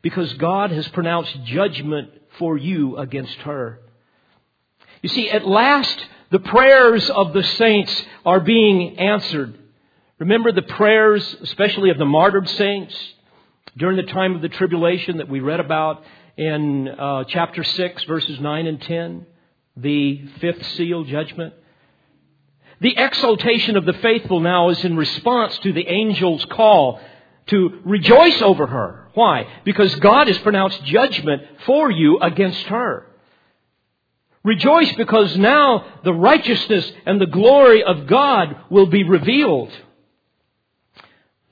because 0.00 0.32
God 0.34 0.70
has 0.70 0.88
pronounced 0.88 1.44
judgment 1.44 2.10
for 2.38 2.56
you 2.56 2.96
against 2.96 3.36
her. 3.38 3.80
You 5.02 5.10
see, 5.10 5.30
at 5.30 5.46
last, 5.46 6.06
the 6.30 6.38
prayers 6.38 7.08
of 7.10 7.32
the 7.32 7.42
saints 7.42 8.02
are 8.24 8.40
being 8.40 8.98
answered. 8.98 9.58
Remember 10.18 10.50
the 10.50 10.62
prayers, 10.62 11.36
especially 11.42 11.90
of 11.90 11.98
the 11.98 12.04
martyred 12.06 12.48
saints, 12.48 12.96
during 13.76 13.96
the 13.96 14.10
time 14.10 14.34
of 14.34 14.42
the 14.42 14.48
tribulation 14.48 15.18
that 15.18 15.28
we 15.28 15.40
read 15.40 15.60
about 15.60 16.02
in 16.36 16.88
uh, 16.88 17.24
chapter 17.28 17.62
6, 17.62 18.04
verses 18.04 18.40
9 18.40 18.66
and 18.66 18.80
10, 18.80 19.26
the 19.76 20.26
fifth 20.40 20.64
seal 20.76 21.04
judgment. 21.04 21.54
The 22.80 22.96
exaltation 22.96 23.76
of 23.76 23.84
the 23.84 23.94
faithful 23.94 24.40
now 24.40 24.68
is 24.68 24.84
in 24.84 24.96
response 24.96 25.58
to 25.58 25.72
the 25.72 25.86
angel's 25.86 26.44
call 26.44 27.00
to 27.48 27.80
rejoice 27.84 28.40
over 28.42 28.66
her. 28.66 29.08
Why? 29.14 29.46
Because 29.64 29.94
God 29.96 30.28
has 30.28 30.38
pronounced 30.38 30.84
judgment 30.84 31.42
for 31.66 31.90
you 31.90 32.18
against 32.20 32.64
her. 32.66 33.06
Rejoice 34.44 34.92
because 34.92 35.36
now 35.36 36.00
the 36.04 36.14
righteousness 36.14 36.90
and 37.04 37.20
the 37.20 37.26
glory 37.26 37.82
of 37.82 38.06
God 38.06 38.56
will 38.70 38.86
be 38.86 39.02
revealed. 39.02 39.72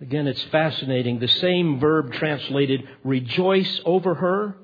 Again, 0.00 0.26
it's 0.26 0.42
fascinating. 0.44 1.18
The 1.18 1.28
same 1.28 1.80
verb 1.80 2.12
translated 2.12 2.86
rejoice 3.02 3.80
over 3.84 4.14
her 4.14 4.56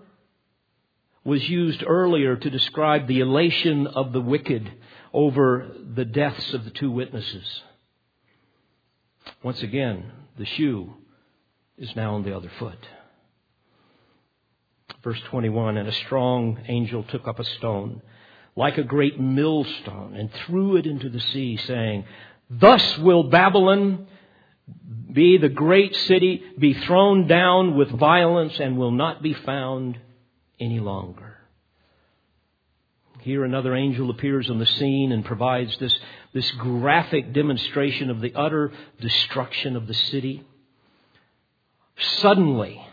was 1.24 1.48
used 1.48 1.82
earlier 1.86 2.36
to 2.36 2.50
describe 2.50 3.06
the 3.06 3.20
elation 3.20 3.86
of 3.86 4.12
the 4.12 4.20
wicked 4.20 4.70
over 5.12 5.68
the 5.94 6.04
deaths 6.04 6.54
of 6.54 6.64
the 6.64 6.70
two 6.70 6.90
witnesses. 6.90 7.62
Once 9.42 9.62
again, 9.62 10.10
the 10.38 10.46
shoe 10.46 10.94
is 11.76 11.94
now 11.96 12.14
on 12.14 12.24
the 12.24 12.36
other 12.36 12.50
foot. 12.58 12.78
Verse 15.02 15.20
21 15.30 15.76
And 15.76 15.88
a 15.88 15.92
strong 15.92 16.58
angel 16.68 17.02
took 17.04 17.26
up 17.26 17.38
a 17.38 17.44
stone, 17.44 18.02
like 18.56 18.78
a 18.78 18.84
great 18.84 19.18
millstone, 19.18 20.14
and 20.16 20.30
threw 20.46 20.76
it 20.76 20.86
into 20.86 21.08
the 21.08 21.20
sea, 21.20 21.56
saying, 21.56 22.04
Thus 22.48 22.98
will 22.98 23.24
Babylon 23.24 24.06
be 25.12 25.38
the 25.38 25.48
great 25.48 25.94
city, 25.94 26.42
be 26.58 26.74
thrown 26.74 27.26
down 27.26 27.76
with 27.76 27.90
violence, 27.90 28.58
and 28.60 28.78
will 28.78 28.90
not 28.90 29.22
be 29.22 29.34
found 29.34 29.98
any 30.60 30.80
longer. 30.80 31.31
Here 33.22 33.44
another 33.44 33.74
angel 33.76 34.10
appears 34.10 34.50
on 34.50 34.58
the 34.58 34.66
scene 34.66 35.12
and 35.12 35.24
provides 35.24 35.76
this, 35.78 35.96
this 36.32 36.50
graphic 36.52 37.32
demonstration 37.32 38.10
of 38.10 38.20
the 38.20 38.34
utter 38.34 38.72
destruction 39.00 39.76
of 39.76 39.86
the 39.86 39.94
city. 39.94 40.44
Suddenly, 41.98 42.84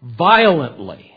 violently, 0.00 1.12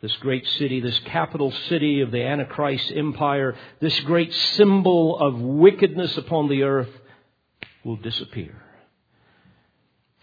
this 0.00 0.16
great 0.16 0.46
city, 0.46 0.80
this 0.80 0.98
capital 1.00 1.50
city 1.68 2.00
of 2.00 2.10
the 2.10 2.22
Antichrist 2.22 2.90
empire, 2.94 3.54
this 3.80 4.00
great 4.00 4.32
symbol 4.32 5.18
of 5.18 5.38
wickedness 5.38 6.16
upon 6.16 6.48
the 6.48 6.62
earth 6.62 6.90
will 7.84 7.96
disappear. 7.96 8.62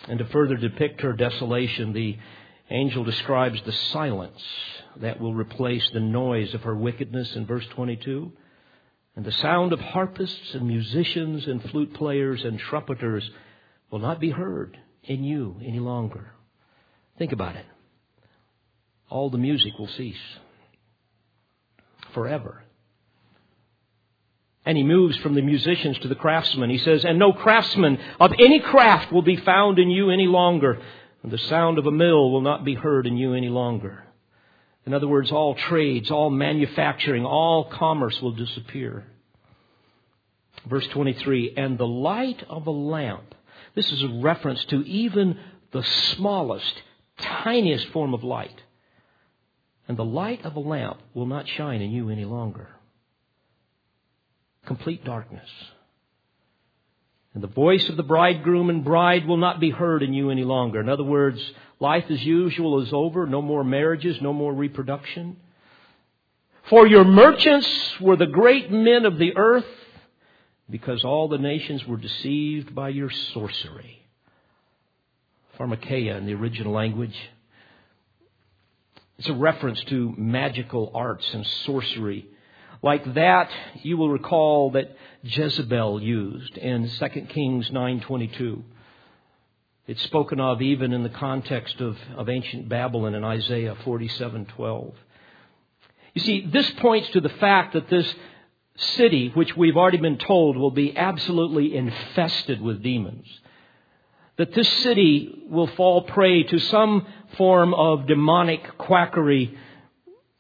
And 0.08 0.18
to 0.18 0.26
further 0.26 0.56
depict 0.56 1.02
her 1.02 1.14
desolation, 1.14 1.94
the 1.94 2.18
angel 2.72 3.04
describes 3.04 3.62
the 3.62 3.72
silence 3.72 4.42
that 4.98 5.20
will 5.20 5.34
replace 5.34 5.90
the 5.92 6.00
noise 6.00 6.54
of 6.54 6.64
her 6.64 6.76
wickedness 6.76 7.36
in 7.36 7.46
verse 7.46 7.66
22. 7.72 8.32
And 9.16 9.26
the 9.26 9.32
sound 9.32 9.74
of 9.74 9.80
harpists 9.80 10.54
and 10.54 10.68
musicians 10.68 11.48
and 11.48 11.62
flute 11.70 11.94
players 11.94 12.44
and 12.44 12.60
trumpeters 12.60 13.30
will 13.90 14.00
not 14.00 14.20
be 14.20 14.30
heard 14.30 14.78
in 15.04 15.24
you 15.24 15.58
any 15.66 15.80
longer. 15.80 16.32
Think 17.18 17.32
about 17.32 17.56
it. 17.56 17.66
All 19.10 19.30
the 19.30 19.38
music 19.38 19.74
will 19.78 19.90
cease 19.90 20.16
forever. 22.14 22.64
And 24.66 24.78
he 24.78 24.84
moves 24.84 25.18
from 25.18 25.34
the 25.34 25.42
musicians 25.42 25.98
to 26.00 26.08
the 26.08 26.16
craftsmen. 26.16 26.70
He 26.70 26.78
says, 26.78 27.04
And 27.04 27.18
no 27.18 27.34
craftsman 27.34 27.98
of 28.20 28.32
any 28.40 28.60
craft 28.60 29.12
will 29.12 29.24
be 29.24 29.38
found 29.38 29.80
in 29.80 29.90
you 29.90 30.12
any 30.12 30.28
longer, 30.28 30.80
and 31.24 31.32
the 31.32 31.38
sound 31.38 31.78
of 31.78 31.86
a 31.86 31.92
mill 31.92 32.32
will 32.32 32.42
not 32.42 32.66
be 32.66 32.74
heard 32.74 33.06
in 33.06 33.18
you 33.18 33.34
any 33.34 33.50
longer. 33.50 34.04
In 34.86 34.94
other 34.94 35.08
words, 35.08 35.32
all 35.32 35.54
trades, 35.54 36.10
all 36.10 36.30
manufacturing, 36.30 37.24
all 37.26 37.66
commerce 37.66 38.20
will 38.22 38.32
disappear. 38.32 39.06
Verse 40.68 40.88
23 40.88 41.54
And 41.56 41.78
the 41.78 41.88
light 41.88 42.44
of 42.50 42.66
a 42.66 42.72
lamp, 42.72 43.36
this 43.76 43.92
is 43.92 44.04
a 44.04 44.20
reference 44.22 44.64
to 44.66 44.82
even 44.88 45.40
the 45.72 45.84
smallest, 45.84 46.74
tiniest 47.20 47.88
form 47.90 48.14
of 48.14 48.24
light. 48.24 48.60
And 49.88 49.98
the 49.98 50.06
light 50.06 50.44
of 50.46 50.56
a 50.56 50.60
lamp 50.60 51.00
will 51.14 51.26
not 51.26 51.48
shine 51.48 51.82
in 51.82 51.92
you 51.92 52.10
any 52.10 52.26
longer. 52.26 52.70
Complete 54.66 55.04
darkness. 55.04 55.50
And 57.34 57.42
the 57.42 57.48
voice 57.48 57.88
of 57.88 57.96
the 57.96 58.04
bridegroom 58.04 58.70
and 58.70 58.84
bride 58.84 59.26
will 59.26 59.38
not 59.38 59.60
be 59.60 59.70
heard 59.70 60.04
in 60.04 60.14
you 60.14 60.30
any 60.30 60.44
longer. 60.44 60.82
In 60.82 60.90
other 60.90 61.04
words, 61.04 61.42
life 61.80 62.06
as 62.10 62.22
usual 62.24 62.82
is 62.82 62.92
over. 62.92 63.26
No 63.26 63.42
more 63.42 63.64
marriages, 63.64 64.22
no 64.22 64.34
more 64.34 64.54
reproduction. 64.54 65.38
For 66.70 66.86
your 66.86 67.06
merchants 67.06 68.00
were 68.02 68.18
the 68.18 68.26
great 68.26 68.72
men 68.72 69.06
of 69.06 69.18
the 69.18 69.36
earth 69.38 69.66
because 70.70 71.04
all 71.04 71.28
the 71.28 71.38
nations 71.38 71.86
were 71.86 71.98
deceived 71.98 72.76
by 72.76 72.90
your 72.90 73.10
sorcery. 73.34 74.06
Pharmakeia 75.58 76.18
in 76.18 76.26
the 76.26 76.34
original 76.34 76.74
language. 76.74 77.18
It's 79.20 79.30
a 79.30 79.34
reference 79.34 79.82
to 79.86 80.14
magical 80.18 80.92
arts 80.94 81.30
and 81.34 81.46
sorcery 81.66 82.26
like 82.84 83.14
that, 83.14 83.50
you 83.84 83.98
will 83.98 84.10
recall 84.10 84.72
that 84.72 84.96
Jezebel 85.24 86.02
used 86.02 86.58
in 86.58 86.90
2 86.90 87.08
Kings 87.30 87.70
9.22. 87.70 88.64
It's 89.88 90.02
spoken 90.04 90.40
of 90.40 90.62
even 90.62 90.94
in 90.94 91.04
the 91.04 91.10
context 91.10 91.80
of, 91.80 91.98
of 92.16 92.30
ancient 92.30 92.70
Babylon 92.70 93.14
in 93.14 93.24
Isaiah 93.24 93.76
47.12. 93.84 94.94
You 96.14 96.22
see, 96.22 96.48
this 96.48 96.70
points 96.72 97.10
to 97.12 97.22
the 97.22 97.30
fact 97.30 97.74
that 97.74 97.90
this 97.90 98.12
city, 98.76 99.30
which 99.34 99.56
we've 99.56 99.78
already 99.78 99.98
been 99.98 100.18
told 100.18 100.58
will 100.58 100.72
be 100.72 100.96
absolutely 100.96 101.76
infested 101.76 102.62
with 102.62 102.82
demons, 102.82 103.28
that 104.38 104.54
this 104.54 104.70
city 104.80 105.44
will 105.50 105.68
fall 105.68 106.04
prey 106.04 106.44
to 106.44 106.58
some 106.58 107.06
form 107.38 107.74
of 107.74 108.08
demonic 108.08 108.78
quackery 108.78 109.56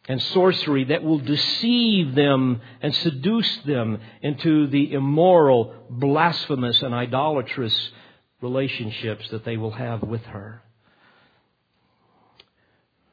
and 0.07 0.21
sorcery 0.21 0.85
that 0.85 1.03
will 1.03 1.19
deceive 1.19 2.15
them 2.15 2.61
and 2.81 2.93
seduce 2.95 3.57
them 3.59 3.99
into 4.21 4.67
the 4.67 4.93
immoral, 4.93 5.73
blasphemous, 5.89 6.81
and 6.81 6.93
idolatrous 6.93 7.91
relationships 8.41 9.27
that 9.29 9.45
they 9.45 9.57
will 9.57 9.71
have 9.71 10.01
with 10.01 10.23
her. 10.23 10.63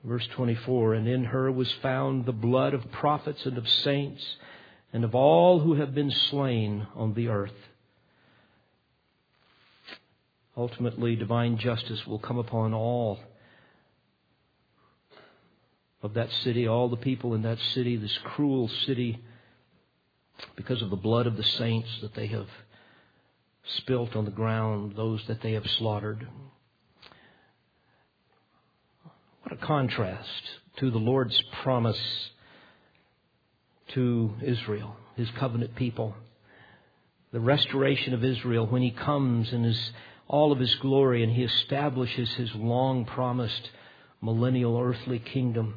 Verse 0.04 0.26
24, 0.28 0.94
and 0.94 1.08
in 1.08 1.24
her 1.24 1.52
was 1.52 1.70
found 1.82 2.24
the 2.24 2.32
blood 2.32 2.72
of 2.72 2.90
prophets 2.92 3.44
and 3.44 3.58
of 3.58 3.68
saints 3.68 4.24
and 4.92 5.04
of 5.04 5.14
all 5.14 5.60
who 5.60 5.74
have 5.74 5.94
been 5.94 6.10
slain 6.10 6.86
on 6.94 7.12
the 7.12 7.28
earth. 7.28 7.52
Ultimately, 10.56 11.14
divine 11.16 11.58
justice 11.58 12.06
will 12.06 12.18
come 12.18 12.38
upon 12.38 12.72
all 12.72 13.18
of 16.02 16.14
that 16.14 16.30
city, 16.44 16.68
all 16.68 16.88
the 16.88 16.96
people 16.96 17.34
in 17.34 17.42
that 17.42 17.58
city, 17.74 17.96
this 17.96 18.18
cruel 18.24 18.68
city, 18.86 19.20
because 20.56 20.80
of 20.82 20.90
the 20.90 20.96
blood 20.96 21.26
of 21.26 21.36
the 21.36 21.42
saints 21.42 21.88
that 22.02 22.14
they 22.14 22.28
have 22.28 22.46
spilt 23.78 24.14
on 24.14 24.24
the 24.24 24.30
ground, 24.30 24.94
those 24.96 25.22
that 25.26 25.42
they 25.42 25.52
have 25.52 25.66
slaughtered. 25.78 26.26
What 29.42 29.52
a 29.52 29.56
contrast 29.66 30.42
to 30.76 30.90
the 30.90 30.98
Lord's 30.98 31.42
promise 31.62 32.00
to 33.88 34.34
Israel, 34.42 34.96
his 35.16 35.28
covenant 35.38 35.74
people. 35.74 36.14
The 37.32 37.40
restoration 37.40 38.14
of 38.14 38.24
Israel 38.24 38.66
when 38.66 38.82
he 38.82 38.90
comes 38.90 39.52
in 39.52 39.64
his, 39.64 39.92
all 40.28 40.52
of 40.52 40.58
his 40.58 40.74
glory 40.76 41.22
and 41.22 41.32
he 41.32 41.42
establishes 41.42 42.32
his 42.34 42.54
long 42.54 43.04
promised 43.04 43.70
millennial 44.20 44.78
earthly 44.78 45.18
kingdom. 45.18 45.74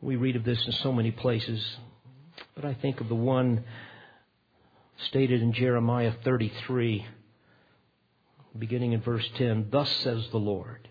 We 0.00 0.14
read 0.14 0.36
of 0.36 0.44
this 0.44 0.64
in 0.64 0.72
so 0.72 0.92
many 0.92 1.10
places, 1.10 1.60
but 2.54 2.64
I 2.64 2.74
think 2.74 3.00
of 3.00 3.08
the 3.08 3.16
one 3.16 3.64
stated 5.08 5.42
in 5.42 5.52
Jeremiah 5.52 6.12
33, 6.22 7.04
beginning 8.56 8.92
in 8.92 9.00
verse 9.00 9.28
10, 9.34 9.68
Thus 9.70 9.90
says 9.98 10.28
the 10.30 10.38
Lord. 10.38 10.88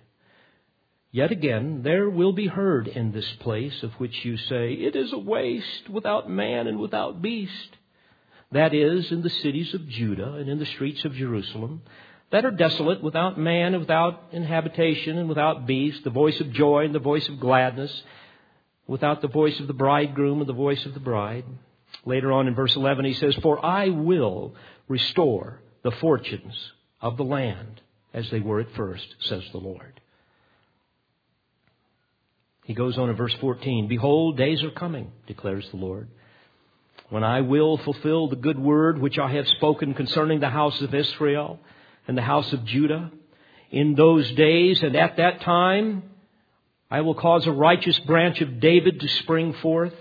Yet 1.11 1.31
again, 1.31 1.83
there 1.83 2.09
will 2.09 2.33
be 2.33 2.47
heard 2.47 2.89
in 2.89 3.13
this 3.13 3.29
place 3.39 3.81
of 3.81 3.93
which 3.93 4.25
you 4.25 4.35
say, 4.35 4.73
It 4.73 4.97
is 4.97 5.13
a 5.13 5.17
waste 5.17 5.89
without 5.89 6.29
man 6.29 6.67
and 6.67 6.77
without 6.77 7.21
beast. 7.21 7.77
That 8.51 8.73
is, 8.73 9.09
in 9.11 9.21
the 9.21 9.29
cities 9.29 9.73
of 9.73 9.87
Judah 9.87 10.33
and 10.33 10.49
in 10.49 10.59
the 10.59 10.65
streets 10.65 11.05
of 11.05 11.13
Jerusalem, 11.13 11.81
that 12.31 12.43
are 12.43 12.51
desolate, 12.51 13.01
without 13.01 13.39
man 13.39 13.73
and 13.73 13.79
without 13.79 14.25
inhabitation 14.33 15.17
and 15.17 15.29
without 15.29 15.65
beast, 15.65 16.03
the 16.03 16.09
voice 16.09 16.39
of 16.41 16.51
joy 16.51 16.83
and 16.83 16.93
the 16.93 16.99
voice 16.99 17.27
of 17.29 17.39
gladness, 17.39 18.03
without 18.87 19.21
the 19.21 19.27
voice 19.27 19.59
of 19.59 19.67
the 19.67 19.73
bridegroom 19.73 20.39
and 20.39 20.49
the 20.49 20.53
voice 20.53 20.85
of 20.85 20.93
the 20.93 20.99
bride. 20.99 21.45
Later 22.05 22.31
on 22.31 22.47
in 22.47 22.55
verse 22.55 22.75
11, 22.75 23.05
he 23.05 23.13
says, 23.13 23.35
For 23.35 23.63
I 23.63 23.89
will 23.89 24.55
restore 24.87 25.61
the 25.83 25.91
fortunes 25.91 26.71
of 27.01 27.17
the 27.17 27.23
land 27.23 27.81
as 28.13 28.29
they 28.29 28.39
were 28.39 28.59
at 28.59 28.71
first, 28.75 29.15
says 29.19 29.43
the 29.51 29.59
Lord. 29.59 29.99
He 32.63 32.73
goes 32.73 32.97
on 32.97 33.09
in 33.09 33.15
verse 33.15 33.33
14, 33.35 33.87
Behold, 33.87 34.37
days 34.37 34.63
are 34.63 34.71
coming, 34.71 35.11
declares 35.25 35.69
the 35.69 35.77
Lord, 35.77 36.09
when 37.09 37.23
I 37.23 37.41
will 37.41 37.77
fulfill 37.77 38.27
the 38.27 38.35
good 38.35 38.59
word 38.59 38.99
which 38.99 39.17
I 39.17 39.31
have 39.35 39.47
spoken 39.47 39.93
concerning 39.93 40.41
the 40.41 40.49
house 40.49 40.81
of 40.81 40.93
Israel 40.93 41.59
and 42.07 42.17
the 42.17 42.21
house 42.21 42.51
of 42.51 42.65
Judah. 42.65 43.11
In 43.71 43.95
those 43.95 44.29
days 44.31 44.83
and 44.83 44.95
at 44.95 45.17
that 45.17 45.41
time, 45.41 46.03
I 46.89 47.01
will 47.01 47.15
cause 47.15 47.45
a 47.45 47.51
righteous 47.51 47.99
branch 47.99 48.41
of 48.41 48.59
David 48.59 48.99
to 49.01 49.07
spring 49.07 49.53
forth, 49.53 49.93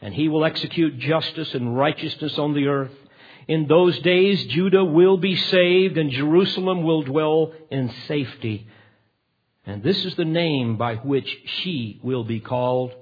and 0.00 0.14
he 0.14 0.28
will 0.28 0.44
execute 0.44 0.98
justice 0.98 1.54
and 1.54 1.76
righteousness 1.76 2.38
on 2.38 2.54
the 2.54 2.68
earth. 2.68 2.92
In 3.48 3.66
those 3.66 3.98
days, 4.00 4.46
Judah 4.46 4.84
will 4.84 5.16
be 5.16 5.34
saved, 5.34 5.98
and 5.98 6.10
Jerusalem 6.10 6.84
will 6.84 7.02
dwell 7.02 7.52
in 7.70 7.92
safety. 8.06 8.68
And 9.66 9.82
this 9.82 10.04
is 10.04 10.14
the 10.14 10.24
name 10.24 10.76
by 10.76 10.96
which 10.96 11.28
she 11.62 12.00
will 12.02 12.24
be 12.24 12.40
called 12.40 12.94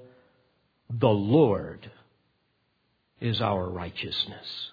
the 0.89 1.07
Lord 1.07 1.89
is 3.21 3.41
our 3.41 3.69
righteousness. 3.69 4.71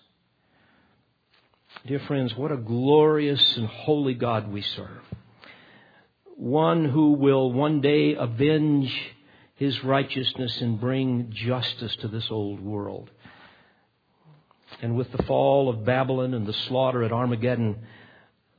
Dear 1.86 2.00
friends, 2.00 2.34
what 2.34 2.52
a 2.52 2.56
glorious 2.56 3.56
and 3.56 3.66
holy 3.66 4.14
God 4.14 4.50
we 4.50 4.62
serve. 4.62 5.02
One 6.36 6.84
who 6.84 7.12
will 7.12 7.50
one 7.50 7.80
day 7.80 8.14
avenge 8.14 8.94
his 9.54 9.82
righteousness 9.82 10.60
and 10.60 10.78
bring 10.78 11.32
justice 11.32 11.96
to 11.96 12.08
this 12.08 12.26
old 12.30 12.60
world. 12.60 13.10
And 14.82 14.96
with 14.96 15.10
the 15.12 15.22
fall 15.22 15.70
of 15.70 15.86
Babylon 15.86 16.34
and 16.34 16.46
the 16.46 16.52
slaughter 16.52 17.02
at 17.02 17.12
Armageddon, 17.12 17.78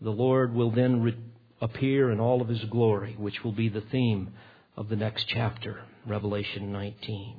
the 0.02 0.10
Lord 0.10 0.56
will 0.56 0.72
then 0.72 1.04
re- 1.04 1.18
appear 1.62 2.10
in 2.10 2.20
all 2.20 2.42
of 2.42 2.48
his 2.48 2.64
glory, 2.66 3.16
which 3.18 3.44
will 3.44 3.52
be 3.52 3.70
the 3.70 3.82
theme 3.82 4.34
of 4.76 4.90
the 4.90 4.96
next 4.96 5.26
chapter, 5.28 5.82
Revelation 6.08 6.72
19. 6.72 7.36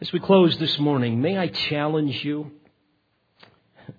As 0.00 0.12
we 0.12 0.20
close 0.20 0.56
this 0.58 0.78
morning, 0.78 1.20
may 1.20 1.36
I 1.36 1.48
challenge 1.48 2.24
you 2.24 2.52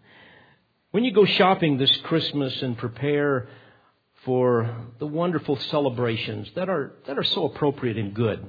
when 0.91 1.03
you 1.03 1.11
go 1.11 1.25
shopping 1.25 1.77
this 1.77 1.95
Christmas 1.97 2.59
and 2.63 2.75
prepare 2.75 3.47
for 4.27 4.75
the 4.99 5.07
wonderful 5.07 5.55
celebrations 5.55 6.49
that 6.55 6.67
are, 6.67 6.91
that 7.07 7.17
are 7.17 7.23
so 7.23 7.45
appropriate 7.45 7.95
and 7.95 8.13
good 8.13 8.45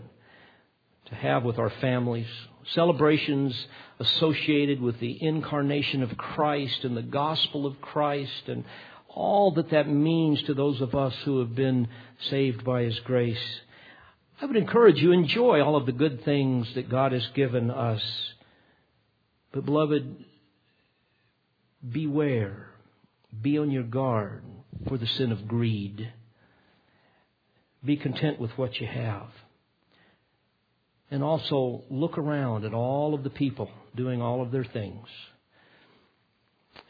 to 1.07 1.15
have 1.15 1.45
with 1.45 1.57
our 1.57 1.71
families, 1.81 2.27
celebrations 2.75 3.55
associated 4.01 4.83
with 4.83 4.99
the 4.99 5.23
incarnation 5.23 6.03
of 6.03 6.19
Christ 6.19 6.83
and 6.83 6.97
the 6.97 7.03
gospel 7.03 7.65
of 7.65 7.81
Christ 7.81 8.49
and 8.49 8.65
all 9.07 9.53
that 9.53 9.71
that 9.71 9.89
means 9.89 10.43
to 10.43 10.55
those 10.55 10.81
of 10.81 10.97
us 10.97 11.15
who 11.25 11.39
have 11.39 11.55
been 11.55 11.87
saved 12.29 12.65
by 12.65 12.83
His 12.83 12.99
grace. 13.05 13.61
I 14.41 14.47
would 14.47 14.57
encourage 14.57 15.01
you, 15.01 15.13
enjoy 15.13 15.63
all 15.63 15.77
of 15.77 15.87
the 15.87 15.93
good 15.93 16.25
things 16.25 16.67
that 16.75 16.91
God 16.91 17.13
has 17.13 17.27
given 17.35 17.71
us. 17.71 18.03
But 19.53 19.65
beloved, 19.65 20.25
beware, 21.89 22.67
be 23.41 23.59
on 23.59 23.71
your 23.71 23.85
guard 23.85 24.43
for 24.87 24.99
the 24.99 25.07
sin 25.07 25.33
of 25.33 25.49
greed. 25.49 26.13
Be 27.85 27.97
content 27.97 28.39
with 28.39 28.51
what 28.57 28.81
you 28.81 28.87
have. 28.87 29.29
And 31.11 31.23
also 31.23 31.85
look 31.91 32.19
around 32.19 32.65
at 32.65 32.75
all 32.75 33.15
of 33.15 33.25
the 33.25 33.31
people 33.31 33.71
doing 33.97 34.21
all 34.21 34.43
of 34.43 34.53
their 34.53 34.65
things 34.65 35.07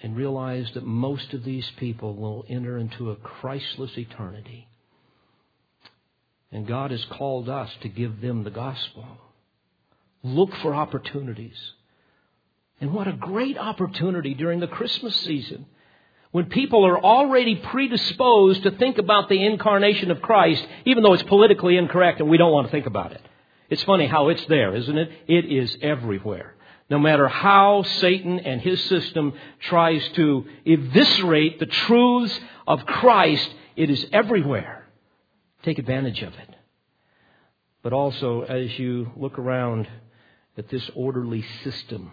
and 0.02 0.16
realize 0.16 0.68
that 0.74 0.84
most 0.84 1.32
of 1.32 1.44
these 1.44 1.70
people 1.78 2.14
will 2.14 2.44
enter 2.48 2.78
into 2.78 3.10
a 3.10 3.16
Christless 3.16 3.96
eternity. 3.96 4.68
And 6.50 6.66
God 6.66 6.90
has 6.90 7.04
called 7.10 7.48
us 7.48 7.70
to 7.82 7.88
give 7.88 8.20
them 8.20 8.44
the 8.44 8.50
gospel. 8.50 9.06
Look 10.22 10.50
for 10.62 10.74
opportunities 10.74 11.58
and 12.80 12.92
what 12.92 13.08
a 13.08 13.12
great 13.12 13.58
opportunity 13.58 14.34
during 14.34 14.60
the 14.60 14.66
Christmas 14.66 15.16
season 15.16 15.66
when 16.30 16.46
people 16.46 16.86
are 16.86 17.02
already 17.02 17.56
predisposed 17.56 18.62
to 18.62 18.70
think 18.72 18.98
about 18.98 19.28
the 19.28 19.44
incarnation 19.44 20.10
of 20.10 20.20
Christ, 20.20 20.64
even 20.84 21.02
though 21.02 21.14
it's 21.14 21.22
politically 21.24 21.76
incorrect 21.76 22.20
and 22.20 22.28
we 22.28 22.36
don't 22.36 22.52
want 22.52 22.66
to 22.66 22.70
think 22.70 22.86
about 22.86 23.12
it. 23.12 23.22
It's 23.70 23.82
funny 23.84 24.06
how 24.06 24.28
it's 24.28 24.44
there, 24.46 24.74
isn't 24.74 24.98
it? 24.98 25.10
It 25.26 25.44
is 25.46 25.76
everywhere. 25.82 26.54
No 26.90 26.98
matter 26.98 27.28
how 27.28 27.82
Satan 27.82 28.40
and 28.40 28.60
his 28.60 28.82
system 28.84 29.34
tries 29.60 30.06
to 30.10 30.46
eviscerate 30.64 31.58
the 31.58 31.66
truths 31.66 32.38
of 32.66 32.86
Christ, 32.86 33.48
it 33.76 33.90
is 33.90 34.06
everywhere. 34.12 34.86
Take 35.64 35.78
advantage 35.78 36.22
of 36.22 36.32
it. 36.34 36.48
But 37.82 37.92
also, 37.92 38.42
as 38.42 38.78
you 38.78 39.12
look 39.16 39.38
around 39.38 39.86
at 40.56 40.68
this 40.70 40.88
orderly 40.94 41.44
system, 41.62 42.12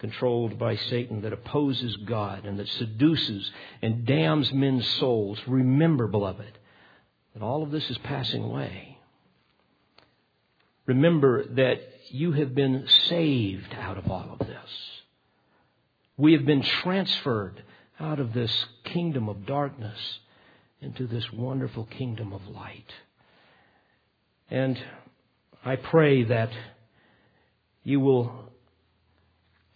controlled 0.00 0.58
by 0.58 0.76
Satan 0.76 1.22
that 1.22 1.32
opposes 1.32 1.96
God 1.98 2.44
and 2.44 2.58
that 2.58 2.68
seduces 2.68 3.50
and 3.82 4.06
damns 4.06 4.52
men's 4.52 4.88
souls, 4.94 5.38
remember, 5.46 6.06
beloved, 6.06 6.58
that 7.34 7.42
all 7.42 7.62
of 7.62 7.70
this 7.70 7.88
is 7.90 7.98
passing 7.98 8.42
away. 8.42 8.98
Remember 10.86 11.44
that 11.54 11.80
you 12.08 12.32
have 12.32 12.54
been 12.54 12.88
saved 13.08 13.74
out 13.74 13.96
of 13.96 14.10
all 14.10 14.36
of 14.40 14.46
this. 14.46 14.70
We 16.16 16.32
have 16.32 16.44
been 16.44 16.62
transferred 16.62 17.62
out 18.00 18.18
of 18.18 18.32
this 18.32 18.66
kingdom 18.84 19.28
of 19.28 19.46
darkness 19.46 19.98
into 20.80 21.06
this 21.06 21.30
wonderful 21.32 21.84
kingdom 21.84 22.32
of 22.32 22.46
light. 22.48 22.90
And 24.50 24.82
I 25.64 25.76
pray 25.76 26.24
that 26.24 26.50
you 27.84 28.00
will 28.00 28.49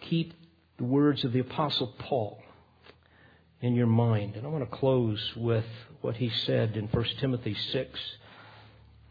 keep 0.08 0.34
the 0.78 0.84
words 0.84 1.24
of 1.24 1.32
the 1.32 1.40
Apostle 1.40 1.94
Paul 1.98 2.38
in 3.60 3.74
your 3.74 3.86
mind. 3.86 4.36
And 4.36 4.46
I 4.46 4.50
want 4.50 4.68
to 4.68 4.76
close 4.76 5.20
with 5.36 5.64
what 6.00 6.16
he 6.16 6.30
said 6.46 6.76
in 6.76 6.86
1 6.88 7.04
Timothy 7.20 7.56
6, 7.72 8.00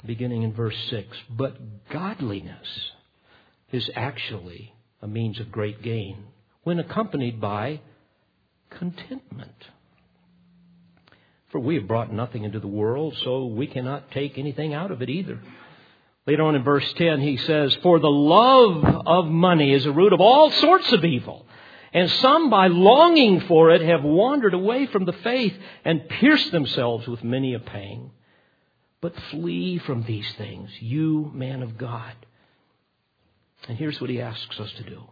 beginning 0.05 0.43
in 0.43 0.53
verse 0.53 0.77
6. 0.89 1.07
But 1.29 1.89
godliness 1.89 2.67
is 3.71 3.89
actually 3.95 4.73
a 5.01 5.07
means 5.07 5.39
of 5.39 5.51
great 5.51 5.81
gain 5.81 6.25
when 6.63 6.79
accompanied 6.79 7.41
by 7.41 7.81
contentment. 8.69 9.51
For 11.51 11.59
we 11.59 11.75
have 11.75 11.87
brought 11.87 12.11
nothing 12.11 12.43
into 12.43 12.59
the 12.59 12.67
world, 12.67 13.15
so 13.23 13.45
we 13.45 13.67
cannot 13.67 14.11
take 14.11 14.37
anything 14.37 14.73
out 14.73 14.91
of 14.91 15.01
it 15.01 15.09
either. 15.09 15.39
Later 16.26 16.43
on 16.43 16.55
in 16.55 16.63
verse 16.63 16.91
10, 16.93 17.19
he 17.19 17.38
says, 17.38 17.76
For 17.82 17.99
the 17.99 18.09
love 18.09 18.84
of 19.05 19.26
money 19.26 19.74
is 19.74 19.86
a 19.86 19.91
root 19.91 20.13
of 20.13 20.21
all 20.21 20.51
sorts 20.51 20.91
of 20.93 21.03
evil. 21.03 21.45
And 21.91 22.09
some, 22.09 22.49
by 22.49 22.67
longing 22.67 23.41
for 23.41 23.71
it, 23.71 23.82
have 23.82 24.03
wandered 24.03 24.53
away 24.53 24.88
from 24.88 25.05
the 25.05 25.13
faith 25.13 25.53
and 25.86 26.07
pierced 26.07 26.51
themselves 26.51 27.07
with 27.07 27.24
many 27.24 27.53
a 27.53 27.59
pang. 27.59 28.11
But 29.01 29.13
flee 29.32 29.80
from 29.80 30.03
these 30.03 30.32
things, 30.38 30.69
you 30.80 31.30
man 31.34 31.61
of 31.61 31.78
God. 31.78 32.13
And 33.67 33.78
here's 33.78 33.99
what 33.99 34.09
he 34.09 34.21
asks 34.21 34.59
us 34.59 34.71
to 34.74 34.84
do 34.84 35.03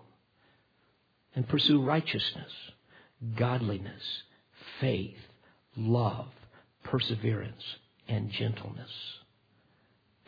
and 1.36 1.48
pursue 1.48 1.82
righteousness, 1.82 2.52
godliness, 3.36 4.04
faith, 4.80 5.18
love, 5.78 6.28
perseverance, 6.84 7.64
and 8.08 8.32
gentleness. 8.32 8.92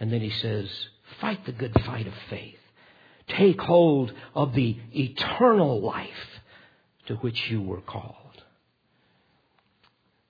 And 0.04 0.12
then 0.12 0.20
he 0.20 0.32
says, 0.32 0.70
fight 1.22 1.46
the 1.46 1.54
good 1.54 1.72
fight 1.86 2.08
of 2.08 2.14
faith. 2.30 2.60
Take 3.30 3.62
hold 3.62 4.12
of 4.36 4.54
the 4.54 4.78
eternal 4.92 5.80
life 5.80 6.42
to 7.06 7.16
which 7.16 7.50
you 7.50 7.62
were 7.62 7.80
called. 7.80 8.44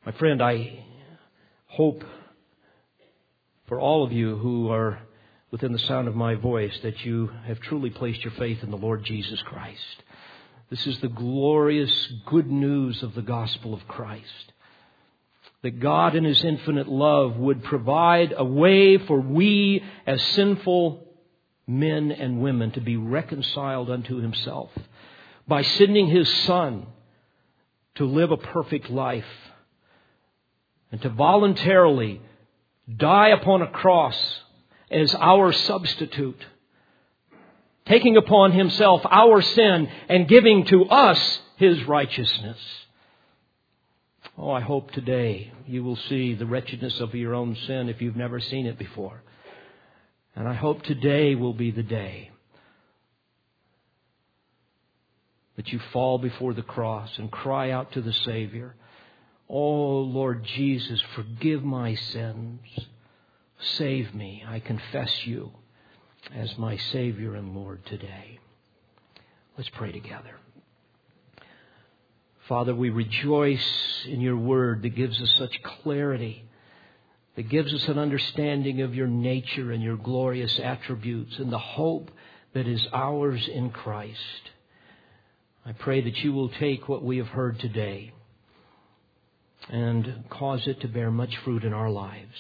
My 0.06 0.12
friend, 0.12 0.44
I 0.44 0.86
hope 1.66 2.04
for 3.66 3.80
all 3.80 4.04
of 4.04 4.12
you 4.12 4.38
who 4.38 4.70
are 4.70 5.00
within 5.50 5.74
the 5.74 5.80
sound 5.80 6.08
of 6.08 6.14
my 6.14 6.36
voice 6.36 6.80
that 6.84 7.04
you 7.04 7.32
have 7.48 7.60
truly 7.60 7.90
placed 7.90 8.24
your 8.24 8.34
faith 8.34 8.62
in 8.62 8.70
the 8.70 8.78
Lord 8.78 9.04
Jesus 9.04 9.42
Christ. 9.42 10.04
This 10.70 10.86
is 10.86 11.00
the 11.00 11.08
glorious 11.08 12.14
good 12.28 12.52
news 12.52 13.02
of 13.02 13.16
the 13.16 13.24
gospel 13.24 13.74
of 13.74 13.88
Christ. 13.88 14.53
That 15.64 15.80
God 15.80 16.16
in 16.16 16.26
His 16.26 16.44
infinite 16.44 16.88
love 16.88 17.38
would 17.38 17.64
provide 17.64 18.34
a 18.36 18.44
way 18.44 18.98
for 18.98 19.20
we 19.20 19.82
as 20.06 20.22
sinful 20.22 21.08
men 21.66 22.12
and 22.12 22.42
women 22.42 22.72
to 22.72 22.82
be 22.82 22.98
reconciled 22.98 23.90
unto 23.90 24.18
Himself 24.18 24.70
by 25.48 25.62
sending 25.62 26.08
His 26.08 26.30
Son 26.44 26.86
to 27.96 28.06
live 28.06 28.32
a 28.32 28.38
perfect 28.38 28.90
life 28.90 29.26
and 30.92 31.02
to 31.02 31.10
voluntarily 31.10 32.22
die 32.94 33.30
upon 33.30 33.62
a 33.62 33.72
cross 33.72 34.18
as 34.92 35.16
our 35.16 35.54
substitute, 35.54 36.46
taking 37.86 38.18
upon 38.18 38.52
Himself 38.52 39.02
our 39.10 39.42
sin 39.42 39.90
and 40.10 40.28
giving 40.28 40.66
to 40.66 40.84
us 40.86 41.40
His 41.56 41.82
righteousness. 41.86 42.58
Oh, 44.38 44.50
I 44.52 44.62
hope 44.62 44.92
today 44.92 45.52
you 45.68 45.84
will 45.84 45.96
see 45.96 46.34
the 46.34 46.46
wretchedness 46.46 47.00
of 47.00 47.14
your 47.14 47.36
own 47.36 47.56
sin 47.68 47.90
if 47.90 48.02
you've 48.02 48.16
never 48.16 48.40
seen 48.40 48.66
it 48.66 48.80
before. 48.80 49.22
And 50.36 50.48
I 50.48 50.54
hope 50.54 50.82
today 50.84 51.36
will 51.36 51.54
be 51.54 51.72
the 51.72 51.84
day 51.84 52.32
that 55.56 55.72
you 55.72 55.80
fall 55.92 56.18
before 56.18 56.54
the 56.54 56.64
cross 56.64 57.12
and 57.18 57.32
cry 57.32 57.72
out 57.72 57.92
to 57.94 58.02
the 58.02 58.14
Savior, 58.14 58.76
Oh, 59.50 60.00
Lord 60.00 60.44
Jesus, 60.56 61.00
forgive 61.16 61.64
my 61.64 61.94
sins. 61.94 62.62
Save 63.78 64.16
me. 64.16 64.44
I 64.48 64.60
confess 64.60 65.28
you 65.28 65.52
as 66.34 66.58
my 66.58 66.78
Savior 66.78 67.36
and 67.36 67.54
Lord 67.54 67.86
today. 67.86 68.40
Let's 69.58 69.70
pray 69.70 69.92
together. 69.92 70.40
Father, 72.48 72.76
we 72.76 72.90
rejoice 72.90 74.06
in 74.06 74.20
your 74.20 74.36
word 74.36 74.82
that 74.82 74.96
gives 74.96 75.22
us 75.22 75.34
such 75.38 75.64
clarity, 75.64 76.44
that 77.36 77.50
gives 77.50 77.74
us 77.74 77.88
an 77.88 77.98
understanding 77.98 78.82
of 78.82 78.94
your 78.94 79.08
nature 79.08 79.72
and 79.72 79.82
your 79.82 79.96
glorious 79.96 80.60
attributes 80.60 81.38
and 81.40 81.52
the 81.52 81.58
hope 81.58 82.12
that 82.54 82.68
is 82.68 82.86
ours 82.92 83.48
in 83.48 83.70
Christ. 83.70 84.52
I 85.66 85.72
pray 85.72 86.02
that 86.02 86.18
you 86.18 86.34
will 86.34 86.50
take 86.50 86.90
what 86.90 87.04
we 87.04 87.18
have 87.18 87.30
heard 87.30 87.60
today 87.60 88.12
and 89.70 90.26
cause 90.30 90.68
it 90.68 90.82
to 90.82 90.90
bear 90.90 91.10
much 91.10 91.38
fruit 91.38 91.64
in 91.64 91.74
our 91.74 91.90
lives, 91.90 92.36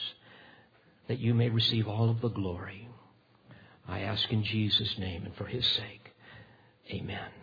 that 1.07 1.19
you 1.19 1.33
may 1.33 1.47
receive 1.47 1.87
all 1.87 2.09
of 2.09 2.19
the 2.19 2.29
glory. 2.29 2.89
I 3.87 4.01
ask 4.01 4.31
in 4.31 4.43
Jesus' 4.43 4.97
name 4.97 5.23
and 5.25 5.35
for 5.35 5.45
his 5.45 5.65
sake. 5.65 6.13
Amen. 6.91 7.42